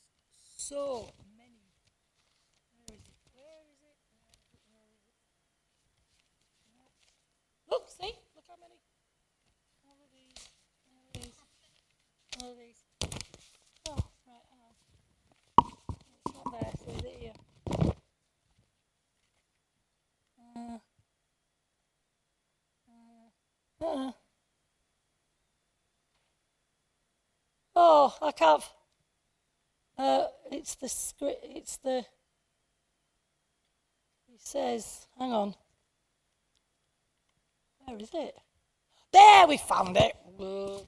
so 0.70 1.10
uh. 23.84 24.12
Oh, 27.76 28.16
I 28.22 28.32
can't. 28.32 28.64
Uh, 29.98 30.26
it's 30.52 30.76
the 30.76 30.90
script. 30.90 31.44
It's 31.44 31.78
the. 31.78 32.06
He 34.28 34.38
says, 34.38 35.08
hang 35.18 35.32
on. 35.32 35.56
Where 37.86 37.98
is 37.98 38.10
it? 38.14 38.36
There, 39.12 39.48
we 39.48 39.58
found 39.58 39.98
it. 39.98 40.14
Whoa. 40.38 40.86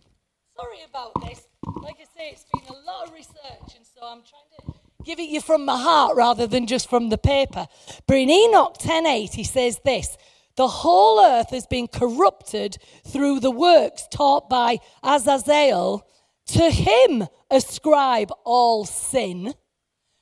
Sorry 0.55 0.77
about 0.89 1.13
this. 1.21 1.47
Like 1.81 1.97
I 1.99 2.05
say, 2.17 2.29
it's 2.31 2.45
been 2.53 2.63
a 2.69 2.85
lot 2.85 3.07
of 3.07 3.13
research, 3.13 3.75
and 3.75 3.85
so 3.85 4.01
I'm 4.03 4.21
trying 4.21 4.49
to 4.73 4.73
give 5.03 5.19
it 5.19 5.29
you 5.29 5.41
from 5.41 5.65
my 5.65 5.77
heart 5.77 6.15
rather 6.15 6.47
than 6.47 6.65
just 6.65 6.89
from 6.89 7.09
the 7.09 7.17
paper. 7.17 7.67
But 8.07 8.17
in 8.17 8.29
Enoch 8.29 8.77
10:8, 8.79 9.33
he 9.33 9.43
says 9.43 9.79
this: 9.83 10.17
the 10.55 10.67
whole 10.67 11.23
earth 11.23 11.49
has 11.49 11.65
been 11.67 11.87
corrupted 11.87 12.77
through 13.05 13.39
the 13.39 13.51
works 13.51 14.07
taught 14.11 14.49
by 14.49 14.79
Azazel. 15.03 16.07
To 16.47 16.69
him 16.69 17.27
ascribe 17.49 18.31
all 18.43 18.85
sin. 18.85 19.55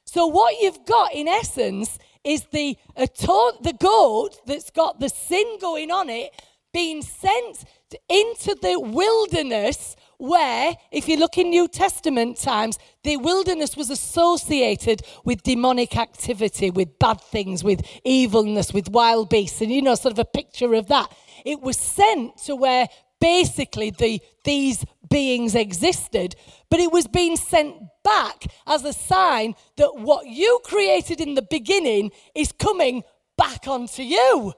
So 0.05 0.27
what 0.27 0.61
you've 0.61 0.85
got 0.85 1.13
in 1.13 1.27
essence 1.27 1.97
is 2.23 2.45
the 2.51 2.77
the 2.95 3.75
goat 3.79 4.39
that's 4.45 4.71
got 4.71 4.99
the 4.99 5.09
sin 5.09 5.57
going 5.59 5.91
on 5.91 6.09
it 6.09 6.31
being 6.73 7.01
sent 7.01 7.65
into 8.09 8.55
the 8.61 8.79
wilderness 8.79 9.95
where, 10.17 10.75
if 10.91 11.07
you 11.07 11.17
look 11.17 11.37
in 11.37 11.49
New 11.49 11.67
Testament 11.67 12.37
times, 12.37 12.77
the 13.03 13.17
wilderness 13.17 13.75
was 13.75 13.89
associated 13.89 15.01
with 15.25 15.43
demonic 15.43 15.97
activity, 15.97 16.69
with 16.69 16.97
bad 16.99 17.19
things, 17.19 17.63
with 17.63 17.81
evilness, 18.03 18.73
with 18.73 18.89
wild 18.89 19.29
beasts, 19.29 19.61
and 19.61 19.71
you 19.71 19.81
know, 19.81 19.95
sort 19.95 20.13
of 20.13 20.19
a 20.19 20.25
picture 20.25 20.73
of 20.73 20.87
that. 20.87 21.11
It 21.45 21.61
was 21.61 21.77
sent 21.77 22.37
to 22.45 22.55
where 22.55 22.87
basically 23.19 23.89
the, 23.89 24.21
these 24.43 24.85
beings 25.09 25.55
existed, 25.55 26.35
but 26.69 26.79
it 26.79 26.91
was 26.91 27.07
being 27.07 27.37
sent 27.37 27.75
back 28.03 28.45
as 28.67 28.83
a 28.83 28.91
sign 28.91 29.55
that 29.77 29.95
what 29.95 30.27
you 30.27 30.59
created 30.65 31.21
in 31.21 31.35
the 31.35 31.41
beginning 31.41 32.11
is 32.35 32.51
coming 32.51 33.03
back 33.37 33.67
onto 33.67 34.03
you. 34.03 34.53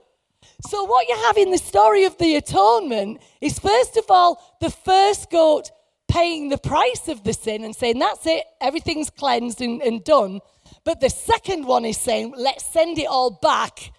So, 0.61 0.83
what 0.85 1.07
you 1.07 1.15
have 1.25 1.37
in 1.37 1.51
the 1.51 1.57
story 1.57 2.05
of 2.05 2.17
the 2.17 2.35
atonement 2.35 3.21
is, 3.41 3.59
first 3.59 3.97
of 3.97 4.05
all, 4.09 4.57
the 4.61 4.69
first 4.69 5.29
goat 5.29 5.71
paying 6.07 6.49
the 6.49 6.57
price 6.57 7.07
of 7.07 7.23
the 7.23 7.33
sin 7.33 7.63
and 7.63 7.75
saying, 7.75 7.99
That's 7.99 8.25
it, 8.25 8.45
everything's 8.61 9.09
cleansed 9.09 9.61
and, 9.61 9.81
and 9.81 10.03
done. 10.03 10.39
But 10.83 11.01
the 11.01 11.09
second 11.09 11.65
one 11.65 11.85
is 11.85 11.97
saying, 11.97 12.33
Let's 12.37 12.65
send 12.65 12.97
it 12.97 13.07
all 13.07 13.31
back 13.31 13.91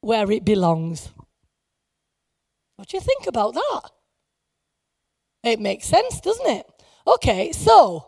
where 0.00 0.30
it 0.30 0.44
belongs. 0.44 1.10
What 2.76 2.88
do 2.88 2.96
you 2.96 3.00
think 3.00 3.26
about 3.26 3.54
that? 3.54 3.90
It 5.44 5.60
makes 5.60 5.86
sense, 5.86 6.20
doesn't 6.20 6.48
it? 6.48 6.66
Okay, 7.06 7.52
so, 7.52 8.06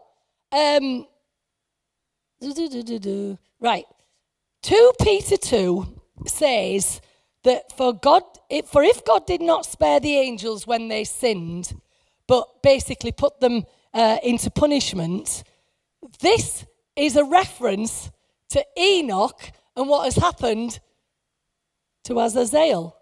um, 0.52 1.06
right. 3.60 3.84
2 4.62 4.92
Peter 5.00 5.36
2 5.36 6.00
says 6.26 7.00
that 7.46 7.72
for 7.76 7.94
God, 7.94 8.22
for 8.66 8.82
if 8.82 9.04
God 9.04 9.24
did 9.24 9.40
not 9.40 9.64
spare 9.64 10.00
the 10.00 10.16
angels 10.16 10.66
when 10.66 10.88
they 10.88 11.04
sinned, 11.04 11.80
but 12.26 12.60
basically 12.60 13.12
put 13.12 13.40
them 13.40 13.64
uh, 13.94 14.18
into 14.22 14.50
punishment, 14.50 15.44
this 16.20 16.66
is 16.96 17.14
a 17.14 17.24
reference 17.24 18.10
to 18.50 18.64
Enoch 18.76 19.40
and 19.76 19.88
what 19.88 20.04
has 20.04 20.16
happened 20.16 20.80
to 22.04 22.18
Azazel. 22.18 22.96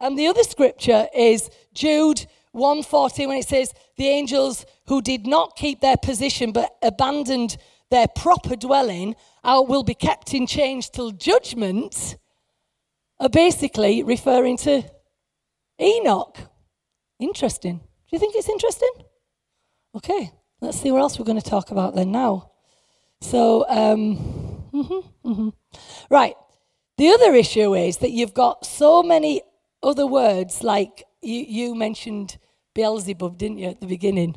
And 0.00 0.18
the 0.18 0.26
other 0.26 0.42
scripture 0.42 1.08
is 1.16 1.48
Jude 1.72 2.26
140 2.52 3.26
when 3.26 3.38
it 3.38 3.48
says, 3.48 3.72
The 3.96 4.08
angels 4.08 4.66
who 4.86 5.00
did 5.00 5.26
not 5.26 5.56
keep 5.56 5.80
their 5.80 5.96
position 5.96 6.52
but 6.52 6.76
abandoned 6.82 7.56
their 7.90 8.06
proper 8.06 8.54
dwelling 8.54 9.16
will 9.42 9.82
be 9.82 9.94
kept 9.94 10.34
in 10.34 10.46
chains 10.46 10.90
till 10.90 11.10
judgment 11.12 12.16
are 13.18 13.28
basically 13.28 14.02
referring 14.02 14.56
to 14.58 14.82
Enoch. 15.80 16.38
Interesting. 17.18 17.78
Do 17.78 18.10
you 18.12 18.18
think 18.18 18.34
it's 18.36 18.48
interesting? 18.48 18.90
Okay, 19.94 20.30
let's 20.60 20.80
see 20.80 20.90
what 20.90 21.00
else 21.00 21.18
we're 21.18 21.24
going 21.24 21.40
to 21.40 21.50
talk 21.50 21.70
about 21.70 21.94
then 21.94 22.12
now. 22.12 22.50
So, 23.20 23.64
um, 23.68 24.68
mm-hmm, 24.72 25.28
mm-hmm. 25.28 25.48
right. 26.10 26.34
The 26.98 27.08
other 27.08 27.34
issue 27.34 27.74
is 27.74 27.98
that 27.98 28.10
you've 28.10 28.34
got 28.34 28.64
so 28.64 29.02
many 29.02 29.42
other 29.82 30.06
words, 30.06 30.62
like 30.62 31.04
you, 31.22 31.40
you 31.40 31.74
mentioned 31.74 32.38
Beelzebub, 32.74 33.38
didn't 33.38 33.58
you, 33.58 33.68
at 33.68 33.80
the 33.80 33.86
beginning? 33.86 34.36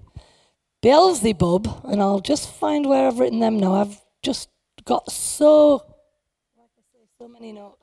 Beelzebub, 0.82 1.82
and 1.86 2.02
I'll 2.02 2.22
just 2.22 2.50
find 2.50 2.88
where 2.88 3.08
I've 3.08 3.20
written 3.20 3.40
them 3.40 3.60
now. 3.60 3.76
I've 3.76 4.02
just 4.24 4.50
got 4.86 5.12
so, 5.12 5.74
like 6.58 6.70
I 6.78 6.84
say, 6.94 7.06
so 7.18 7.28
many 7.28 7.52
notes. 7.52 7.79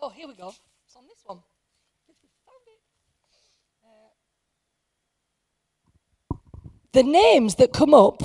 Oh, 0.00 0.10
here 0.10 0.28
we 0.28 0.34
go. 0.34 0.52
It's 0.86 0.96
on 0.96 1.04
this 1.06 1.22
one. 1.24 1.38
Uh, 6.30 6.36
the 6.92 7.02
names 7.02 7.54
that 7.56 7.72
come 7.72 7.94
up, 7.94 8.22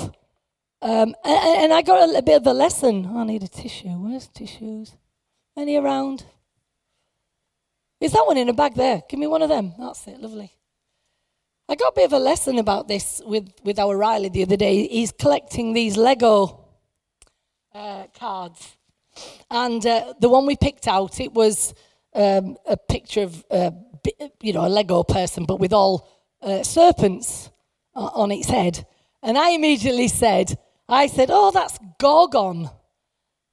um, 0.82 1.16
and, 1.24 1.58
and, 1.58 1.74
I 1.74 1.82
got 1.82 2.16
a, 2.16 2.22
bit 2.22 2.38
of 2.38 2.48
a 2.48 2.54
lesson. 2.54 3.06
I 3.16 3.24
need 3.24 3.44
a 3.44 3.48
tissue. 3.48 3.90
Where's 3.90 4.28
tissues? 4.28 4.96
Any 5.58 5.78
around? 5.78 6.26
Is 8.00 8.14
that 8.14 8.26
one 8.26 8.38
in 8.38 8.48
a 8.50 8.54
bag 8.54 8.76
there? 8.76 9.04
Give 9.10 9.20
me 9.20 9.28
one 9.28 9.42
of 9.42 9.50
them. 9.50 9.74
That's 9.78 10.08
it. 10.08 10.22
Lovely. 10.22 10.52
I 11.68 11.76
got 11.76 11.90
a 11.90 11.96
bit 11.96 12.06
of 12.06 12.14
a 12.14 12.20
lesson 12.20 12.58
about 12.58 12.88
this 12.88 13.22
with, 13.26 13.52
with 13.64 13.78
our 13.78 13.96
Riley 13.96 14.30
the 14.30 14.44
other 14.44 14.58
day. 14.58 14.88
He's 14.88 15.12
collecting 15.12 15.74
these 15.74 15.98
Lego 15.98 16.66
uh, 17.74 18.08
cards. 18.18 18.78
And 19.50 19.86
uh, 19.86 20.14
the 20.20 20.30
one 20.30 20.46
we 20.46 20.56
picked 20.56 20.88
out, 20.88 21.20
it 21.20 21.34
was 21.34 21.74
um, 22.14 22.58
a 22.68 22.78
picture 22.78 23.24
of, 23.24 23.46
uh, 23.52 23.72
you 24.42 24.54
know, 24.54 24.66
a 24.66 24.70
Lego 24.70 25.04
person, 25.04 25.46
but 25.46 25.60
with 25.60 25.74
all 25.74 26.10
uh, 26.42 26.64
serpents 26.64 27.52
on 27.94 28.32
its 28.32 28.50
head. 28.50 28.86
And 29.22 29.38
I 29.38 29.52
immediately 29.52 30.08
said, 30.08 30.58
I 30.88 31.08
said, 31.08 31.30
oh, 31.32 31.52
that's 31.52 31.78
Gorgon. 32.00 32.70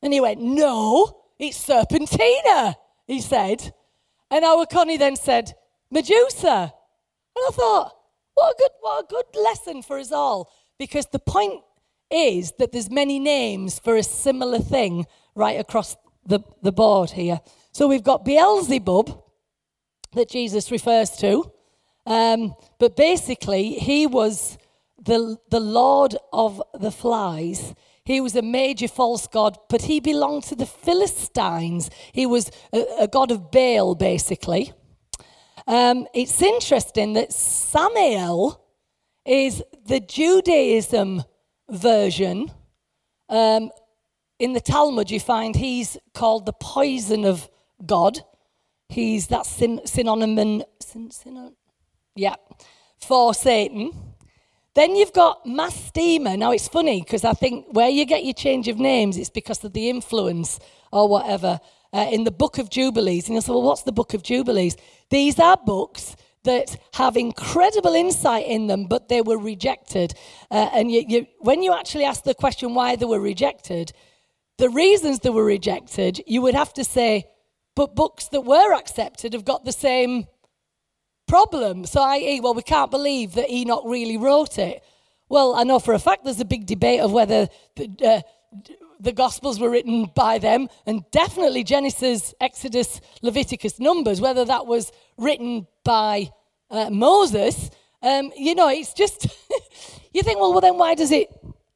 And 0.03 0.13
he 0.13 0.21
went, 0.21 0.41
no, 0.41 1.23
it's 1.39 1.67
Serpentina, 1.67 2.75
he 3.07 3.21
said. 3.21 3.73
And 4.31 4.45
our 4.45 4.67
Connie 4.67 4.97
then 4.97 5.17
said, 5.17 5.55
Medusa. 5.91 6.73
And 7.37 7.45
I 7.49 7.51
thought, 7.53 7.93
what 8.35 8.55
a 8.55 8.59
good, 8.59 8.71
what 8.81 9.05
a 9.05 9.07
good 9.07 9.43
lesson 9.43 9.83
for 9.83 9.99
us 9.99 10.13
all. 10.13 10.53
Because 10.79 11.07
the 11.07 11.19
point 11.19 11.63
is 12.11 12.53
that 12.59 12.73
there's 12.73 12.91
many 12.91 13.19
names 13.19 13.79
for 13.79 13.97
a 13.97 14.03
similar 14.03 14.59
thing 14.59 15.07
right 15.37 15.61
across 15.61 15.97
the, 16.27 16.41
the 16.63 16.73
board 16.73 17.11
here. 17.11 17.41
So 17.73 17.87
we've 17.87 18.03
got 18.03 18.25
Beelzebub 18.25 19.23
that 20.15 20.29
Jesus 20.29 20.73
refers 20.73 21.11
to. 21.19 21.53
Um, 22.07 22.55
but 22.79 22.97
basically, 22.97 23.75
he 23.75 24.07
was 24.07 24.59
the, 24.99 25.37
the 25.51 25.61
Lord 25.61 26.17
of 26.33 26.63
the 26.75 26.91
flies. 26.91 27.75
He 28.05 28.21
was 28.21 28.35
a 28.37 28.43
major 28.43 28.89
false 28.89 29.27
god, 29.27 29.59
but 29.69 29.83
he 29.83 30.01
belonged 30.01 30.45
to 30.45 30.55
the 30.55 30.67
Philistines. 30.67 31.91
He 32.13 32.25
was 32.25 32.51
a, 32.73 32.85
a 33.01 33.09
god 33.09 33.31
of 33.31 33.51
Baal, 33.51 33.95
basically. 33.95 34.73
Um, 35.67 36.07
it's 36.15 36.41
interesting 36.41 37.15
that 37.15 37.33
Samael 37.33 38.65
is 39.27 39.63
the 39.85 39.99
Judaism 40.01 41.25
version 41.69 42.53
um, 43.29 43.71
in 44.39 44.53
the 44.53 44.61
Talmud, 44.61 45.11
you 45.11 45.21
find 45.21 45.57
he's 45.57 45.97
called 46.15 46.47
the 46.47 46.53
poison 46.53 47.25
of 47.25 47.49
God. 47.85 48.21
He's 48.89 49.29
that 49.29 49.47
syn- 49.47 49.87
synonym, 49.87 50.63
syn- 50.81 51.11
synonym, 51.11 51.57
yeah, 52.15 52.37
for 52.99 53.35
Satan. 53.35 53.93
Then 54.75 54.95
you've 54.95 55.15
got 55.15 55.45
Mastema. 55.47 56.39
Now 56.39 56.53
it's 56.53 56.69
funny 56.69 57.01
because 57.01 57.25
I 57.25 57.33
think 57.33 57.67
where 57.71 57.89
you 57.89 58.05
get 58.05 58.25
your 58.25 58.35
change 58.35 58.69
of 58.69 58.79
names, 58.79 59.17
it's 59.17 59.31
because 59.31 59.65
of 59.65 59.73
the 59.73 59.89
influence 59.89 60.61
or 60.93 61.09
whatever 61.09 61.59
uh, 61.95 62.09
in 62.13 62.25
the 62.25 62.31
Book 62.31 62.59
of 62.59 62.69
Jubilees. 62.69 63.27
And 63.27 63.35
you'll 63.35 63.43
say, 63.43 63.53
well, 63.53 63.63
what's 63.63 63.83
the 63.85 63.93
Book 63.93 64.13
of 64.13 64.23
Jubilees? 64.23 64.77
These 65.09 65.39
are 65.39 65.57
books 65.57 66.15
that 66.45 66.77
have 66.93 67.17
incredible 67.17 67.95
insight 67.95 68.47
in 68.47 68.67
them, 68.67 68.85
but 68.85 69.09
they 69.09 69.23
were 69.23 69.39
rejected. 69.39 70.15
Uh, 70.51 70.69
and 70.75 70.93
you, 70.93 71.05
you, 71.09 71.27
when 71.41 71.63
you 71.63 71.73
actually 71.75 72.05
ask 72.05 72.23
the 72.23 72.35
question 72.35 72.75
why 72.75 72.97
they 72.97 73.07
were 73.07 73.21
rejected, 73.21 73.93
the 74.59 74.71
reasons 74.71 75.21
they 75.21 75.31
were 75.31 75.45
rejected, 75.45 76.23
you 76.27 76.43
would 76.43 76.55
have 76.55 76.73
to 76.75 76.85
say, 76.85 77.27
but 77.75 77.95
books 77.95 78.29
that 78.29 78.41
were 78.43 78.75
accepted 78.75 79.35
have 79.35 79.45
got 79.45 79.65
the 79.65 79.73
same 79.73 80.27
problem. 81.29 81.85
So, 81.85 82.01
i.e., 82.03 82.41
well, 82.41 82.55
we 82.55 82.63
can't 82.63 82.91
believe 82.91 83.35
that 83.35 83.51
Enoch 83.51 83.83
really 83.85 84.17
wrote 84.17 84.59
it. 84.59 84.83
Well, 85.29 85.55
I 85.55 85.65
know 85.65 85.79
for 85.79 85.93
a 85.93 85.99
fact 85.99 86.25
there's 86.25 86.41
a 86.41 86.45
big 86.45 86.67
debate 86.67 87.01
of 87.01 87.13
whether 87.13 87.49
uh, 88.05 88.21
the 89.01 89.13
Gospels 89.13 89.61
were 89.61 89.71
written 89.71 90.11
by 90.15 90.39
them, 90.39 90.69
and 90.87 91.05
definitely 91.11 91.65
Genesis, 91.65 92.33
Exodus, 92.41 93.01
Leviticus, 93.23 93.79
Numbers, 93.79 94.21
whether 94.21 94.45
that 94.45 94.67
was 94.67 94.93
written 95.19 95.67
by 95.85 96.31
uh, 96.71 96.91
Moses. 96.91 97.71
Um, 98.03 98.33
you 98.37 98.55
know, 98.55 98.69
it's 98.69 98.95
just, 98.95 99.27
you 100.15 100.23
think, 100.23 100.39
well, 100.39 100.53
well, 100.53 100.61
then 100.61 100.79
why 100.79 100.95
does 100.95 101.11
it? 101.11 101.29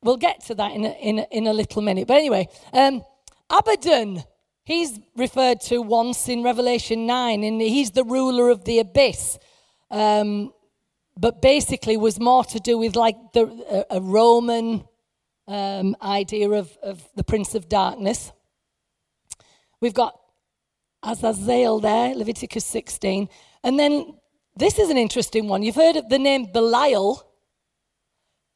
We'll 0.03 0.17
get 0.17 0.45
to 0.47 0.55
that 0.55 0.73
in 0.73 0.85
a, 0.85 0.93
in 0.93 1.19
a, 1.19 1.27
in 1.31 1.47
a 1.47 1.53
little 1.53 1.83
minute. 1.83 2.09
But 2.09 2.19
anyway, 2.19 2.49
um, 2.73 3.03
Abaddon, 3.51 4.25
he's 4.65 4.99
referred 5.17 5.61
to 5.63 5.83
once 5.83 6.29
in 6.29 6.43
Revelation 6.43 7.07
9, 7.07 7.45
and 7.45 7.61
he's 7.61 7.91
the 7.91 8.05
ruler 8.05 8.49
of 8.49 8.65
the 8.65 8.79
abyss. 8.79 9.39
Um, 9.91 10.53
but 11.17 11.43
basically 11.43 11.97
was 11.97 12.19
more 12.19 12.45
to 12.45 12.59
do 12.59 12.79
with 12.79 12.97
like 12.97 13.17
the, 13.35 13.87
a, 13.91 13.97
a 13.97 14.01
Roman 14.01 14.85
um, 15.47 15.97
idea 16.01 16.49
of, 16.49 16.71
of 16.83 17.03
the 17.15 17.25
Prince 17.25 17.55
of 17.55 17.69
Darkness. 17.69 18.33
We've 19.81 19.95
got 19.95 20.19
Azazel 21.03 21.81
there, 21.81 22.15
Leviticus 22.15 22.65
16. 22.65 23.29
And 23.65 23.79
then 23.79 24.15
this 24.57 24.79
is 24.79 24.91
an 24.91 24.97
interesting 24.97 25.49
one. 25.49 25.63
You've 25.63 25.77
heard 25.77 25.97
of 25.97 26.09
the 26.09 26.19
name 26.19 26.47
Belial. 26.53 27.27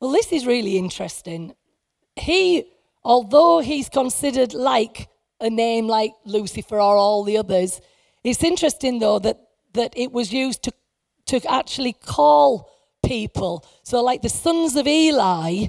Well, 0.05 0.13
this 0.13 0.33
is 0.33 0.45
really 0.45 0.77
interesting. 0.77 1.55
He, 2.15 2.67
although 3.05 3.61
he's 3.61 3.89
considered 3.89 4.53
like 4.53 5.09
a 5.41 5.49
name 5.49 5.87
like 5.87 6.13
Lucifer 6.27 6.77
or 6.77 6.95
all 6.99 7.25
the 7.25 7.39
others, 7.39 7.81
it's 8.23 8.45
interesting 8.45 8.99
though 8.99 9.19
that, 9.21 9.41
that 9.73 9.95
it 9.97 10.13
was 10.13 10.31
used 10.31 10.63
to, 10.65 10.73
to 11.29 11.41
actually 11.51 11.95
call 11.95 12.71
people. 13.03 13.65
So, 13.83 14.03
like 14.03 14.21
the 14.21 14.29
sons 14.29 14.77
of 14.77 14.87
Eli, 14.87 15.69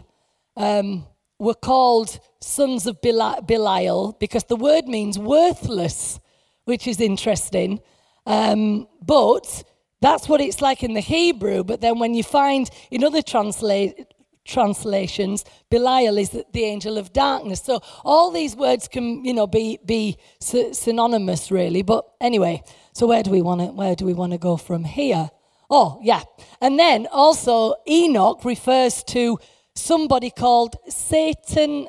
um, 0.58 1.06
were 1.40 1.54
called 1.54 2.20
sons 2.42 2.88
of 2.88 3.00
Belial 3.02 4.18
because 4.20 4.44
the 4.44 4.58
word 4.58 4.86
means 4.90 5.18
worthless, 5.18 6.20
which 6.66 6.88
is 6.88 7.00
interesting. 7.00 7.80
Um, 8.26 8.90
but 9.02 9.64
that's 10.02 10.28
what 10.28 10.42
it's 10.42 10.60
like 10.60 10.84
in 10.84 10.94
the 10.94 11.00
Hebrew. 11.00 11.64
But 11.64 11.80
then 11.80 12.00
when 12.00 12.14
you 12.14 12.24
find 12.24 12.70
in 12.92 13.02
other 13.06 13.22
transla- 13.22 14.06
translations, 14.46 15.44
Belial 15.70 16.18
is 16.18 16.30
the 16.30 16.64
angel 16.64 16.98
of 16.98 17.12
darkness. 17.12 17.62
So 17.62 17.82
all 18.04 18.32
these 18.32 18.56
words 18.56 18.88
can, 18.88 19.26
you 19.26 19.34
know, 19.34 19.48
be 19.48 19.80
be 19.86 20.18
synonymous, 20.40 21.52
really. 21.52 21.82
But 21.82 22.06
anyway, 22.22 22.64
so 22.94 23.08
where 23.08 23.24
do 23.24 23.32
we 23.32 23.42
want 23.42 23.62
to 23.62 23.68
where 23.68 23.96
do 23.96 24.06
we 24.06 24.14
want 24.14 24.32
to 24.32 24.38
go 24.38 24.56
from 24.56 24.84
here? 24.84 25.30
Oh, 25.70 26.00
yeah. 26.04 26.22
And 26.62 26.78
then 26.80 27.08
also 27.12 27.76
Enoch 27.88 28.46
refers 28.46 29.04
to 29.06 29.40
somebody 29.76 30.30
called 30.30 30.76
Satan, 30.88 31.88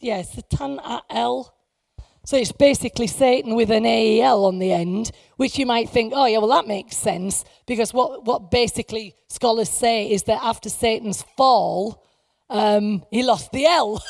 yeah, 0.00 0.22
Satan 0.22 0.80
L. 1.10 1.54
So 2.28 2.36
it's 2.36 2.52
basically 2.52 3.06
Satan 3.06 3.54
with 3.54 3.70
an 3.70 3.86
AEL 3.86 4.44
on 4.44 4.58
the 4.58 4.70
end, 4.70 5.12
which 5.38 5.58
you 5.58 5.64
might 5.64 5.88
think, 5.88 6.12
oh, 6.14 6.26
yeah, 6.26 6.36
well, 6.36 6.50
that 6.50 6.66
makes 6.66 6.94
sense. 6.94 7.42
Because 7.66 7.94
what, 7.94 8.26
what 8.26 8.50
basically 8.50 9.14
scholars 9.28 9.70
say 9.70 10.10
is 10.10 10.24
that 10.24 10.38
after 10.44 10.68
Satan's 10.68 11.22
fall, 11.38 12.04
um, 12.50 13.02
he 13.10 13.22
lost 13.22 13.50
the 13.50 13.64
L. 13.64 13.92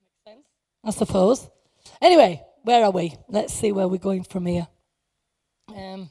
Makes 0.00 0.14
sense? 0.26 0.46
I 0.82 0.90
suppose. 0.90 1.50
Anyway, 2.00 2.42
where 2.62 2.82
are 2.82 2.90
we? 2.90 3.14
Let's 3.28 3.52
see 3.52 3.72
where 3.72 3.86
we're 3.86 3.98
going 3.98 4.24
from 4.24 4.46
here. 4.46 4.68
Um, 5.68 6.08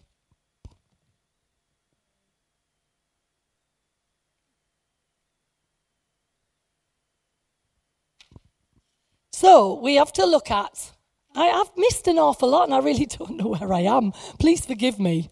So 9.44 9.74
we 9.74 9.96
have 9.96 10.14
to 10.14 10.26
look 10.26 10.50
at. 10.52 10.94
I, 11.36 11.48
have 11.48 11.72
missed 11.76 12.08
an 12.08 12.18
awful 12.18 12.48
lot 12.48 12.64
and 12.64 12.74
I 12.74 12.80
really 12.80 13.06
don't 13.18 13.36
know 13.36 13.50
where 13.50 13.74
I 13.74 13.82
am. 13.82 14.14
Please 14.39 14.66
forgive 14.66 15.02
me. 15.02 15.32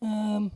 Um, 0.00 0.50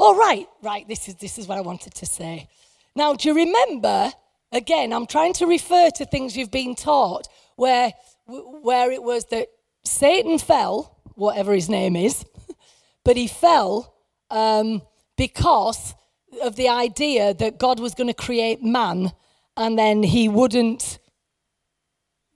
oh, 0.00 0.16
right, 0.18 0.48
right. 0.60 0.88
This 0.88 1.06
is, 1.06 1.14
this 1.14 1.38
is 1.38 1.46
what 1.46 1.56
I 1.56 1.60
wanted 1.60 1.94
to 1.94 2.04
say. 2.04 2.48
Now, 2.96 3.14
do 3.14 3.28
you 3.28 3.34
remember? 3.36 4.12
Again, 4.50 4.92
I'm 4.92 5.06
trying 5.06 5.34
to 5.34 5.46
refer 5.46 5.90
to 5.90 6.04
things 6.04 6.36
you've 6.36 6.50
been 6.50 6.74
taught 6.74 7.28
where, 7.54 7.92
where 8.26 8.90
it 8.90 9.04
was 9.04 9.26
that 9.26 9.46
Satan 9.84 10.40
fell, 10.40 10.98
whatever 11.14 11.52
his 11.54 11.68
name 11.68 11.94
is, 11.94 12.24
but 13.04 13.16
he 13.16 13.28
fell 13.28 13.94
um, 14.30 14.82
because 15.16 15.94
of 16.42 16.56
the 16.56 16.68
idea 16.68 17.34
that 17.34 17.60
God 17.60 17.78
was 17.78 17.94
going 17.94 18.08
to 18.08 18.14
create 18.14 18.64
man 18.64 19.12
and 19.56 19.78
then 19.78 20.02
he 20.02 20.28
wouldn't 20.28 20.98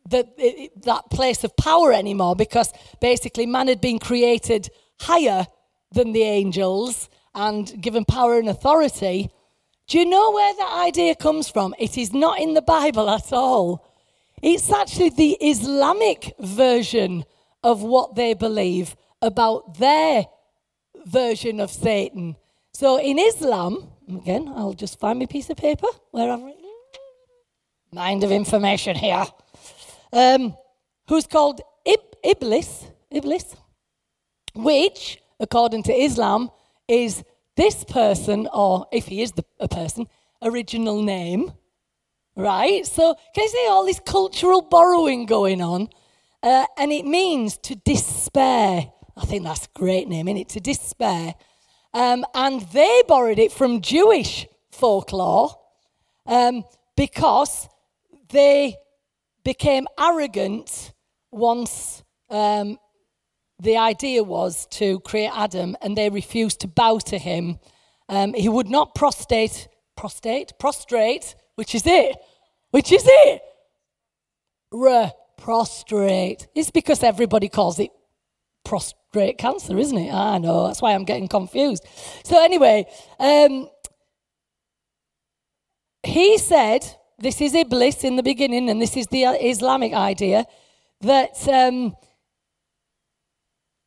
the, 0.08 0.70
that 0.84 1.10
place 1.10 1.44
of 1.44 1.56
power 1.56 1.92
anymore 1.92 2.36
because 2.36 2.72
basically 3.00 3.46
man 3.46 3.68
had 3.68 3.80
been 3.80 3.98
created 3.98 4.68
higher 5.00 5.46
than 5.92 6.12
the 6.12 6.22
angels 6.22 7.08
and 7.34 7.80
given 7.80 8.04
power 8.04 8.38
and 8.38 8.48
authority. 8.48 9.30
Do 9.88 9.98
you 9.98 10.06
know 10.06 10.32
where 10.32 10.54
that 10.54 10.84
idea 10.86 11.14
comes 11.14 11.48
from? 11.48 11.74
It 11.78 11.96
is 11.96 12.12
not 12.12 12.40
in 12.40 12.54
the 12.54 12.62
Bible 12.62 13.08
at 13.08 13.32
all. 13.32 13.86
It's 14.42 14.72
actually 14.72 15.10
the 15.10 15.32
Islamic 15.40 16.34
version 16.40 17.24
of 17.62 17.82
what 17.82 18.14
they 18.14 18.34
believe 18.34 18.96
about 19.22 19.78
their 19.78 20.26
version 21.04 21.60
of 21.60 21.70
Satan. 21.70 22.36
So 22.72 22.98
in 23.00 23.18
Islam, 23.18 23.90
again, 24.08 24.52
I'll 24.54 24.74
just 24.74 25.00
find 25.00 25.18
my 25.18 25.26
piece 25.26 25.50
of 25.50 25.56
paper 25.56 25.86
where 26.10 26.30
I've 26.30 26.42
written. 26.42 26.62
Mind 27.92 28.24
of 28.24 28.30
information 28.30 28.96
here 28.96 29.24
um, 30.16 30.56
who's 31.08 31.26
called 31.26 31.60
Ib- 31.84 32.16
Iblis, 32.24 32.86
Iblis, 33.10 33.54
which, 34.54 35.20
according 35.38 35.82
to 35.84 35.92
Islam, 35.92 36.50
is 36.88 37.22
this 37.56 37.84
person, 37.84 38.48
or 38.52 38.86
if 38.92 39.06
he 39.06 39.20
is 39.20 39.32
the, 39.32 39.44
a 39.60 39.68
person, 39.68 40.06
original 40.42 41.02
name, 41.02 41.52
right? 42.34 42.86
So, 42.86 43.14
can 43.34 43.44
you 43.44 43.50
see 43.50 43.66
all 43.68 43.84
this 43.84 44.00
cultural 44.00 44.62
borrowing 44.62 45.26
going 45.26 45.60
on? 45.60 45.90
Uh, 46.42 46.64
and 46.78 46.92
it 46.92 47.04
means 47.04 47.58
to 47.58 47.74
despair. 47.74 48.90
I 49.16 49.24
think 49.26 49.44
that's 49.44 49.66
a 49.66 49.78
great 49.78 50.08
name, 50.08 50.28
isn't 50.28 50.40
it? 50.40 50.48
To 50.50 50.60
despair. 50.60 51.34
Um, 51.92 52.24
and 52.34 52.62
they 52.72 53.02
borrowed 53.06 53.38
it 53.38 53.52
from 53.52 53.80
Jewish 53.80 54.46
folklore 54.70 55.50
um, 56.26 56.64
because 56.94 57.68
they 58.30 58.76
became 59.46 59.86
arrogant 59.96 60.92
once 61.30 62.02
um, 62.30 62.76
the 63.60 63.76
idea 63.76 64.20
was 64.20 64.66
to 64.66 64.98
create 65.00 65.30
Adam 65.32 65.76
and 65.80 65.96
they 65.96 66.10
refused 66.10 66.58
to 66.62 66.66
bow 66.66 66.98
to 66.98 67.16
him. 67.16 67.60
Um, 68.08 68.34
he 68.34 68.48
would 68.48 68.68
not 68.68 68.96
prostrate, 68.96 69.68
prostrate, 69.96 70.52
prostrate, 70.58 71.36
which 71.54 71.76
is 71.76 71.86
it, 71.86 72.16
which 72.72 72.90
is 72.90 73.04
it, 73.06 73.40
R, 74.74 75.12
prostrate. 75.36 76.48
It's 76.56 76.72
because 76.72 77.04
everybody 77.04 77.48
calls 77.48 77.78
it 77.78 77.92
prostrate 78.64 79.38
cancer, 79.38 79.78
isn't 79.78 79.96
it? 79.96 80.12
I 80.12 80.38
know, 80.38 80.66
that's 80.66 80.82
why 80.82 80.92
I'm 80.92 81.04
getting 81.04 81.28
confused. 81.28 81.84
So, 82.24 82.42
anyway, 82.42 82.84
um, 83.20 83.68
he 86.02 86.36
said, 86.36 86.84
this 87.18 87.40
is 87.40 87.54
Iblis 87.54 88.04
in 88.04 88.16
the 88.16 88.22
beginning, 88.22 88.68
and 88.68 88.80
this 88.80 88.96
is 88.96 89.06
the 89.06 89.24
Islamic 89.24 89.92
idea 89.92 90.44
that 91.00 91.48
um, 91.48 91.96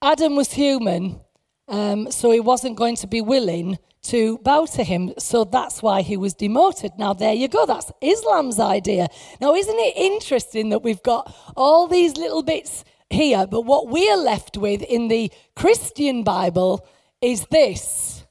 Adam 0.02 0.36
was 0.36 0.54
human, 0.54 1.20
um, 1.68 2.12
so 2.12 2.32
he 2.32 2.40
wasn't 2.40 2.76
going 2.76 2.96
to 2.98 3.08
be 3.08 3.22
willing 3.22 3.78
to 4.02 4.38
bow 4.40 4.66
to 4.66 4.84
him. 4.84 5.14
So 5.18 5.44
that's 5.44 5.84
why 5.84 6.02
he 6.02 6.18
was 6.18 6.34
demoted. 6.34 6.94
Now, 6.98 7.14
there 7.14 7.34
you 7.34 7.48
go. 7.48 7.66
That's 7.66 7.92
Islam's 8.02 8.60
idea. 8.60 9.08
Now, 9.42 9.54
isn't 9.54 9.78
it 9.78 9.98
interesting 9.98 10.70
that 10.70 10.84
we've 10.84 11.04
got 11.04 11.36
all 11.56 11.88
these 11.88 12.18
little 12.18 12.44
bits 12.44 12.84
here, 13.10 13.46
but 13.46 13.62
what 13.62 13.90
we're 13.90 14.18
left 14.18 14.58
with 14.58 14.82
in 14.84 15.08
the 15.08 15.32
Christian 15.56 16.24
Bible 16.24 16.88
is 17.22 17.46
this 17.52 18.26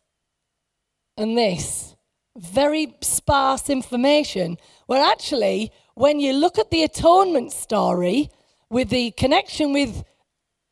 and 1.16 1.36
this 1.36 1.96
very 2.36 2.94
sparse 3.01 3.68
information 3.68 4.57
where 4.89 5.03
actually, 5.03 5.70
when 5.95 6.18
you 6.18 6.32
look 6.32 6.59
at 6.59 6.70
the 6.70 6.82
atonement 6.82 7.53
story 7.53 8.30
with 8.70 8.89
the 8.89 9.11
connection 9.11 9.74
with 9.74 10.03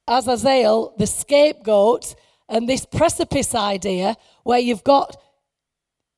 Azazel, 0.08 0.94
the 0.96 1.06
scapegoat, 1.06 2.14
and 2.48 2.66
this 2.66 2.86
precipice 2.86 3.54
idea 3.54 4.16
where 4.42 4.58
you've 4.58 4.84
got 4.84 5.20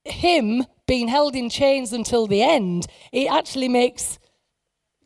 him 0.05 0.65
being 0.87 1.09
held 1.09 1.35
in 1.35 1.51
chains 1.51 1.93
until 1.93 2.29
the 2.29 2.41
end, 2.41 2.87
it 3.11 3.29
actually 3.29 3.69
makes 3.69 4.21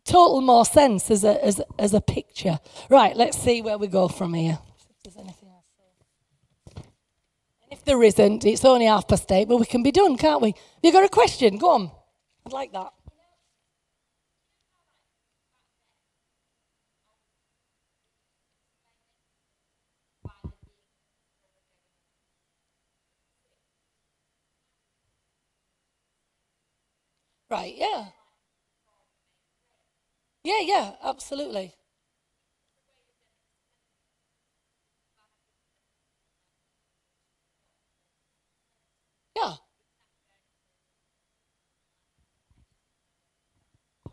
total 0.05 0.43
more 0.43 0.67
sense 0.67 1.11
as 1.11 1.25
a, 1.25 1.43
as, 1.43 1.63
as 1.79 1.95
a 1.95 2.01
picture. 2.03 2.59
Right, 2.91 3.17
let's 3.17 3.39
see 3.39 3.63
where 3.63 3.79
we 3.79 3.87
go 3.87 4.07
from 4.07 4.35
here. 4.35 4.59
If 4.91 5.03
there's 5.03 5.17
anything 5.17 5.49
else. 5.49 6.85
If 7.71 7.85
there 7.87 8.03
isn't, 8.03 8.45
it's 8.45 8.67
only 8.67 8.85
half 8.85 9.09
past 9.09 9.33
eight, 9.33 9.49
but 9.49 9.57
we 9.57 9.65
can 9.65 9.83
be 9.83 9.93
done, 9.93 10.19
can't 10.19 10.43
we? 10.43 10.51
Have 10.51 10.83
you 10.83 10.93
got 10.93 11.05
a 11.05 11.09
question? 11.09 11.57
Go 11.57 11.71
on. 11.71 11.91
I'd 12.47 12.53
like 12.53 12.73
that. 12.73 12.93
Right, 27.49 27.77
yeah. 27.77 28.09
Yeah, 30.45 30.61
yeah, 30.61 30.95
absolutely. 31.03 31.75
Yeah. 39.37 39.57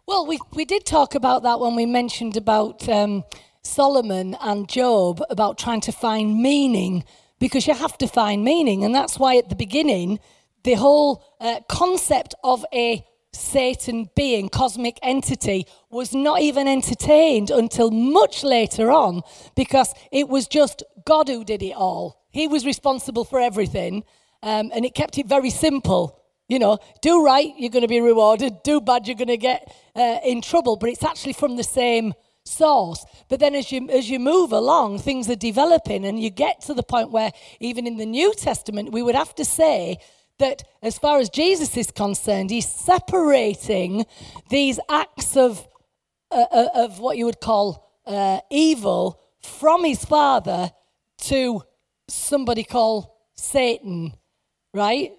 Well, 0.09 0.25
we, 0.25 0.39
we 0.55 0.65
did 0.65 0.87
talk 0.87 1.13
about 1.13 1.43
that 1.43 1.59
when 1.59 1.75
we 1.75 1.85
mentioned 1.85 2.35
about 2.35 2.89
um, 2.89 3.23
Solomon 3.61 4.35
and 4.41 4.67
Job, 4.67 5.21
about 5.29 5.59
trying 5.59 5.81
to 5.81 5.91
find 5.91 6.41
meaning, 6.41 7.03
because 7.37 7.67
you 7.67 7.75
have 7.75 7.95
to 7.99 8.07
find 8.07 8.43
meaning. 8.43 8.83
And 8.83 8.95
that's 8.95 9.19
why 9.19 9.37
at 9.37 9.49
the 9.49 9.55
beginning, 9.55 10.17
the 10.63 10.73
whole 10.73 11.23
uh, 11.39 11.59
concept 11.69 12.33
of 12.43 12.65
a 12.73 13.05
Satan 13.33 14.09
being, 14.15 14.49
cosmic 14.49 14.97
entity, 15.03 15.67
was 15.91 16.11
not 16.11 16.41
even 16.41 16.67
entertained 16.67 17.51
until 17.51 17.91
much 17.91 18.43
later 18.43 18.91
on 18.91 19.21
because 19.55 19.93
it 20.11 20.27
was 20.27 20.47
just 20.47 20.81
God 21.05 21.27
who 21.27 21.43
did 21.43 21.61
it 21.61 21.75
all. 21.75 22.25
He 22.31 22.47
was 22.47 22.65
responsible 22.65 23.25
for 23.25 23.39
everything, 23.39 24.03
um, 24.41 24.71
and 24.73 24.85
it 24.85 24.95
kept 24.95 25.19
it 25.19 25.27
very 25.27 25.51
simple. 25.51 26.18
You 26.49 26.59
know, 26.59 26.79
do 27.01 27.23
right, 27.23 27.53
you're 27.57 27.69
going 27.69 27.83
to 27.83 27.87
be 27.87 28.01
rewarded. 28.01 28.63
Do 28.63 28.81
bad, 28.81 29.07
you're 29.07 29.15
going 29.15 29.27
to 29.27 29.37
get 29.37 29.73
uh, 29.95 30.17
in 30.25 30.41
trouble. 30.41 30.75
But 30.75 30.89
it's 30.89 31.03
actually 31.03 31.33
from 31.33 31.55
the 31.55 31.63
same 31.63 32.13
source. 32.43 33.05
But 33.29 33.39
then 33.39 33.55
as 33.55 33.71
you 33.71 33.87
as 33.89 34.09
you 34.09 34.19
move 34.19 34.51
along, 34.51 34.99
things 34.99 35.29
are 35.29 35.35
developing, 35.35 36.03
and 36.05 36.21
you 36.21 36.29
get 36.29 36.61
to 36.63 36.73
the 36.73 36.83
point 36.83 37.11
where 37.11 37.31
even 37.61 37.87
in 37.87 37.95
the 37.95 38.05
New 38.05 38.33
Testament, 38.33 38.91
we 38.91 39.01
would 39.01 39.15
have 39.15 39.33
to 39.35 39.45
say 39.45 39.99
that 40.39 40.63
as 40.81 40.97
far 40.97 41.19
as 41.19 41.29
Jesus 41.29 41.77
is 41.77 41.91
concerned, 41.91 42.49
he's 42.49 42.67
separating 42.67 44.05
these 44.49 44.79
acts 44.89 45.37
of, 45.37 45.67
uh, 46.31 46.45
uh, 46.51 46.67
of 46.75 46.99
what 46.99 47.17
you 47.17 47.25
would 47.25 47.39
call 47.39 47.91
uh, 48.05 48.39
evil 48.49 49.21
from 49.41 49.83
his 49.83 50.03
father 50.03 50.71
to 51.17 51.61
somebody 52.07 52.63
called 52.63 53.07
Satan, 53.35 54.13
right? 54.73 55.11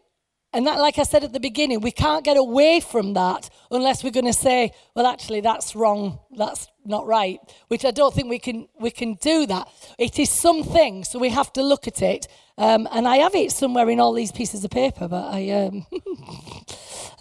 And 0.52 0.66
that, 0.66 0.78
like 0.78 0.98
I 0.98 1.04
said 1.04 1.22
at 1.22 1.32
the 1.32 1.38
beginning, 1.38 1.80
we 1.80 1.92
can't 1.92 2.24
get 2.24 2.36
away 2.36 2.80
from 2.80 3.14
that 3.14 3.48
unless 3.70 4.02
we're 4.02 4.10
going 4.10 4.26
to 4.26 4.32
say, 4.32 4.72
well, 4.96 5.06
actually, 5.06 5.40
that's 5.40 5.76
wrong, 5.76 6.18
that's 6.36 6.66
not 6.84 7.06
right, 7.06 7.38
which 7.68 7.84
I 7.84 7.92
don't 7.92 8.12
think 8.12 8.28
we 8.28 8.40
can, 8.40 8.66
we 8.80 8.90
can 8.90 9.14
do 9.14 9.46
that. 9.46 9.68
It 9.96 10.18
is 10.18 10.28
something, 10.28 11.04
so 11.04 11.20
we 11.20 11.28
have 11.28 11.52
to 11.52 11.62
look 11.62 11.86
at 11.86 12.02
it. 12.02 12.26
Um, 12.58 12.88
and 12.90 13.06
I 13.06 13.18
have 13.18 13.34
it 13.36 13.52
somewhere 13.52 13.88
in 13.90 14.00
all 14.00 14.12
these 14.12 14.32
pieces 14.32 14.64
of 14.64 14.70
paper, 14.70 15.06
but 15.06 15.32
I. 15.32 15.50
Um, 15.50 15.86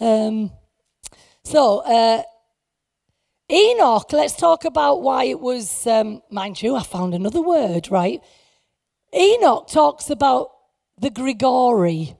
um, 0.00 0.50
so, 1.44 1.78
uh, 1.80 2.22
Enoch, 3.50 4.12
let's 4.12 4.34
talk 4.34 4.64
about 4.64 5.02
why 5.02 5.24
it 5.24 5.40
was, 5.40 5.86
um, 5.86 6.22
mind 6.30 6.62
you, 6.62 6.76
I 6.76 6.82
found 6.82 7.14
another 7.14 7.42
word, 7.42 7.90
right? 7.90 8.20
Enoch 9.14 9.68
talks 9.68 10.10
about 10.10 10.50
the 10.98 11.10
Grigori 11.10 12.14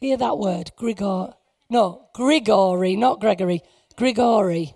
Hear 0.00 0.16
that 0.16 0.38
word, 0.38 0.70
Grigor. 0.78 1.34
No, 1.68 2.08
Grigori, 2.14 2.96
not 2.96 3.20
Gregory. 3.20 3.62
Grigori. 3.96 4.74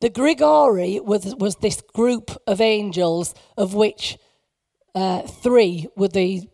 The 0.00 0.10
Grigori 0.10 1.00
was, 1.00 1.34
was 1.36 1.56
this 1.56 1.80
group 1.94 2.30
of 2.46 2.60
angels, 2.60 3.32
of 3.56 3.74
which 3.74 4.18
uh, 4.94 5.22
three 5.22 5.86
were 5.96 6.08
the 6.08 6.48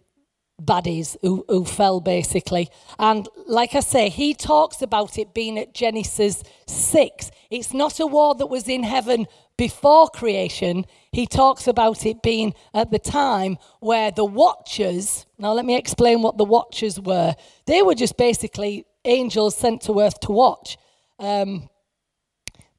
baddies 0.62 1.16
who, 1.22 1.44
who 1.48 1.64
fell, 1.64 2.00
basically. 2.00 2.68
And 2.98 3.28
like 3.46 3.74
I 3.74 3.80
say, 3.80 4.10
he 4.10 4.34
talks 4.34 4.82
about 4.82 5.18
it 5.18 5.32
being 5.34 5.58
at 5.58 5.74
Genesis 5.74 6.42
6. 6.66 7.30
It's 7.50 7.72
not 7.72 7.98
a 7.98 8.06
war 8.06 8.34
that 8.34 8.46
was 8.46 8.68
in 8.68 8.82
heaven 8.82 9.26
before 9.62 10.08
creation, 10.08 10.84
he 11.12 11.24
talks 11.24 11.68
about 11.68 12.04
it 12.04 12.20
being 12.20 12.52
at 12.74 12.90
the 12.90 12.98
time 12.98 13.56
where 13.78 14.10
the 14.10 14.24
watchers, 14.24 15.24
now 15.38 15.52
let 15.52 15.64
me 15.64 15.76
explain 15.76 16.20
what 16.20 16.36
the 16.36 16.44
watchers 16.44 16.98
were. 16.98 17.36
They 17.66 17.80
were 17.80 17.94
just 17.94 18.16
basically 18.16 18.84
angels 19.04 19.56
sent 19.56 19.82
to 19.82 20.00
earth 20.00 20.18
to 20.22 20.32
watch. 20.32 20.76
Um, 21.20 21.68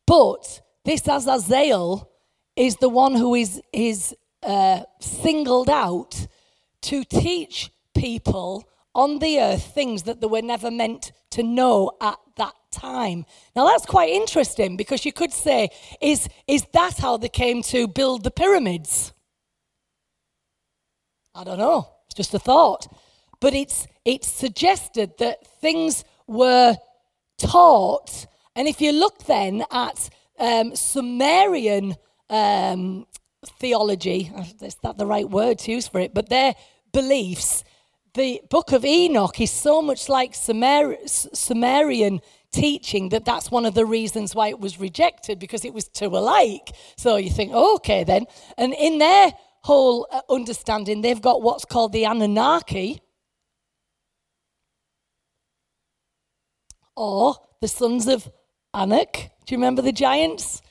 but 0.05 0.59
this 0.83 1.07
Azazel 1.07 2.11
is 2.57 2.75
the 2.75 2.89
one 2.89 3.15
who 3.15 3.33
is, 3.33 3.61
is 3.71 4.13
uh, 4.45 4.81
singled 4.99 5.69
out 5.69 6.27
to 6.81 7.05
teach 7.05 7.71
people 7.95 8.67
on 8.93 9.19
the 9.19 9.39
earth 9.39 9.73
things 9.73 10.03
that 10.03 10.19
they 10.19 10.27
were 10.27 10.41
never 10.41 10.69
meant 10.69 11.13
to 11.29 11.43
know 11.43 11.93
at 12.01 12.19
time. 12.73 13.25
Now 13.55 13.65
that's 13.67 13.85
quite 13.85 14.09
interesting 14.09 14.75
because 14.75 15.05
you 15.05 15.13
could 15.13 15.31
say, 15.31 15.69
is, 16.01 16.27
is 16.47 16.65
that 16.73 16.97
how 16.97 17.17
they 17.17 17.29
came 17.29 17.61
to 17.63 17.87
build 17.87 18.23
the 18.23 18.31
pyramids? 18.31 19.13
I 21.35 21.43
don't 21.43 21.57
know. 21.57 21.89
It's 22.07 22.15
just 22.15 22.33
a 22.33 22.39
thought. 22.39 22.87
But 23.39 23.53
it's 23.53 23.87
it's 24.05 24.29
suggested 24.29 25.17
that 25.19 25.47
things 25.59 26.03
were 26.27 26.77
taught. 27.37 28.25
And 28.55 28.67
if 28.67 28.81
you 28.81 28.91
look 28.91 29.25
then 29.25 29.63
at 29.71 30.09
um, 30.37 30.75
Sumerian 30.75 31.95
um, 32.29 33.05
theology, 33.59 34.31
is 34.61 34.75
that 34.83 34.97
the 34.97 35.05
right 35.05 35.29
word 35.29 35.59
to 35.59 35.71
use 35.71 35.87
for 35.87 35.99
it? 35.99 36.13
But 36.13 36.29
their 36.29 36.55
beliefs 36.91 37.63
the 38.13 38.41
book 38.49 38.71
of 38.71 38.85
Enoch 38.85 39.41
is 39.41 39.49
so 39.49 39.81
much 39.81 40.07
like 40.07 40.35
Sumer- 40.35 40.97
Sumerian 41.07 42.21
teaching 42.53 43.09
that 43.09 43.25
that's 43.25 43.51
one 43.51 43.65
of 43.65 43.73
the 43.73 43.85
reasons 43.85 44.33
why 44.33 44.47
it 44.47 44.59
was 44.59 44.79
rejected 44.79 45.39
because 45.39 45.65
it 45.65 45.73
was 45.73 45.87
too 45.89 46.07
alike. 46.07 46.71
So 46.95 47.17
you 47.17 47.29
think, 47.29 47.51
oh, 47.53 47.75
okay, 47.75 48.03
then. 48.05 48.25
And 48.57 48.73
in 48.73 48.99
their 48.99 49.33
whole 49.63 50.07
uh, 50.11 50.21
understanding, 50.29 51.01
they've 51.01 51.21
got 51.21 51.41
what's 51.41 51.65
called 51.65 51.91
the 51.91 52.05
Anunnaki 52.05 53.01
or 56.95 57.35
the 57.59 57.67
sons 57.67 58.07
of 58.07 58.31
Anak. 58.73 59.31
Do 59.45 59.55
you 59.55 59.57
remember 59.57 59.81
the 59.81 59.91
giants? 59.91 60.61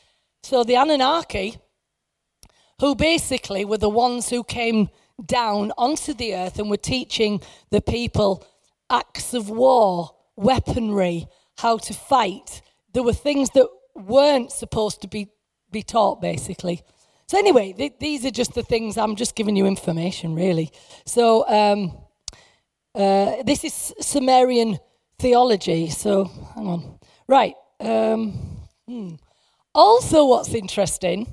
So 0.43 0.65
the 0.65 0.77
Anunnaki, 0.77 1.59
who 2.81 2.95
basically 2.95 3.65
were 3.65 3.79
the 3.79 3.89
ones 3.89 4.29
who 4.29 4.45
came 4.45 4.89
down 5.25 5.73
onto 5.77 6.15
the 6.15 6.35
earth 6.35 6.59
and 6.59 6.71
were 6.71 6.77
teaching 6.77 7.41
the 7.71 7.81
people 7.81 8.45
acts 8.91 9.35
of 9.35 9.51
war, 9.51 10.11
weaponry, 10.37 11.27
how 11.63 11.79
to 11.79 11.95
fight. 11.95 12.63
There 12.93 13.03
were 13.03 13.13
things 13.29 13.51
that 13.51 13.69
weren't 13.95 14.51
supposed 14.53 15.01
to 15.03 15.09
be, 15.09 15.29
be 15.71 15.83
taught, 15.83 16.21
basically. 16.21 16.83
So, 17.27 17.39
anyway, 17.39 17.73
th- 17.73 17.95
these 17.99 18.25
are 18.27 18.31
just 18.31 18.55
the 18.55 18.63
things 18.63 18.99
I'm 18.99 19.17
just 19.17 19.35
giving 19.35 19.57
you 19.57 19.67
information, 19.67 20.35
really. 20.35 20.71
So, 21.07 21.49
um, 21.49 21.97
uh, 22.95 23.43
this 23.45 23.65
is 23.65 23.95
Sumerian 24.01 24.79
theology. 25.19 25.89
So, 25.89 26.25
hang 26.55 26.67
on. 26.67 26.99
Right. 27.27 27.55
Um, 27.81 28.33
hmm. 28.87 29.15
Also, 29.75 30.27
what's 30.27 30.53
interesting, 30.53 31.33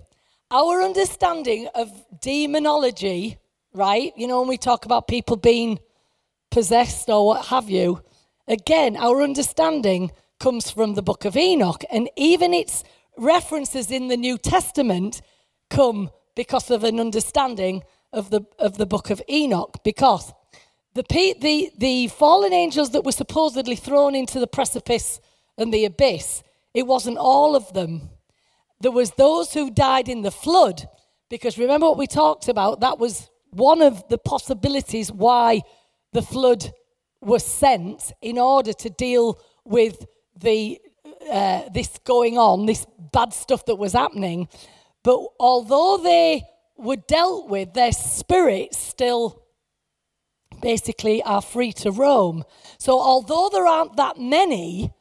our 0.51 0.82
understanding 0.82 1.67
of 1.75 1.91
demonology 2.21 3.38
right? 3.73 4.13
You 4.15 4.27
know, 4.27 4.39
when 4.39 4.49
we 4.49 4.57
talk 4.57 4.86
about 4.86 5.07
people 5.07 5.36
being 5.36 5.80
possessed 6.51 7.09
or 7.09 7.25
what 7.25 7.45
have 7.45 7.69
you, 7.69 8.01
again, 8.50 8.97
our 8.97 9.22
understanding 9.22 10.12
comes 10.39 10.72
from 10.72 10.95
the 10.95 11.02
book 11.02 11.24
of 11.24 11.38
Enoch. 11.38 11.84
And 11.91 12.10
even 12.18 12.54
its 12.54 12.84
references 13.18 13.91
in 13.91 14.08
the 14.08 14.18
New 14.18 14.38
Testament 14.38 15.22
come 15.70 16.10
because 16.36 16.72
of 16.72 16.84
an 16.84 17.00
understanding 17.00 17.84
of 18.12 18.30
the, 18.32 18.41
of 18.58 18.78
the 18.78 18.86
book 18.86 19.10
of 19.10 19.22
Enoch. 19.30 19.78
Because 19.84 20.34
the, 20.95 21.04
the, 21.39 21.72
the 21.78 22.08
fallen 22.08 22.52
angels 22.52 22.89
that 22.91 23.06
were 23.06 23.12
supposedly 23.12 23.76
thrown 23.76 24.16
into 24.16 24.39
the 24.39 24.47
precipice 24.47 25.22
and 25.58 25.74
the 25.74 25.86
abyss, 25.86 26.43
it 26.74 26.88
wasn't 26.88 27.18
all 27.18 27.56
of 27.56 27.74
them. 27.74 28.10
There 28.82 28.91
was 28.91 29.12
those 29.12 29.54
who 29.54 29.70
died 29.70 30.10
in 30.10 30.22
the 30.22 30.32
flood, 30.32 30.88
Because 31.30 31.58
remember 31.58 31.88
what 31.88 31.97
we 31.97 32.08
talked 32.08 32.47
about? 32.47 32.80
That 32.80 32.97
was 32.97 33.30
one 33.52 33.82
of 33.82 34.08
the 34.10 34.18
possibilities 34.18 35.12
why 35.12 35.62
the 36.14 36.22
flood 36.22 36.72
was 37.22 37.45
sent 37.45 38.13
in 38.22 38.38
order 38.38 38.74
to 38.74 38.89
deal 38.89 39.39
with 39.65 40.05
the 40.39 40.80
uh, 41.32 41.67
this 41.74 41.99
going 42.05 42.38
on, 42.38 42.65
this 42.65 42.86
bad 43.11 43.34
stuff 43.34 43.65
that 43.65 43.76
was 43.76 43.93
happening. 43.93 44.47
But 45.03 45.20
although 45.39 45.97
they 46.01 46.43
were 46.78 46.95
dealt 46.95 47.49
with, 47.49 47.74
their 47.74 47.91
spirits 47.91 48.78
still 48.78 49.43
basically 50.61 51.22
are 51.24 51.41
free 51.41 51.72
to 51.74 51.91
roam. 51.91 52.43
So 52.78 52.99
although 52.99 53.49
there 53.51 53.67
aren't 53.67 53.97
that 53.97 54.17
many, 54.17 54.91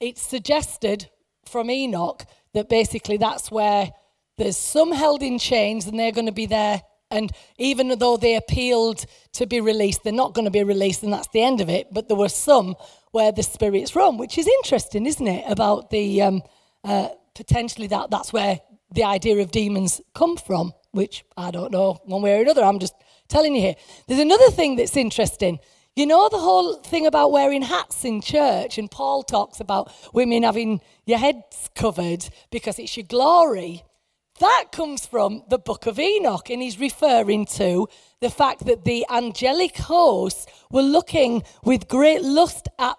it's 0.00 0.22
suggested 0.22 1.08
from 1.44 1.70
Enoch 1.70 2.24
that 2.54 2.68
basically 2.68 3.16
that's 3.16 3.50
where 3.50 3.92
there's 4.38 4.56
some 4.56 4.92
held 4.92 5.22
in 5.22 5.38
chains 5.38 5.86
and 5.86 5.98
they're 5.98 6.12
going 6.12 6.26
to 6.26 6.32
be 6.32 6.46
there. 6.46 6.82
And 7.10 7.30
even 7.58 7.96
though 7.98 8.16
they 8.16 8.34
appealed 8.34 9.06
to 9.34 9.46
be 9.46 9.60
released, 9.60 10.02
they're 10.02 10.12
not 10.12 10.34
going 10.34 10.44
to 10.44 10.50
be 10.50 10.64
released, 10.64 11.02
and 11.02 11.12
that's 11.12 11.28
the 11.28 11.42
end 11.42 11.60
of 11.60 11.68
it. 11.68 11.88
But 11.92 12.08
there 12.08 12.16
were 12.16 12.28
some 12.28 12.74
where 13.12 13.32
the 13.32 13.42
spirits 13.42 13.94
roam, 13.94 14.18
which 14.18 14.38
is 14.38 14.46
interesting, 14.46 15.06
isn't 15.06 15.26
it? 15.26 15.44
About 15.48 15.90
the 15.90 16.22
um, 16.22 16.42
uh, 16.84 17.08
potentially 17.34 17.86
that 17.88 18.10
that's 18.10 18.32
where 18.32 18.60
the 18.92 19.04
idea 19.04 19.36
of 19.38 19.50
demons 19.50 20.00
come 20.14 20.36
from, 20.36 20.72
which 20.92 21.24
I 21.36 21.50
don't 21.50 21.72
know 21.72 21.98
one 22.04 22.22
way 22.22 22.38
or 22.38 22.42
another. 22.42 22.64
I'm 22.64 22.78
just 22.78 22.94
telling 23.28 23.54
you 23.54 23.60
here. 23.60 23.74
There's 24.06 24.20
another 24.20 24.50
thing 24.50 24.76
that's 24.76 24.96
interesting. 24.96 25.58
You 25.94 26.04
know 26.06 26.28
the 26.28 26.38
whole 26.38 26.74
thing 26.74 27.06
about 27.06 27.32
wearing 27.32 27.62
hats 27.62 28.04
in 28.04 28.20
church, 28.20 28.76
and 28.76 28.90
Paul 28.90 29.22
talks 29.22 29.60
about 29.60 29.90
women 30.12 30.42
having 30.42 30.82
your 31.06 31.18
heads 31.18 31.70
covered 31.74 32.28
because 32.50 32.78
it's 32.78 32.96
your 32.96 33.06
glory. 33.06 33.82
That 34.38 34.66
comes 34.70 35.06
from 35.06 35.44
the 35.48 35.58
book 35.58 35.86
of 35.86 35.98
Enoch, 35.98 36.50
and 36.50 36.60
he's 36.60 36.78
referring 36.78 37.46
to 37.46 37.88
the 38.20 38.28
fact 38.28 38.66
that 38.66 38.84
the 38.84 39.06
angelic 39.10 39.76
hosts 39.76 40.46
were 40.70 40.82
looking 40.82 41.42
with 41.64 41.88
great 41.88 42.22
lust 42.22 42.68
at 42.78 42.96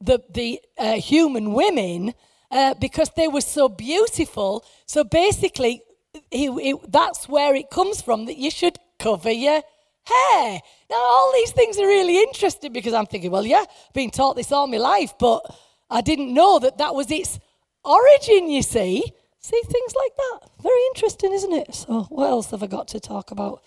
the, 0.00 0.22
the 0.30 0.60
uh, 0.76 0.94
human 0.94 1.54
women 1.54 2.12
uh, 2.50 2.74
because 2.74 3.10
they 3.16 3.28
were 3.28 3.40
so 3.40 3.68
beautiful. 3.68 4.64
So 4.86 5.04
basically, 5.04 5.82
he, 6.30 6.52
he, 6.60 6.74
that's 6.88 7.28
where 7.28 7.54
it 7.54 7.70
comes 7.70 8.02
from 8.02 8.26
that 8.26 8.36
you 8.36 8.50
should 8.50 8.78
cover 8.98 9.30
your 9.30 9.62
hair. 10.04 10.60
Now, 10.90 10.96
all 10.96 11.32
these 11.32 11.52
things 11.52 11.78
are 11.78 11.86
really 11.86 12.18
interesting 12.18 12.72
because 12.72 12.92
I'm 12.92 13.06
thinking, 13.06 13.30
well, 13.30 13.46
yeah, 13.46 13.64
I've 13.68 13.94
been 13.94 14.10
taught 14.10 14.36
this 14.36 14.52
all 14.52 14.66
my 14.66 14.78
life, 14.78 15.14
but 15.18 15.44
I 15.88 16.02
didn't 16.02 16.32
know 16.32 16.58
that 16.58 16.78
that 16.78 16.94
was 16.94 17.10
its 17.10 17.38
origin, 17.84 18.50
you 18.50 18.62
see. 18.62 19.04
See 19.40 19.60
things 19.64 19.94
like 19.94 20.16
that. 20.16 20.50
Very 20.62 20.80
interesting, 20.94 21.32
isn't 21.32 21.52
it? 21.52 21.74
So, 21.74 22.02
what 22.10 22.28
else 22.28 22.50
have 22.50 22.62
I 22.62 22.66
got 22.66 22.88
to 22.88 23.00
talk 23.00 23.30
about? 23.30 23.62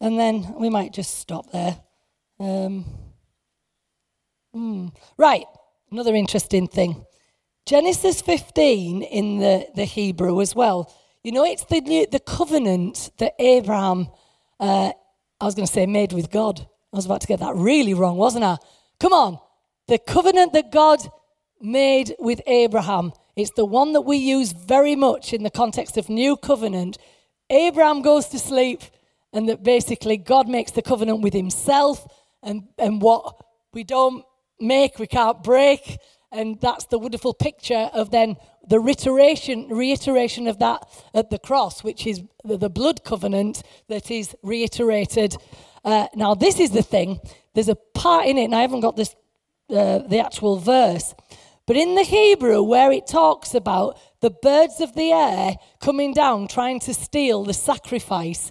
And 0.00 0.18
then 0.18 0.54
we 0.58 0.70
might 0.70 0.92
just 0.92 1.18
stop 1.18 1.50
there. 1.52 1.78
Um, 2.38 2.84
hmm. 4.52 4.88
Right, 5.18 5.44
another 5.90 6.14
interesting 6.14 6.68
thing. 6.68 7.04
Genesis 7.66 8.22
15 8.22 9.02
in 9.02 9.38
the, 9.38 9.68
the 9.74 9.84
Hebrew 9.84 10.40
as 10.40 10.54
well. 10.54 10.92
You 11.22 11.32
know, 11.32 11.44
it's 11.44 11.64
the, 11.64 12.08
the 12.10 12.20
covenant 12.20 13.10
that 13.18 13.34
Abraham 13.38 14.08
uh, 14.58 14.92
I 15.40 15.46
was 15.46 15.54
going 15.54 15.66
to 15.66 15.72
say 15.72 15.86
made 15.86 16.12
with 16.12 16.30
God. 16.30 16.60
I 16.92 16.96
was 16.96 17.06
about 17.06 17.22
to 17.22 17.26
get 17.26 17.40
that 17.40 17.56
really 17.56 17.94
wrong, 17.94 18.16
wasn't 18.16 18.44
I? 18.44 18.58
Come 19.00 19.12
on. 19.12 19.38
The 19.88 19.98
covenant 19.98 20.52
that 20.52 20.70
God 20.70 21.00
made 21.60 22.14
with 22.18 22.42
Abraham, 22.46 23.12
it's 23.40 23.52
the 23.56 23.64
one 23.64 23.92
that 23.92 24.02
we 24.02 24.16
use 24.16 24.52
very 24.52 24.96
much 24.96 25.32
in 25.32 25.42
the 25.42 25.50
context 25.50 25.96
of 25.96 26.08
new 26.08 26.36
covenant. 26.36 26.98
Abraham 27.48 28.02
goes 28.02 28.26
to 28.28 28.38
sleep, 28.38 28.82
and 29.32 29.48
that 29.48 29.62
basically 29.62 30.16
God 30.16 30.48
makes 30.48 30.72
the 30.72 30.82
covenant 30.82 31.20
with 31.22 31.34
himself, 31.34 32.06
and, 32.42 32.68
and 32.78 33.02
what 33.02 33.36
we 33.72 33.84
don't 33.84 34.24
make, 34.60 34.98
we 34.98 35.06
can't 35.06 35.42
break. 35.42 35.98
And 36.32 36.60
that's 36.60 36.84
the 36.86 36.98
wonderful 36.98 37.34
picture 37.34 37.90
of 37.92 38.10
then 38.10 38.36
the 38.66 38.78
reiteration, 38.78 39.68
reiteration 39.68 40.46
of 40.46 40.58
that 40.60 40.86
at 41.12 41.30
the 41.30 41.38
cross, 41.38 41.82
which 41.82 42.06
is 42.06 42.22
the, 42.44 42.56
the 42.56 42.70
blood 42.70 43.02
covenant 43.04 43.62
that 43.88 44.10
is 44.10 44.36
reiterated. 44.42 45.36
Uh, 45.84 46.06
now, 46.14 46.34
this 46.34 46.60
is 46.60 46.70
the 46.70 46.82
thing. 46.82 47.20
There's 47.54 47.68
a 47.68 47.74
part 47.74 48.26
in 48.26 48.38
it, 48.38 48.44
and 48.44 48.54
I 48.54 48.60
haven't 48.60 48.80
got 48.80 48.96
this, 48.96 49.16
uh, 49.70 49.98
the 49.98 50.20
actual 50.20 50.58
verse, 50.58 51.14
but 51.66 51.76
in 51.76 51.94
the 51.94 52.02
Hebrew, 52.02 52.62
where 52.62 52.90
it 52.90 53.06
talks 53.06 53.54
about 53.54 53.98
the 54.20 54.30
birds 54.30 54.80
of 54.80 54.94
the 54.94 55.12
air 55.12 55.56
coming 55.80 56.12
down 56.12 56.48
trying 56.48 56.80
to 56.80 56.94
steal 56.94 57.44
the 57.44 57.54
sacrifice, 57.54 58.50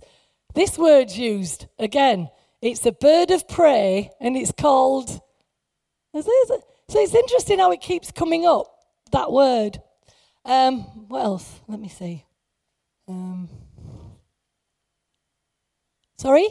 this 0.56 0.78
word's 0.78 1.18
used 1.18 1.68
again. 1.78 2.30
It's 2.62 2.86
a 2.86 2.92
bird 2.92 3.32
of 3.32 3.48
prey, 3.48 4.12
and 4.20 4.36
it's 4.36 4.52
called. 4.52 5.22
So 6.14 7.00
it's 7.00 7.16
interesting 7.16 7.60
how 7.60 7.72
it 7.72 7.82
keeps 7.82 8.12
coming 8.12 8.46
up, 8.46 8.68
that 9.12 9.32
word. 9.32 9.82
Um, 10.44 10.82
what 11.08 11.24
else? 11.24 11.60
Let 11.68 11.80
me 11.80 11.90
see. 11.90 12.26
Um, 13.08 13.50
sorry? 16.18 16.48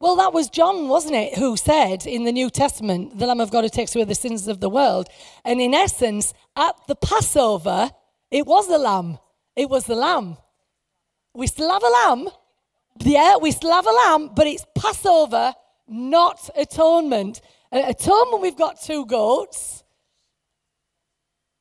Well, 0.00 0.14
that 0.16 0.32
was 0.32 0.48
John, 0.48 0.88
wasn't 0.88 1.16
it, 1.16 1.38
who 1.38 1.56
said 1.56 2.06
in 2.06 2.22
the 2.22 2.30
New 2.30 2.50
Testament, 2.50 3.18
the 3.18 3.26
Lamb 3.26 3.40
of 3.40 3.50
God 3.50 3.64
who 3.64 3.70
takes 3.70 3.96
away 3.96 4.04
the 4.04 4.14
sins 4.14 4.46
of 4.46 4.60
the 4.60 4.70
world. 4.70 5.08
And 5.44 5.60
in 5.60 5.74
essence, 5.74 6.32
at 6.54 6.76
the 6.86 6.94
Passover, 6.94 7.90
it 8.30 8.46
was 8.46 8.68
the 8.68 8.78
lamb. 8.78 9.18
It 9.56 9.68
was 9.68 9.86
the 9.86 9.96
lamb. 9.96 10.36
We 11.34 11.48
still 11.48 11.70
have 11.70 11.82
a 11.82 11.88
lamb. 11.88 12.28
Yeah, 13.00 13.38
we 13.38 13.50
still 13.50 13.72
have 13.72 13.86
a 13.86 13.90
lamb, 13.90 14.30
but 14.36 14.46
it's 14.46 14.64
Passover, 14.76 15.54
not 15.88 16.48
atonement. 16.56 17.40
At 17.72 17.90
atonement, 17.90 18.42
we've 18.42 18.56
got 18.56 18.80
two 18.80 19.04
goats. 19.04 19.82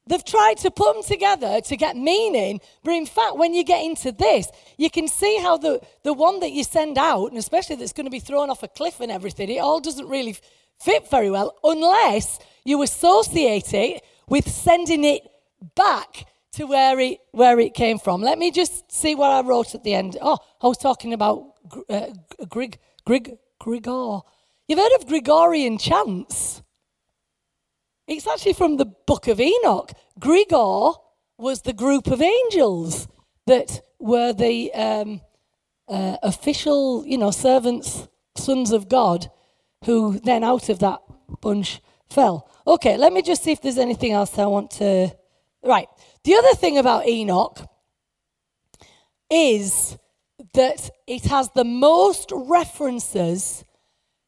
They've 0.08 0.24
tried 0.24 0.58
to 0.60 0.72
put 0.72 0.94
them 0.94 1.04
together 1.04 1.62
to 1.62 1.78
get 1.78 1.96
meaning, 1.96 2.62
but 2.84 2.92
in 2.92 3.06
fact, 3.06 3.38
when 3.38 3.54
you 3.54 3.64
get 3.64 3.84
into 3.84 4.12
this, 4.12 4.48
you 4.78 4.90
can 4.90 5.08
see 5.08 5.38
how 5.38 5.58
the, 5.58 5.82
the 6.04 6.14
one 6.14 6.40
that 6.40 6.52
you 6.52 6.64
send 6.64 6.98
out, 6.98 7.28
and 7.28 7.38
especially 7.38 7.76
that's 7.76 7.94
going 7.94 8.06
to 8.06 8.12
be 8.12 8.20
thrown 8.20 8.50
off 8.50 8.64
a 8.64 8.68
cliff 8.68 9.00
and 9.00 9.12
everything, 9.12 9.50
it 9.50 9.60
all 9.60 9.80
doesn't 9.80 10.08
really 10.08 10.38
fit 10.80 11.10
very 11.10 11.30
well 11.30 11.56
unless 11.64 12.40
you 12.64 12.82
associate 12.82 13.74
it 13.74 14.04
with 14.28 14.48
sending 14.48 15.04
it 15.04 15.24
back 15.76 16.26
to 16.54 16.66
where 16.66 17.00
it, 17.00 17.20
where 17.32 17.60
it 17.60 17.74
came 17.74 18.00
from. 18.00 18.22
Let 18.22 18.38
me 18.38 18.52
just 18.52 18.92
see 18.92 19.16
what 19.16 19.32
I 19.32 19.48
wrote 19.48 19.76
at 19.76 19.84
the 19.84 19.94
end. 19.94 20.18
Oh, 20.22 20.38
I 20.62 20.68
was 20.68 20.78
talking 20.78 21.14
about 21.14 21.54
uh, 21.90 22.08
Grig, 22.50 22.80
Grig, 23.06 23.38
Grigor. 23.62 24.22
You've 24.68 24.80
heard 24.80 24.96
of 25.00 25.08
Gregorian 25.08 25.78
chants? 25.78 26.62
It's 28.08 28.26
actually 28.26 28.54
from 28.54 28.78
the 28.78 28.86
book 28.86 29.28
of 29.28 29.42
Enoch. 29.42 29.92
Grigor 30.18 30.96
was 31.38 31.62
the 31.62 31.74
group 31.74 32.08
of 32.08 32.22
angels 32.22 33.08
that 33.48 33.82
were 34.00 34.32
the 34.32 34.74
um, 34.74 35.22
uh, 35.90 36.16
official, 36.24 37.06
you 37.06 37.18
know, 37.18 37.32
servants, 37.32 38.08
sons 38.38 38.72
of 38.72 38.88
God, 38.88 39.30
who 39.86 40.20
then 40.20 40.44
out 40.44 40.70
of 40.70 40.80
that 40.80 41.02
bunch 41.42 41.82
fell. 42.10 42.50
Okay, 42.66 42.96
let 42.98 43.12
me 43.12 43.22
just 43.22 43.44
see 43.44 43.52
if 43.52 43.62
there's 43.62 43.78
anything 43.78 44.14
else 44.14 44.40
I 44.40 44.46
want 44.46 44.72
to. 44.72 45.14
Right. 45.62 45.90
The 46.24 46.36
other 46.36 46.54
thing 46.54 46.78
about 46.78 47.08
Enoch 47.08 47.60
is 49.30 49.98
that 50.54 50.90
it 51.08 51.26
has 51.26 51.50
the 51.54 51.66
most 51.66 52.32
references 52.34 53.66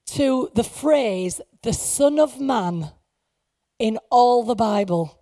to 0.07 0.49
the 0.53 0.63
phrase, 0.63 1.39
the 1.63 1.73
Son 1.73 2.19
of 2.19 2.41
Man, 2.41 2.91
in 3.79 3.97
all 4.11 4.43
the 4.43 4.55
Bible. 4.55 5.15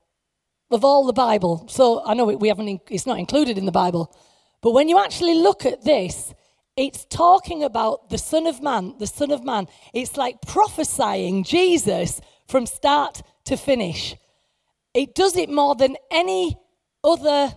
Of 0.69 0.83
all 0.83 1.05
the 1.05 1.13
Bible. 1.13 1.65
So 1.69 2.03
I 2.05 2.13
know 2.13 2.25
we 2.25 2.49
haven't, 2.49 2.81
it's 2.89 3.05
not 3.05 3.19
included 3.19 3.57
in 3.57 3.65
the 3.65 3.71
Bible. 3.71 4.13
But 4.61 4.71
when 4.71 4.89
you 4.89 4.99
actually 4.99 5.35
look 5.35 5.65
at 5.65 5.83
this, 5.83 6.33
it's 6.75 7.05
talking 7.05 7.63
about 7.63 8.09
the 8.09 8.17
Son 8.17 8.45
of 8.45 8.61
Man, 8.61 8.95
the 8.99 9.07
Son 9.07 9.31
of 9.31 9.43
Man. 9.43 9.67
It's 9.93 10.17
like 10.17 10.41
prophesying 10.41 11.43
Jesus 11.43 12.19
from 12.47 12.65
start 12.65 13.21
to 13.45 13.55
finish. 13.55 14.15
It 14.93 15.15
does 15.15 15.37
it 15.37 15.49
more 15.49 15.75
than 15.75 15.95
any 16.11 16.57
other 17.03 17.53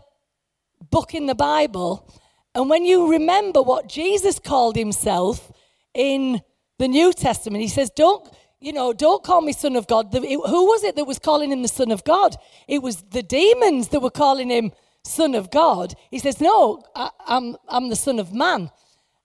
book 0.91 1.15
in 1.15 1.27
the 1.27 1.35
Bible. 1.35 2.11
And 2.55 2.71
when 2.71 2.85
you 2.85 3.11
remember 3.11 3.63
what 3.63 3.89
Jesus 3.89 4.39
called 4.39 4.77
himself 4.77 5.53
in 5.95 6.41
the 6.79 6.89
New 6.89 7.13
Testament, 7.13 7.63
he 7.63 7.69
says, 7.69 7.91
Don't, 7.91 8.29
you 8.61 8.73
know, 8.75 8.93
don't 8.93 9.25
call 9.25 9.41
me 9.41 9.53
Son 9.53 9.75
of 9.75 9.87
God. 9.87 10.13
The, 10.13 10.23
it, 10.23 10.35
who 10.35 10.67
was 10.67 10.85
it 10.85 10.97
that 10.97 11.07
was 11.07 11.19
calling 11.19 11.51
him 11.51 11.63
the 11.63 11.69
Son 11.69 11.91
of 11.91 12.05
God? 12.05 12.37
It 12.69 12.83
was 12.83 13.03
the 13.11 13.23
demons 13.23 13.89
that 13.89 14.01
were 14.01 14.11
calling 14.11 14.51
him 14.51 14.73
Son 15.03 15.35
of 15.35 15.51
God. 15.51 15.95
He 16.11 16.19
says, 16.19 16.41
No, 16.41 16.83
I, 16.95 17.11
I'm, 17.27 17.57
I'm 17.69 17.89
the 17.89 17.97
Son 17.97 18.19
of 18.19 18.35
Man. 18.35 18.71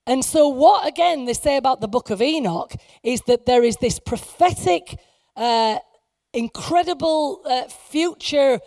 And 0.07 0.23
so, 0.23 0.47
what 0.47 0.87
again 0.87 1.25
they 1.25 1.33
say 1.33 1.57
about 1.57 1.81
the 1.81 1.87
book 1.87 2.09
of 2.09 2.21
Enoch 2.21 2.73
is 3.03 3.21
that 3.27 3.45
there 3.45 3.63
is 3.63 3.77
this 3.77 3.99
prophetic, 3.99 4.99
uh, 5.35 5.79
incredible 6.33 7.41
uh, 7.45 7.63
future 7.63 8.59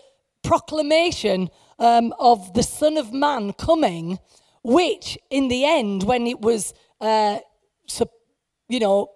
proclamation 0.43 1.49
um, 1.79 2.13
of 2.19 2.53
the 2.55 2.63
Son 2.63 2.99
of 2.99 3.13
Man 3.13 3.53
coming, 3.55 4.19
which 4.63 5.17
in 5.31 5.49
the 5.49 5.65
end, 5.65 6.03
when 6.03 6.27
it 6.27 6.41
was, 6.41 6.75
uh, 7.01 7.39
you 8.69 8.81
know, 8.81 9.11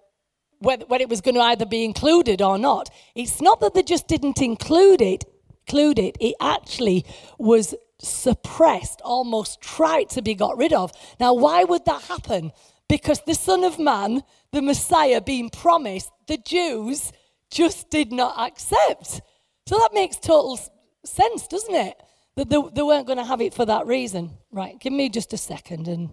when, 0.63 0.81
when 0.83 1.01
it 1.01 1.09
was 1.09 1.21
going 1.21 1.35
to 1.35 1.41
either 1.41 1.67
be 1.67 1.85
included 1.85 2.41
or 2.41 2.59
not, 2.59 2.91
it's 3.15 3.41
not 3.41 3.61
that 3.61 3.75
they 3.75 3.83
just 3.83 4.09
didn't 4.09 4.41
include 4.41 5.01
it, 5.01 5.25
include 5.67 5.99
it. 5.99 6.17
It 6.21 6.35
actually 6.41 7.05
was 7.39 7.75
suppressed, 8.01 9.01
almost 9.05 9.61
tried 9.61 10.11
to 10.11 10.23
be 10.23 10.35
got 10.35 10.57
rid 10.57 10.73
of. 10.73 10.93
Now, 11.21 11.35
why 11.35 11.65
would 11.65 11.85
that 11.87 12.03
happen? 12.03 12.53
Because 12.89 13.23
the 13.23 13.35
Son 13.35 13.65
of 13.65 13.79
Man, 13.79 14.23
the 14.53 14.63
Messiah 14.63 15.21
being 15.21 15.51
promised, 15.51 16.11
the 16.27 16.37
Jews 16.37 17.13
just 17.51 17.91
did 17.91 18.13
not 18.13 18.39
accept. 18.39 19.21
So 19.67 19.79
that 19.79 19.91
makes 19.95 20.17
total 20.17 20.59
sense, 21.05 21.47
doesn't 21.47 21.75
it? 21.75 21.97
That 22.37 22.49
they, 22.49 22.59
they 22.75 22.83
weren't 22.83 23.07
going 23.07 23.19
to 23.19 23.25
have 23.25 23.41
it 23.41 23.55
for 23.55 23.67
that 23.67 23.87
reason. 23.87 24.31
Right, 24.51 24.79
give 24.79 24.93
me 24.93 25.09
just 25.09 25.33
a 25.33 25.39
second 25.39 25.89
and 25.89 26.11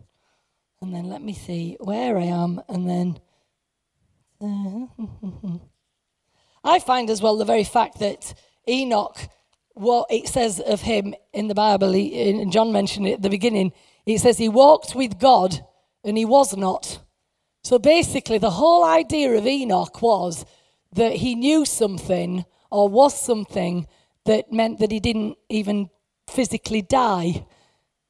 and 0.82 0.96
then 0.96 1.10
let 1.10 1.22
me 1.22 1.34
see 1.34 1.76
where 1.82 2.18
I 2.18 2.24
am 2.24 2.62
and 2.70 2.90
then 2.90 3.20
Mm-hmm. 4.42 5.58
I 6.64 6.80
find 6.80 7.10
as 7.10 7.22
well 7.22 7.38
the 7.38 7.46
very 7.46 7.64
fact 7.64 8.00
that 8.00 8.34
Enoch, 8.68 9.18
what 9.74 10.08
it 10.10 10.28
says 10.28 10.60
of 10.60 10.82
him 10.82 11.16
in 11.34 11.48
the 11.48 11.56
Bible, 11.56 11.94
he, 11.94 12.30
and 12.30 12.52
John 12.52 12.72
mentioned 12.72 13.08
it 13.08 13.14
at 13.14 13.22
the 13.22 13.30
beginning, 13.30 13.72
it 14.06 14.20
says 14.20 14.38
he 14.38 14.50
walked 14.50 14.96
with 14.96 15.20
God 15.20 15.60
and 16.04 16.18
he 16.18 16.26
was 16.26 16.56
not. 16.58 17.00
So 17.64 17.80
basically, 17.80 18.38
the 18.38 18.52
whole 18.52 18.84
idea 18.84 19.32
of 19.32 19.46
Enoch 19.46 20.02
was 20.02 20.46
that 20.94 21.14
he 21.14 21.36
knew 21.36 21.66
something 21.66 22.46
or 22.72 22.90
was 22.90 23.20
something 23.20 23.88
that 24.26 24.52
meant 24.52 24.80
that 24.80 24.92
he 24.92 25.00
didn't 25.00 25.38
even 25.50 25.90
physically 26.28 26.82
die. 26.82 27.46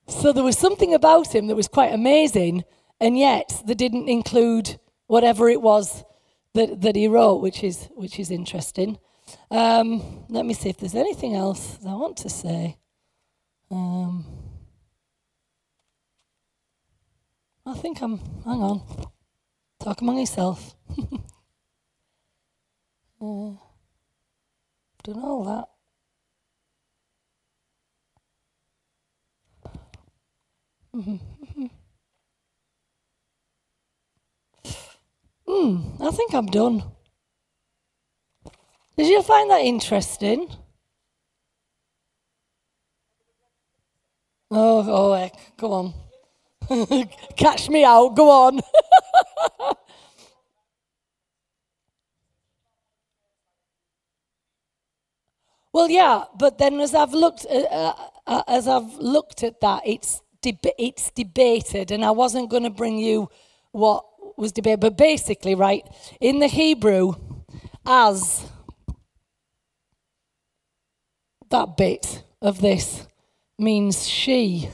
So 0.07 0.31
there 0.31 0.43
was 0.43 0.57
something 0.57 0.93
about 0.93 1.33
him 1.33 1.47
that 1.47 1.55
was 1.55 1.67
quite 1.67 1.93
amazing, 1.93 2.63
and 2.99 3.17
yet 3.17 3.61
they 3.65 3.73
didn't 3.73 4.09
include 4.09 4.79
whatever 5.07 5.49
it 5.49 5.61
was 5.61 6.03
that, 6.53 6.81
that 6.81 6.95
he 6.95 7.07
wrote, 7.07 7.41
which 7.41 7.63
is, 7.63 7.89
which 7.95 8.19
is 8.19 8.31
interesting. 8.31 8.97
Um, 9.51 10.25
let 10.29 10.45
me 10.45 10.53
see 10.53 10.69
if 10.69 10.77
there's 10.77 10.95
anything 10.95 11.35
else 11.35 11.77
I 11.87 11.93
want 11.95 12.17
to 12.17 12.29
say. 12.29 12.77
Um, 13.71 14.25
I 17.65 17.73
think 17.75 18.01
I'm, 18.01 18.17
hang 18.45 18.61
on, 18.63 18.81
talk 19.79 20.01
among 20.01 20.19
yourself. 20.19 20.75
uh, 20.99 21.05
don't 23.21 23.59
know 25.07 25.43
that. 25.45 25.69
Mm-hmm. 30.95 31.38
Hmm, 35.49 36.01
I 36.01 36.11
think 36.11 36.33
I'm 36.35 36.47
done. 36.47 36.83
Did 38.97 39.07
you 39.07 39.23
find 39.23 39.49
that 39.51 39.61
interesting? 39.61 40.49
Oh, 44.51 44.85
oh, 44.87 45.13
heck. 45.13 45.35
go 45.57 45.73
on. 45.73 45.93
Catch 47.37 47.69
me 47.69 47.83
out, 47.85 48.15
go 48.15 48.29
on. 48.29 48.61
well, 55.73 55.89
yeah, 55.89 56.25
but 56.37 56.57
then 56.59 56.79
as 56.81 56.95
I've 56.95 57.13
looked, 57.13 57.45
uh, 57.49 57.59
uh, 57.71 57.93
uh 58.27 58.43
as 58.47 58.67
I've 58.67 58.95
looked 58.97 59.43
at 59.43 59.61
that, 59.61 59.83
it's 59.85 60.21
deb- 60.41 60.75
it's 60.79 61.11
debated, 61.11 61.91
and 61.91 62.05
I 62.05 62.11
wasn't 62.11 62.49
going 62.51 62.63
to 62.63 62.71
bring 62.71 62.99
you 62.99 63.29
what 63.71 64.05
was 64.39 64.51
debated. 64.51 64.79
But 64.79 64.97
basically, 64.97 65.55
right, 65.55 65.83
in 66.19 66.39
the 66.39 66.47
Hebrew, 66.47 67.13
as 67.85 68.45
that 71.49 71.77
bit 71.77 72.23
of 72.41 72.61
this 72.61 73.07
means 73.57 74.07
she. 74.07 74.69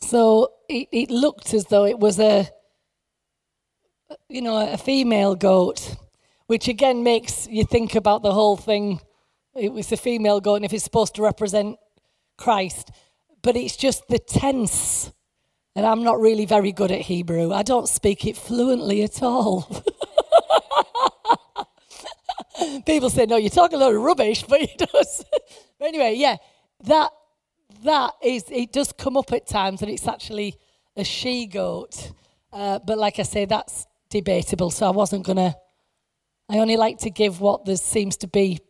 So 0.00 0.52
it, 0.68 0.88
it 0.90 1.10
looked 1.10 1.52
as 1.52 1.66
though 1.66 1.84
it 1.84 1.98
was 1.98 2.18
a, 2.18 2.48
you 4.28 4.40
know, 4.40 4.72
a 4.72 4.78
female 4.78 5.34
goat, 5.34 5.96
which 6.46 6.68
again 6.68 7.02
makes 7.02 7.46
you 7.48 7.64
think 7.64 7.94
about 7.94 8.22
the 8.22 8.32
whole 8.32 8.56
thing. 8.56 9.00
It 9.54 9.72
was 9.72 9.92
a 9.92 9.96
female 9.96 10.40
goat, 10.40 10.56
and 10.56 10.64
if 10.64 10.72
it's 10.72 10.84
supposed 10.84 11.16
to 11.16 11.22
represent 11.22 11.78
Christ, 12.36 12.90
but 13.42 13.56
it's 13.56 13.76
just 13.76 14.06
the 14.08 14.18
tense 14.18 15.12
and 15.76 15.86
I'm 15.86 16.02
not 16.02 16.20
really 16.20 16.46
very 16.46 16.72
good 16.72 16.90
at 16.90 17.02
Hebrew. 17.02 17.52
I 17.52 17.62
don't 17.62 17.88
speak 17.88 18.26
it 18.26 18.36
fluently 18.36 19.02
at 19.02 19.22
all. 19.22 19.62
People 22.86 23.10
say, 23.10 23.26
no, 23.26 23.36
you 23.36 23.50
talk 23.50 23.72
a 23.72 23.76
lot 23.76 23.94
of 23.94 24.02
rubbish, 24.02 24.42
but 24.48 24.60
he 24.60 24.76
does. 24.76 25.24
but 25.78 25.88
anyway, 25.88 26.14
yeah, 26.16 26.36
that 26.84 27.10
that 27.84 28.12
is 28.22 28.44
it 28.50 28.72
does 28.72 28.92
come 28.92 29.16
up 29.16 29.32
at 29.32 29.46
times 29.46 29.82
and 29.82 29.90
it's 29.90 30.08
actually 30.08 30.56
a 30.96 31.04
she 31.04 31.46
goat. 31.46 32.12
Uh, 32.52 32.78
but 32.80 32.98
like 32.98 33.18
I 33.18 33.22
say, 33.22 33.44
that's 33.44 33.86
debatable. 34.10 34.70
So 34.70 34.86
I 34.86 34.90
wasn't 34.90 35.24
gonna 35.24 35.54
I 36.48 36.58
only 36.58 36.76
like 36.76 36.98
to 36.98 37.10
give 37.10 37.40
what 37.40 37.64
there 37.66 37.76
seems 37.76 38.16
to 38.18 38.26
be 38.26 38.60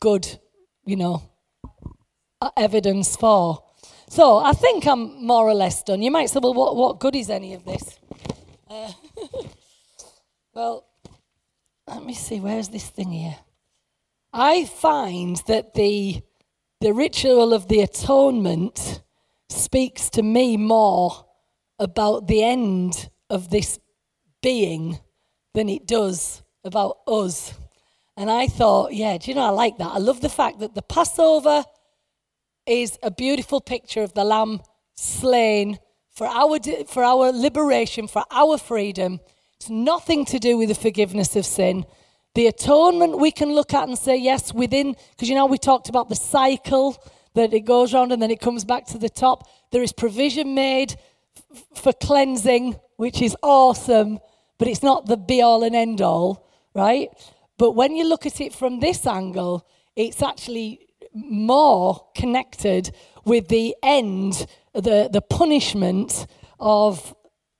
good, 0.00 0.38
you 0.86 0.96
know, 0.96 1.22
evidence 2.56 3.16
for. 3.16 3.63
So 4.14 4.36
I 4.36 4.52
think 4.52 4.86
I'm 4.86 5.26
more 5.26 5.48
or 5.48 5.54
less 5.54 5.82
done. 5.82 6.00
You 6.00 6.12
might 6.12 6.30
say, 6.30 6.38
well, 6.40 6.54
what, 6.54 6.76
what 6.76 7.00
good 7.00 7.16
is 7.16 7.30
any 7.30 7.52
of 7.52 7.64
this? 7.64 7.98
Uh, 8.70 8.92
well, 10.54 10.86
let 11.88 12.04
me 12.04 12.14
see, 12.14 12.38
where's 12.38 12.68
this 12.68 12.88
thing 12.88 13.10
here? 13.10 13.34
I 14.32 14.66
find 14.66 15.42
that 15.48 15.74
the, 15.74 16.22
the 16.80 16.92
ritual 16.92 17.52
of 17.52 17.66
the 17.66 17.80
atonement 17.80 19.02
speaks 19.48 20.10
to 20.10 20.22
me 20.22 20.56
more 20.56 21.26
about 21.80 22.28
the 22.28 22.44
end 22.44 23.10
of 23.28 23.50
this 23.50 23.80
being 24.42 25.00
than 25.54 25.68
it 25.68 25.88
does 25.88 26.44
about 26.62 26.98
us. 27.08 27.52
And 28.16 28.30
I 28.30 28.46
thought, 28.46 28.94
yeah, 28.94 29.18
do 29.18 29.32
you 29.32 29.34
know, 29.34 29.46
I 29.46 29.50
like 29.50 29.78
that. 29.78 29.90
I 29.90 29.98
love 29.98 30.20
the 30.20 30.28
fact 30.28 30.60
that 30.60 30.76
the 30.76 30.82
Passover 30.82 31.64
is 32.66 32.98
a 33.02 33.10
beautiful 33.10 33.60
picture 33.60 34.02
of 34.02 34.14
the 34.14 34.24
Lamb 34.24 34.60
slain 34.94 35.78
for 36.10 36.26
our, 36.26 36.58
for 36.86 37.02
our 37.02 37.32
liberation, 37.32 38.06
for 38.06 38.24
our 38.30 38.56
freedom. 38.58 39.20
It's 39.56 39.68
nothing 39.68 40.24
to 40.26 40.38
do 40.38 40.56
with 40.56 40.68
the 40.68 40.74
forgiveness 40.74 41.36
of 41.36 41.44
sin. 41.44 41.84
The 42.34 42.46
atonement 42.46 43.18
we 43.18 43.30
can 43.30 43.54
look 43.54 43.74
at 43.74 43.88
and 43.88 43.98
say, 43.98 44.16
yes, 44.16 44.52
within, 44.52 44.96
because 45.10 45.28
you 45.28 45.34
know, 45.34 45.46
we 45.46 45.58
talked 45.58 45.88
about 45.88 46.08
the 46.08 46.16
cycle 46.16 47.02
that 47.34 47.52
it 47.52 47.60
goes 47.60 47.92
round 47.92 48.12
and 48.12 48.22
then 48.22 48.30
it 48.30 48.40
comes 48.40 48.64
back 48.64 48.86
to 48.86 48.98
the 48.98 49.08
top. 49.08 49.48
There 49.70 49.82
is 49.82 49.92
provision 49.92 50.54
made 50.54 50.96
f- 51.54 51.64
for 51.74 51.92
cleansing, 51.92 52.76
which 52.96 53.20
is 53.20 53.36
awesome, 53.42 54.20
but 54.58 54.68
it's 54.68 54.82
not 54.82 55.06
the 55.06 55.16
be 55.16 55.42
all 55.42 55.64
and 55.64 55.74
end 55.74 56.00
all, 56.00 56.48
right? 56.74 57.08
But 57.58 57.72
when 57.72 57.94
you 57.96 58.08
look 58.08 58.26
at 58.26 58.40
it 58.40 58.52
from 58.52 58.80
this 58.80 59.06
angle, 59.06 59.66
it's 59.96 60.22
actually 60.22 60.80
more 61.14 62.06
connected 62.14 62.94
with 63.24 63.48
the 63.48 63.74
end, 63.82 64.46
the, 64.74 65.08
the 65.12 65.22
punishment 65.22 66.26
of 66.60 67.14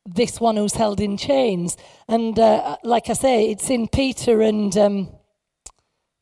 this 0.05 0.41
one 0.41 0.57
who's 0.57 0.75
held 0.75 1.01
in 1.01 1.17
chains. 1.17 1.77
And 2.09 2.39
uh, 2.39 2.77
like 2.85 3.09
I 3.09 3.15
say, 3.15 3.51
it's 3.51 3.71
in 3.71 3.89
Peter 3.89 4.43
and. 4.43 4.77
Um, 4.77 5.09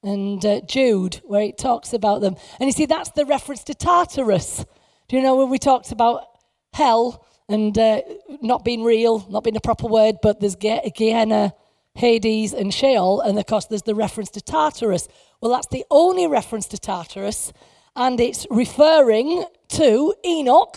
and 0.05 0.45
uh, 0.45 0.61
Jude, 0.63 1.21
where 1.25 1.43
it 1.43 1.59
talks 1.59 1.93
about 1.93 2.23
them. 2.23 2.35
And 2.59 2.67
you 2.67 2.73
see, 2.73 2.87
that's 2.87 3.11
the 3.11 3.25
reference 3.25 3.63
to 3.65 3.75
Tartarus. 3.75 4.65
Do 5.09 5.17
you 5.17 5.23
know 5.23 5.37
when 5.37 5.49
we 5.49 5.59
talked 5.59 5.93
about 5.93 6.25
hell 6.73 7.25
and 7.49 7.77
uh, 7.79 8.03
not 8.41 8.65
being 8.65 8.83
real, 8.83 9.27
not 9.31 9.45
being 9.45 9.57
a 9.57 9.61
proper 9.61 9.87
word, 9.87 10.17
but 10.23 10.41
there's 10.41 10.57
Gehenna, 10.57 11.53
Hades, 11.95 12.53
and 12.53 12.73
Sheol, 12.73 13.21
and 13.21 13.39
of 13.39 13.47
course 13.47 13.67
there's 13.67 13.83
the 13.83 13.95
reference 13.95 14.31
to 14.31 14.41
Tartarus. 14.41 15.07
Well, 15.43 15.51
that's 15.51 15.67
the 15.67 15.85
only 15.91 16.29
reference 16.29 16.69
to 16.69 16.79
Tartarus, 16.79 17.53
and 17.97 18.21
it's 18.21 18.47
referring 18.49 19.45
to 19.71 20.15
Enoch, 20.25 20.77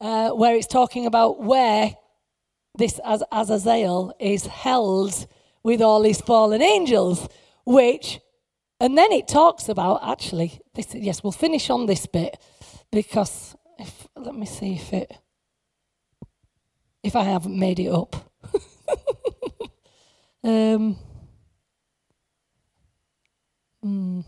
uh, 0.00 0.30
where 0.30 0.54
it's 0.54 0.68
talking 0.68 1.06
about 1.06 1.42
where 1.42 1.96
this 2.78 3.00
Azazel 3.04 4.14
is 4.20 4.46
held 4.46 5.26
with 5.64 5.82
all 5.82 6.04
his 6.04 6.20
fallen 6.20 6.62
angels, 6.62 7.28
which, 7.66 8.20
and 8.78 8.96
then 8.96 9.10
it 9.10 9.26
talks 9.26 9.68
about 9.68 10.08
actually, 10.08 10.60
this, 10.74 10.94
yes, 10.94 11.24
we'll 11.24 11.32
finish 11.32 11.68
on 11.68 11.86
this 11.86 12.06
bit 12.06 12.38
because 12.92 13.56
if, 13.80 14.06
let 14.14 14.36
me 14.36 14.46
see 14.46 14.74
if 14.74 14.92
it, 14.92 15.18
if 17.02 17.16
I 17.16 17.24
haven't 17.24 17.58
made 17.58 17.80
it 17.80 17.88
up. 17.88 18.14
um, 20.44 20.96
Mm. 23.84 24.24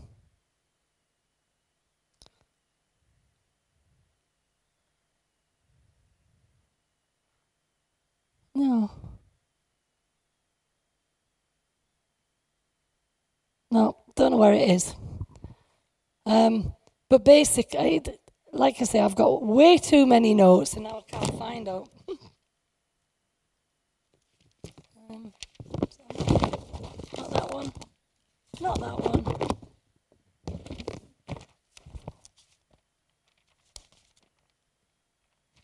No. 8.55 8.91
No, 13.71 13.97
don't 14.15 14.31
know 14.31 14.37
where 14.37 14.53
it 14.53 14.69
is. 14.69 14.95
Um, 16.25 16.73
but 17.09 17.25
basically, 17.25 18.01
like 18.53 18.75
I 18.79 18.83
say, 18.85 18.99
I've 18.99 19.15
got 19.15 19.43
way 19.43 19.77
too 19.77 20.05
many 20.05 20.33
notes 20.33 20.73
and 20.73 20.83
now 20.83 21.03
I 21.07 21.11
can't 21.11 21.39
find 21.39 21.67
out. 21.67 21.89
um, 25.09 25.33
not 27.17 27.31
that 27.31 27.49
one. 27.53 27.71
Not 28.59 28.79
that 28.79 28.99
one. 28.99 29.47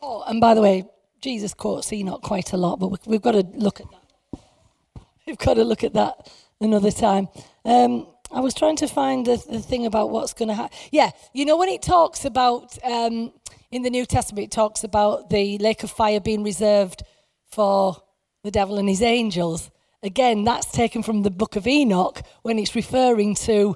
Oh, 0.02 0.24
and 0.28 0.39
by 0.39 0.54
the 0.54 0.62
way, 0.62 0.86
Jesus 1.22 1.54
quotes 1.54 1.91
Enoch 1.94 2.22
quite 2.22 2.52
a 2.54 2.58
lot, 2.58 2.80
but 2.80 3.08
we've 3.08 3.22
got 3.22 3.32
to 3.32 3.46
look 3.56 3.80
at 3.80 3.88
that. 3.89 4.41
We've 5.26 5.38
got 5.38 5.54
to 5.54 5.64
look 5.64 5.86
at 5.86 5.94
that 5.94 6.30
another 6.60 6.91
time. 6.91 7.30
Um, 7.64 8.08
I 8.30 8.41
was 8.41 8.54
trying 8.54 8.76
to 8.78 8.88
find 8.88 9.26
the, 9.26 9.41
the 9.50 9.60
thing 9.62 9.86
about 9.86 10.10
what's 10.10 10.34
going 10.34 10.50
to 10.50 10.56
happen. 10.56 10.78
Yeah, 10.91 11.12
you 11.34 11.46
know, 11.46 11.56
when 11.56 11.70
it 11.70 11.82
talks 11.82 12.26
about, 12.26 12.78
um, 12.84 13.32
in 13.72 13.84
the 13.84 13.89
New 13.89 14.06
Testament, 14.06 14.46
it 14.46 14.52
talks 14.52 14.84
about 14.84 15.30
the 15.30 15.58
lake 15.60 15.84
of 15.84 15.91
fire 15.91 16.20
being 16.20 16.44
reserved 16.44 17.04
for 17.52 18.04
the 18.44 18.52
devil 18.52 18.78
and 18.78 18.89
his 18.89 19.02
angels. 19.02 19.72
Again, 20.04 20.43
that's 20.43 20.70
taken 20.70 21.01
from 21.01 21.24
the 21.24 21.32
book 21.32 21.56
of 21.56 21.66
Enoch 21.66 22.22
when 22.41 22.60
it's 22.60 22.76
referring 22.76 23.36
to 23.36 23.76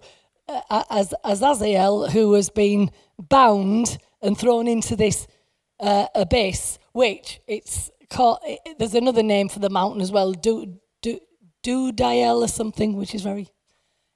uh, 0.49 0.83
as 0.89 1.13
Azazel, 1.23 2.09
who 2.09 2.33
has 2.33 2.49
been 2.49 2.91
bound 3.17 3.97
and 4.21 4.37
thrown 4.37 4.67
into 4.67 4.97
this 4.97 5.25
uh, 5.79 6.07
abyss, 6.13 6.79
which 6.91 7.39
it's 7.47 7.91
called, 8.09 8.39
it, 8.43 8.77
there's 8.77 8.93
another 8.93 9.23
name 9.23 9.47
for 9.47 9.59
the 9.59 9.69
mountain 9.69 10.01
as 10.01 10.11
well, 10.11 10.33
Do 10.33 10.79
Do 11.01 11.21
Dudael 11.63 12.43
or 12.43 12.47
something, 12.49 12.97
which 12.97 13.15
is 13.15 13.21
very 13.21 13.47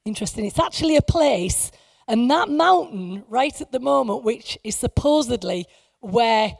interesting. 0.03 0.45
It's 0.45 0.59
actually 0.59 0.97
a 0.97 1.01
place, 1.01 1.71
and 2.09 2.29
that 2.29 2.49
mountain 2.49 3.23
right 3.29 3.59
at 3.61 3.71
the 3.71 3.79
moment, 3.79 4.25
which 4.25 4.57
is 4.65 4.75
supposedly 4.75 5.65
where 6.01 6.57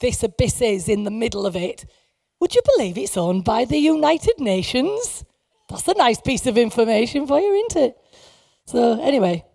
this 0.00 0.22
abyss 0.22 0.62
is 0.62 0.88
in 0.88 1.04
the 1.04 1.10
middle 1.10 1.46
of 1.46 1.56
it, 1.56 1.84
would 2.44 2.54
you 2.54 2.60
believe 2.76 2.98
it's 2.98 3.16
owned 3.16 3.42
by 3.42 3.64
the 3.64 3.78
United 3.78 4.38
Nations? 4.38 5.24
That's 5.70 5.88
a 5.88 5.94
nice 5.94 6.20
piece 6.20 6.46
of 6.46 6.58
information 6.58 7.26
for 7.26 7.40
you, 7.40 7.54
isn't 7.54 7.82
it? 7.84 7.96
So, 8.66 9.00
anyway, 9.00 9.46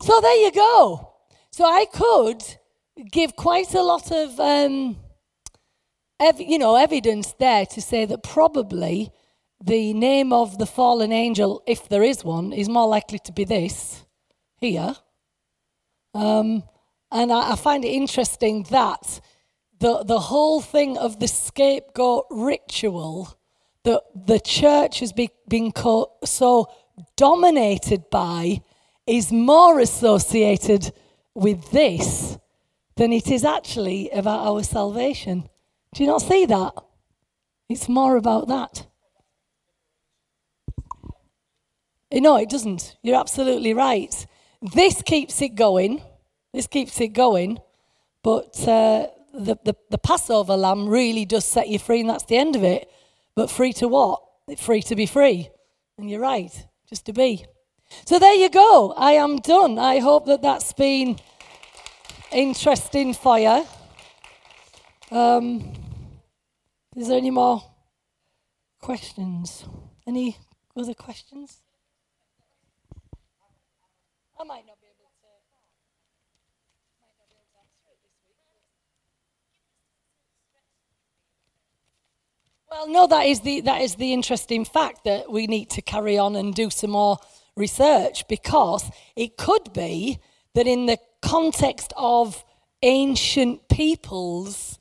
so 0.00 0.20
there 0.20 0.44
you 0.44 0.50
go. 0.50 1.12
So, 1.52 1.64
I 1.64 1.84
could 1.84 2.42
give 3.08 3.36
quite 3.36 3.72
a 3.74 3.82
lot 3.82 4.10
of, 4.10 4.40
um, 4.40 4.96
ev- 6.18 6.40
you 6.40 6.58
know, 6.58 6.74
evidence 6.74 7.34
there 7.38 7.66
to 7.66 7.80
say 7.80 8.04
that 8.04 8.24
probably 8.24 9.12
the 9.64 9.94
name 9.94 10.32
of 10.32 10.58
the 10.58 10.66
fallen 10.66 11.12
angel, 11.12 11.62
if 11.68 11.88
there 11.88 12.02
is 12.02 12.24
one, 12.24 12.52
is 12.52 12.68
more 12.68 12.88
likely 12.88 13.20
to 13.20 13.32
be 13.32 13.44
this 13.44 14.04
here. 14.56 14.96
Um, 16.14 16.64
and 17.12 17.32
I, 17.32 17.52
I, 17.52 17.54
find 17.54 17.84
it 17.84 17.94
interesting 17.94 18.64
that 18.70 19.20
the, 19.82 20.04
the 20.04 20.20
whole 20.20 20.60
thing 20.60 20.96
of 20.96 21.18
the 21.18 21.26
scapegoat 21.26 22.26
ritual 22.30 23.36
that 23.82 24.00
the 24.14 24.38
church 24.38 25.00
has 25.00 25.12
be, 25.12 25.28
been 25.48 25.72
co- 25.72 26.12
so 26.24 26.70
dominated 27.16 28.08
by 28.08 28.62
is 29.08 29.32
more 29.32 29.80
associated 29.80 30.92
with 31.34 31.72
this 31.72 32.38
than 32.94 33.12
it 33.12 33.28
is 33.28 33.44
actually 33.44 34.08
about 34.10 34.46
our 34.46 34.62
salvation. 34.62 35.48
Do 35.94 36.04
you 36.04 36.08
not 36.08 36.22
see 36.22 36.46
that? 36.46 36.74
It's 37.68 37.88
more 37.88 38.16
about 38.16 38.46
that. 38.46 38.86
No, 42.12 42.36
it 42.36 42.50
doesn't. 42.50 42.96
You're 43.02 43.18
absolutely 43.18 43.74
right. 43.74 44.26
This 44.60 45.02
keeps 45.02 45.42
it 45.42 45.56
going. 45.56 46.02
This 46.52 46.68
keeps 46.68 47.00
it 47.00 47.08
going. 47.08 47.58
But 48.22 48.68
uh, 48.68 49.08
the, 49.32 49.56
the, 49.64 49.74
the 49.90 49.98
Passover 49.98 50.56
lamb 50.56 50.88
really 50.88 51.24
does 51.24 51.44
set 51.44 51.68
you 51.68 51.78
free, 51.78 52.00
and 52.00 52.10
that's 52.10 52.24
the 52.24 52.36
end 52.36 52.56
of 52.56 52.64
it. 52.64 52.90
But 53.34 53.50
free 53.50 53.72
to 53.74 53.88
what? 53.88 54.22
Free 54.58 54.82
to 54.82 54.96
be 54.96 55.06
free. 55.06 55.48
And 55.98 56.10
you're 56.10 56.20
right, 56.20 56.52
just 56.88 57.06
to 57.06 57.12
be. 57.12 57.46
So 58.04 58.18
there 58.18 58.34
you 58.34 58.48
go. 58.48 58.94
I 58.96 59.12
am 59.12 59.36
done. 59.36 59.78
I 59.78 59.98
hope 59.98 60.26
that 60.26 60.42
that's 60.42 60.72
been 60.72 61.18
interesting 62.32 63.14
for 63.14 63.38
you. 63.38 63.66
Um, 65.10 65.72
is 66.96 67.08
there 67.08 67.18
any 67.18 67.30
more 67.30 67.62
questions? 68.80 69.64
Any 70.06 70.36
other 70.76 70.94
questions? 70.94 71.58
I 74.40 74.44
might 74.44 74.66
not 74.66 74.80
be 74.80 74.88
able 74.88 75.12
to. 75.20 75.28
Might 77.00 77.14
not 77.18 77.28
be 77.28 77.36
able 77.36 77.46
to 77.52 77.60
answer 77.60 77.92
it 77.92 77.98
this 78.02 78.18
week. 78.26 78.42
Well, 82.72 82.88
no, 82.88 83.06
that 83.06 83.26
is 83.26 83.40
the 83.40 83.60
that 83.60 83.82
is 83.82 83.96
the 83.96 84.14
interesting 84.14 84.64
fact 84.64 85.04
that 85.04 85.30
we 85.30 85.46
need 85.46 85.68
to 85.72 85.82
carry 85.82 86.16
on 86.16 86.34
and 86.34 86.54
do 86.54 86.70
some 86.70 86.92
more 86.92 87.18
research 87.54 88.26
because 88.28 88.90
it 89.14 89.36
could 89.36 89.74
be 89.74 90.18
that 90.54 90.66
in 90.66 90.86
the 90.86 90.96
context 91.20 91.92
of 91.98 92.42
ancient 92.82 93.68
peoples, 93.68 94.78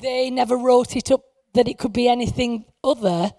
they 0.00 0.30
never 0.30 0.56
wrote 0.56 0.94
it 0.94 1.10
up 1.10 1.24
that 1.54 1.66
it 1.66 1.76
could 1.76 1.92
be 1.92 2.08
anything 2.08 2.66
other 2.84 3.32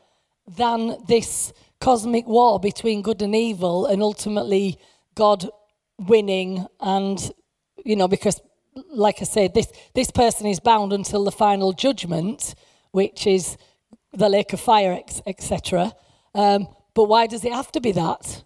than 0.45 0.97
this 1.07 1.53
cosmic 1.79 2.27
war 2.27 2.59
between 2.59 3.01
good 3.01 3.21
and 3.21 3.33
evil, 3.33 3.85
and 3.85 4.01
ultimately 4.01 4.77
God 5.15 5.49
winning. 5.97 6.67
And, 6.81 7.31
you 7.85 7.95
know, 7.95 8.09
because, 8.09 8.41
like 8.91 9.21
I 9.21 9.25
said, 9.25 9.53
this, 9.53 9.71
this 9.93 10.11
person 10.11 10.47
is 10.47 10.59
bound 10.59 10.91
until 10.91 11.23
the 11.23 11.31
final 11.31 11.71
judgment, 11.71 12.55
which 12.91 13.25
is 13.25 13.57
the 14.15 14.29
lake 14.29 14.53
of 14.53 14.59
fire, 14.59 15.01
etc. 15.25 15.93
Um, 16.33 16.67
but 16.93 17.05
why 17.05 17.27
does 17.27 17.43
it 17.45 17.53
have 17.53 17.71
to 17.73 17.81
be 17.81 17.91
that? 17.91 18.43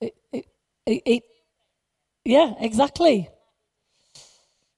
It, 0.00 0.14
it, 0.32 0.46
it, 0.86 1.22
yeah, 2.24 2.54
exactly. 2.60 3.28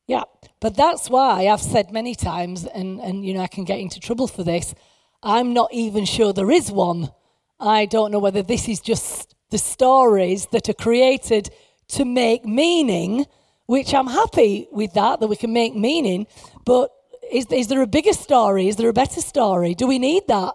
Yeah, 0.06 0.24
but 0.60 0.76
that's 0.76 1.08
why 1.08 1.46
I've 1.46 1.60
said 1.60 1.92
many 1.92 2.14
times, 2.14 2.66
and, 2.66 3.00
and 3.00 3.24
you 3.24 3.34
know, 3.34 3.40
I 3.40 3.46
can 3.46 3.64
get 3.64 3.78
into 3.78 4.00
trouble 4.00 4.26
for 4.26 4.42
this. 4.42 4.74
I'm 5.22 5.52
not 5.52 5.72
even 5.72 6.04
sure 6.04 6.32
there 6.32 6.50
is 6.50 6.72
one. 6.72 7.10
I 7.58 7.86
don't 7.86 8.10
know 8.10 8.18
whether 8.18 8.42
this 8.42 8.68
is 8.68 8.80
just 8.80 9.34
the 9.50 9.58
stories 9.58 10.46
that 10.52 10.68
are 10.68 10.74
created 10.74 11.50
to 11.88 12.04
make 12.04 12.44
meaning, 12.44 13.26
which 13.66 13.94
I'm 13.94 14.06
happy 14.06 14.68
with 14.72 14.94
that, 14.94 15.20
that 15.20 15.26
we 15.26 15.36
can 15.36 15.52
make 15.52 15.74
meaning. 15.74 16.26
But 16.64 16.90
is, 17.30 17.46
is 17.50 17.68
there 17.68 17.82
a 17.82 17.86
bigger 17.86 18.12
story? 18.12 18.68
Is 18.68 18.76
there 18.76 18.88
a 18.88 18.92
better 18.92 19.20
story? 19.20 19.74
Do 19.74 19.86
we 19.86 19.98
need 19.98 20.24
that? 20.28 20.54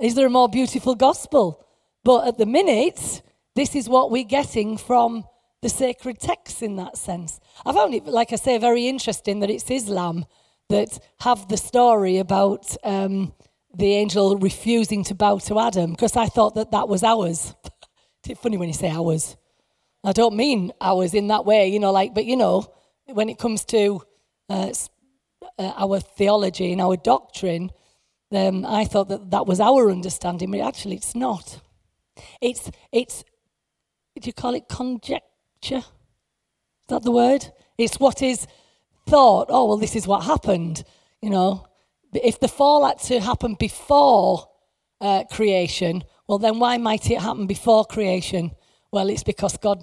Is 0.00 0.14
there 0.14 0.26
a 0.26 0.30
more 0.30 0.48
beautiful 0.48 0.94
gospel? 0.94 1.64
But 2.04 2.28
at 2.28 2.38
the 2.38 2.46
minute, 2.46 3.22
this 3.56 3.74
is 3.74 3.88
what 3.88 4.10
we're 4.10 4.24
getting 4.24 4.76
from 4.76 5.24
the 5.62 5.68
sacred 5.68 6.18
texts 6.18 6.62
in 6.62 6.76
that 6.76 6.96
sense. 6.96 7.40
I 7.66 7.72
found 7.72 7.94
it, 7.94 8.06
like 8.06 8.32
I 8.32 8.36
say, 8.36 8.56
very 8.58 8.88
interesting 8.88 9.40
that 9.40 9.50
it's 9.50 9.70
Islam 9.70 10.24
that 10.70 10.98
have 11.20 11.48
the 11.48 11.56
story 11.56 12.18
about 12.18 12.74
um, 12.84 13.34
the 13.74 13.92
angel 13.94 14.38
refusing 14.38 15.04
to 15.04 15.14
bow 15.14 15.38
to 15.38 15.58
Adam, 15.58 15.90
because 15.90 16.16
I 16.16 16.26
thought 16.26 16.54
that 16.54 16.70
that 16.70 16.88
was 16.88 17.02
ours. 17.02 17.54
it's 18.26 18.40
funny 18.40 18.56
when 18.56 18.68
you 18.68 18.74
say 18.74 18.90
ours. 18.90 19.36
I 20.02 20.12
don't 20.12 20.36
mean 20.36 20.72
ours 20.80 21.12
in 21.12 21.28
that 21.28 21.44
way, 21.44 21.68
you 21.68 21.78
know, 21.78 21.92
like, 21.92 22.14
but 22.14 22.24
you 22.24 22.36
know, 22.36 22.72
when 23.06 23.28
it 23.28 23.38
comes 23.38 23.64
to 23.66 24.00
uh, 24.48 24.72
uh, 25.58 25.72
our 25.76 26.00
theology 26.00 26.72
and 26.72 26.80
our 26.80 26.96
doctrine, 26.96 27.70
um, 28.32 28.64
I 28.64 28.84
thought 28.84 29.08
that 29.08 29.30
that 29.30 29.46
was 29.46 29.60
our 29.60 29.90
understanding, 29.90 30.50
but 30.50 30.60
actually 30.60 30.96
it's 30.96 31.14
not. 31.14 31.60
It's, 32.40 32.70
it's, 32.92 33.24
do 34.20 34.26
you 34.26 34.32
call 34.32 34.54
it 34.54 34.68
conjecture? 34.68 35.22
Is 35.78 35.84
that 36.88 37.02
the 37.02 37.10
word? 37.10 37.46
It's 37.78 37.98
what 37.98 38.22
is 38.22 38.46
thought. 39.06 39.46
Oh, 39.48 39.66
well, 39.66 39.78
this 39.78 39.96
is 39.96 40.06
what 40.06 40.24
happened. 40.24 40.84
You 41.22 41.30
know, 41.30 41.66
if 42.12 42.38
the 42.40 42.48
fall 42.48 42.86
had 42.86 42.98
to 43.00 43.20
happen 43.20 43.54
before 43.54 44.48
uh, 45.00 45.24
creation, 45.30 46.04
well, 46.26 46.38
then 46.38 46.58
why 46.58 46.76
might 46.76 47.10
it 47.10 47.20
happen 47.20 47.46
before 47.46 47.84
creation? 47.84 48.52
Well, 48.92 49.08
it's 49.08 49.24
because 49.24 49.56
God 49.56 49.82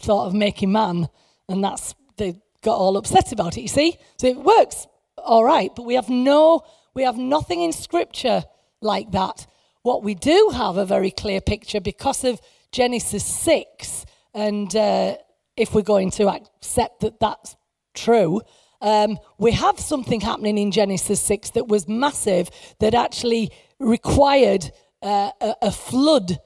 thought 0.00 0.26
of 0.26 0.34
making 0.34 0.72
man, 0.72 1.08
and 1.48 1.62
that's 1.62 1.94
they 2.16 2.36
got 2.62 2.76
all 2.76 2.96
upset 2.96 3.32
about 3.32 3.56
it. 3.56 3.62
You 3.62 3.68
see, 3.68 3.98
so 4.16 4.26
it 4.26 4.36
works 4.36 4.86
all 5.24 5.44
right, 5.44 5.70
but 5.74 5.84
we 5.84 5.94
have 5.94 6.08
no, 6.08 6.62
we 6.94 7.02
have 7.02 7.16
nothing 7.16 7.62
in 7.62 7.72
Scripture 7.72 8.44
like 8.80 9.10
that. 9.12 9.46
What 9.82 10.02
we 10.02 10.14
do 10.14 10.52
have 10.54 10.76
a 10.76 10.86
very 10.86 11.10
clear 11.10 11.40
picture 11.40 11.80
because 11.80 12.24
of 12.24 12.40
Genesis 12.72 13.24
six 13.24 14.04
and 14.34 14.74
uh, 14.74 15.16
if 15.56 15.74
we're 15.74 15.82
going 15.82 16.10
to 16.12 16.28
accept 16.28 17.00
that 17.00 17.20
that's 17.20 17.56
true, 17.94 18.42
um, 18.80 19.18
we 19.38 19.52
have 19.52 19.78
something 19.78 20.20
happening 20.20 20.58
in 20.58 20.70
Genesis 20.70 21.20
6 21.22 21.50
that 21.50 21.68
was 21.68 21.88
massive, 21.88 22.50
that 22.80 22.94
actually 22.94 23.50
required 23.78 24.70
uh, 25.00 25.30
a, 25.40 25.54
a, 25.62 25.70
flood 25.70 26.38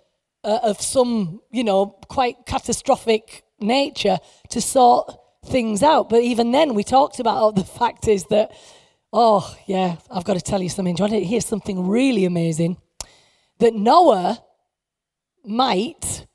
uh, 0.45 0.59
of 0.63 0.81
some, 0.81 1.41
you 1.51 1.65
know, 1.65 1.87
quite 2.09 2.37
catastrophic 2.47 3.43
nature 3.61 4.19
to 4.51 4.61
sort 4.61 5.17
things 5.45 5.83
out. 5.83 6.09
But 6.09 6.23
even 6.23 6.53
then, 6.53 6.75
we 6.75 6.85
talked 6.85 7.21
about 7.21 7.43
oh, 7.43 7.51
the 7.51 7.65
fact 7.65 8.09
is 8.09 8.25
that, 8.27 8.53
oh, 9.13 9.57
yeah, 9.67 9.97
I've 10.11 10.25
got 10.25 10.35
to 10.35 10.41
tell 10.41 10.63
you 10.63 10.69
something. 10.69 10.95
Do 10.95 11.03
you 11.03 11.11
want 11.11 11.23
to 11.23 11.29
hear 11.29 11.41
something 11.41 11.89
really 11.89 12.25
amazing? 12.25 12.77
That 13.59 13.75
Noah 13.75 14.43
might, 15.45 16.27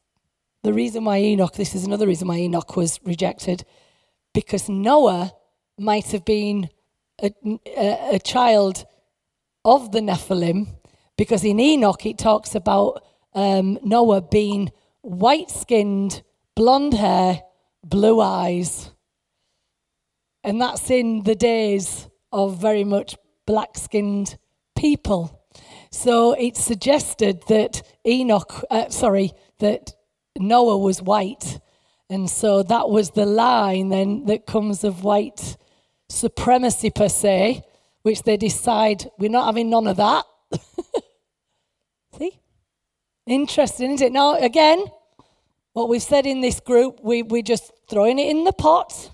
the 0.64 0.74
reason 0.74 1.06
why 1.06 1.20
Enoch, 1.20 1.54
this 1.54 1.76
is 1.76 1.86
another 1.86 2.08
reason 2.08 2.28
why 2.28 2.38
Enoch 2.38 2.76
was 2.76 3.00
rejected, 3.04 3.66
because 4.34 4.70
Noah 4.70 5.34
might 5.78 6.08
have 6.12 6.26
been 6.26 6.70
a, 7.22 7.32
a, 7.66 8.16
a 8.16 8.20
child 8.20 8.86
of 9.64 9.92
the 9.92 10.00
Nephilim, 10.00 10.68
because 11.18 11.44
in 11.44 11.60
Enoch 11.60 12.06
it 12.06 12.18
talks 12.18 12.56
about 12.56 13.04
um, 13.34 13.78
Noah 13.84 14.22
being 14.22 14.72
white 15.02 15.52
skinned, 15.52 16.24
blonde 16.56 16.94
hair, 16.94 17.44
blue 17.84 18.20
eyes. 18.20 18.90
And 20.44 20.60
that's 20.60 20.90
in 20.90 21.24
the 21.24 21.36
days 21.36 22.08
of 22.32 22.60
very 22.60 22.84
much 22.84 23.16
black 23.46 23.78
skinned 23.78 24.38
people. 24.76 25.46
So 25.92 26.34
it 26.34 26.58
suggested 26.58 27.44
that 27.48 27.84
Enoch, 28.06 28.66
uh, 28.70 28.90
sorry, 28.90 29.32
that 29.60 29.94
Noah 30.38 30.78
was 30.78 31.02
white. 31.02 31.60
And 32.10 32.30
so 32.30 32.64
that 32.64 32.90
was 32.90 33.12
the 33.12 33.26
line 33.26 33.90
then 33.90 34.26
that 34.26 34.46
comes 34.46 34.84
of 34.84 35.04
white 35.04 35.56
supremacy 36.10 36.90
per 36.90 37.10
se, 37.10 37.64
which 38.02 38.24
they 38.24 38.38
decide 38.38 39.10
we're 39.18 39.30
not 39.30 39.46
having 39.46 39.70
none 39.70 39.88
of 39.88 39.98
that. 39.98 40.26
See? 42.18 42.40
Interesting, 43.26 43.92
isn't 43.92 44.08
it? 44.08 44.12
Now, 44.12 44.36
again, 44.36 44.86
what 45.74 45.90
we've 45.90 46.02
said 46.02 46.26
in 46.26 46.42
this 46.42 46.60
group, 46.60 47.00
we, 47.02 47.24
we're 47.24 47.42
just 47.42 47.72
throwing 47.90 48.20
it 48.20 48.30
in 48.30 48.44
the 48.44 48.54
pot. 48.54 49.13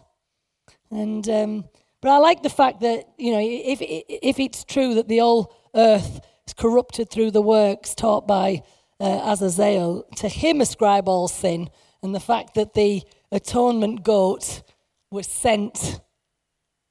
And, 0.92 1.28
um, 1.30 1.66
but 2.02 2.12
I 2.12 2.18
like 2.18 2.44
the 2.44 2.50
fact 2.50 2.82
that, 2.82 3.08
you 3.18 3.32
know, 3.32 3.40
if, 3.42 3.80
if 3.82 4.40
it's 4.40 4.64
true 4.64 4.96
that 4.96 5.08
the 5.08 5.20
whole 5.20 5.54
earth 5.76 6.22
is 6.48 6.54
corrupted 6.54 7.10
through 7.10 7.32
the 7.32 7.42
works 7.42 7.94
taught 7.94 8.28
by 8.28 8.64
uh, 9.00 9.22
Azazel, 9.32 10.06
to 10.18 10.28
him 10.28 10.62
ascribe 10.62 11.08
all 11.08 11.28
sin, 11.28 11.70
and 12.02 12.16
the 12.16 12.20
fact 12.20 12.56
that 12.56 12.74
the 12.74 13.04
atonement 13.32 14.04
goat 14.04 14.64
was 15.12 15.28
sent 15.28 16.00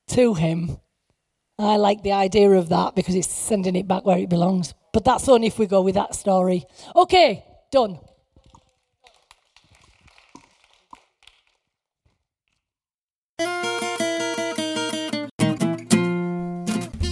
to 0.08 0.34
him. 0.34 0.78
I 1.58 1.76
like 1.76 2.02
the 2.02 2.12
idea 2.12 2.50
of 2.50 2.68
that 2.68 2.94
because 2.94 3.16
it's 3.16 3.28
sending 3.28 3.74
it 3.74 3.88
back 3.88 4.04
where 4.04 4.18
it 4.18 4.28
belongs. 4.28 4.74
But 4.92 5.04
that's 5.04 5.28
only 5.28 5.48
if 5.48 5.58
we 5.58 5.66
go 5.66 5.82
with 5.82 5.96
that 5.96 6.14
story. 6.14 6.64
Okay, 6.94 7.44
done. 7.72 7.98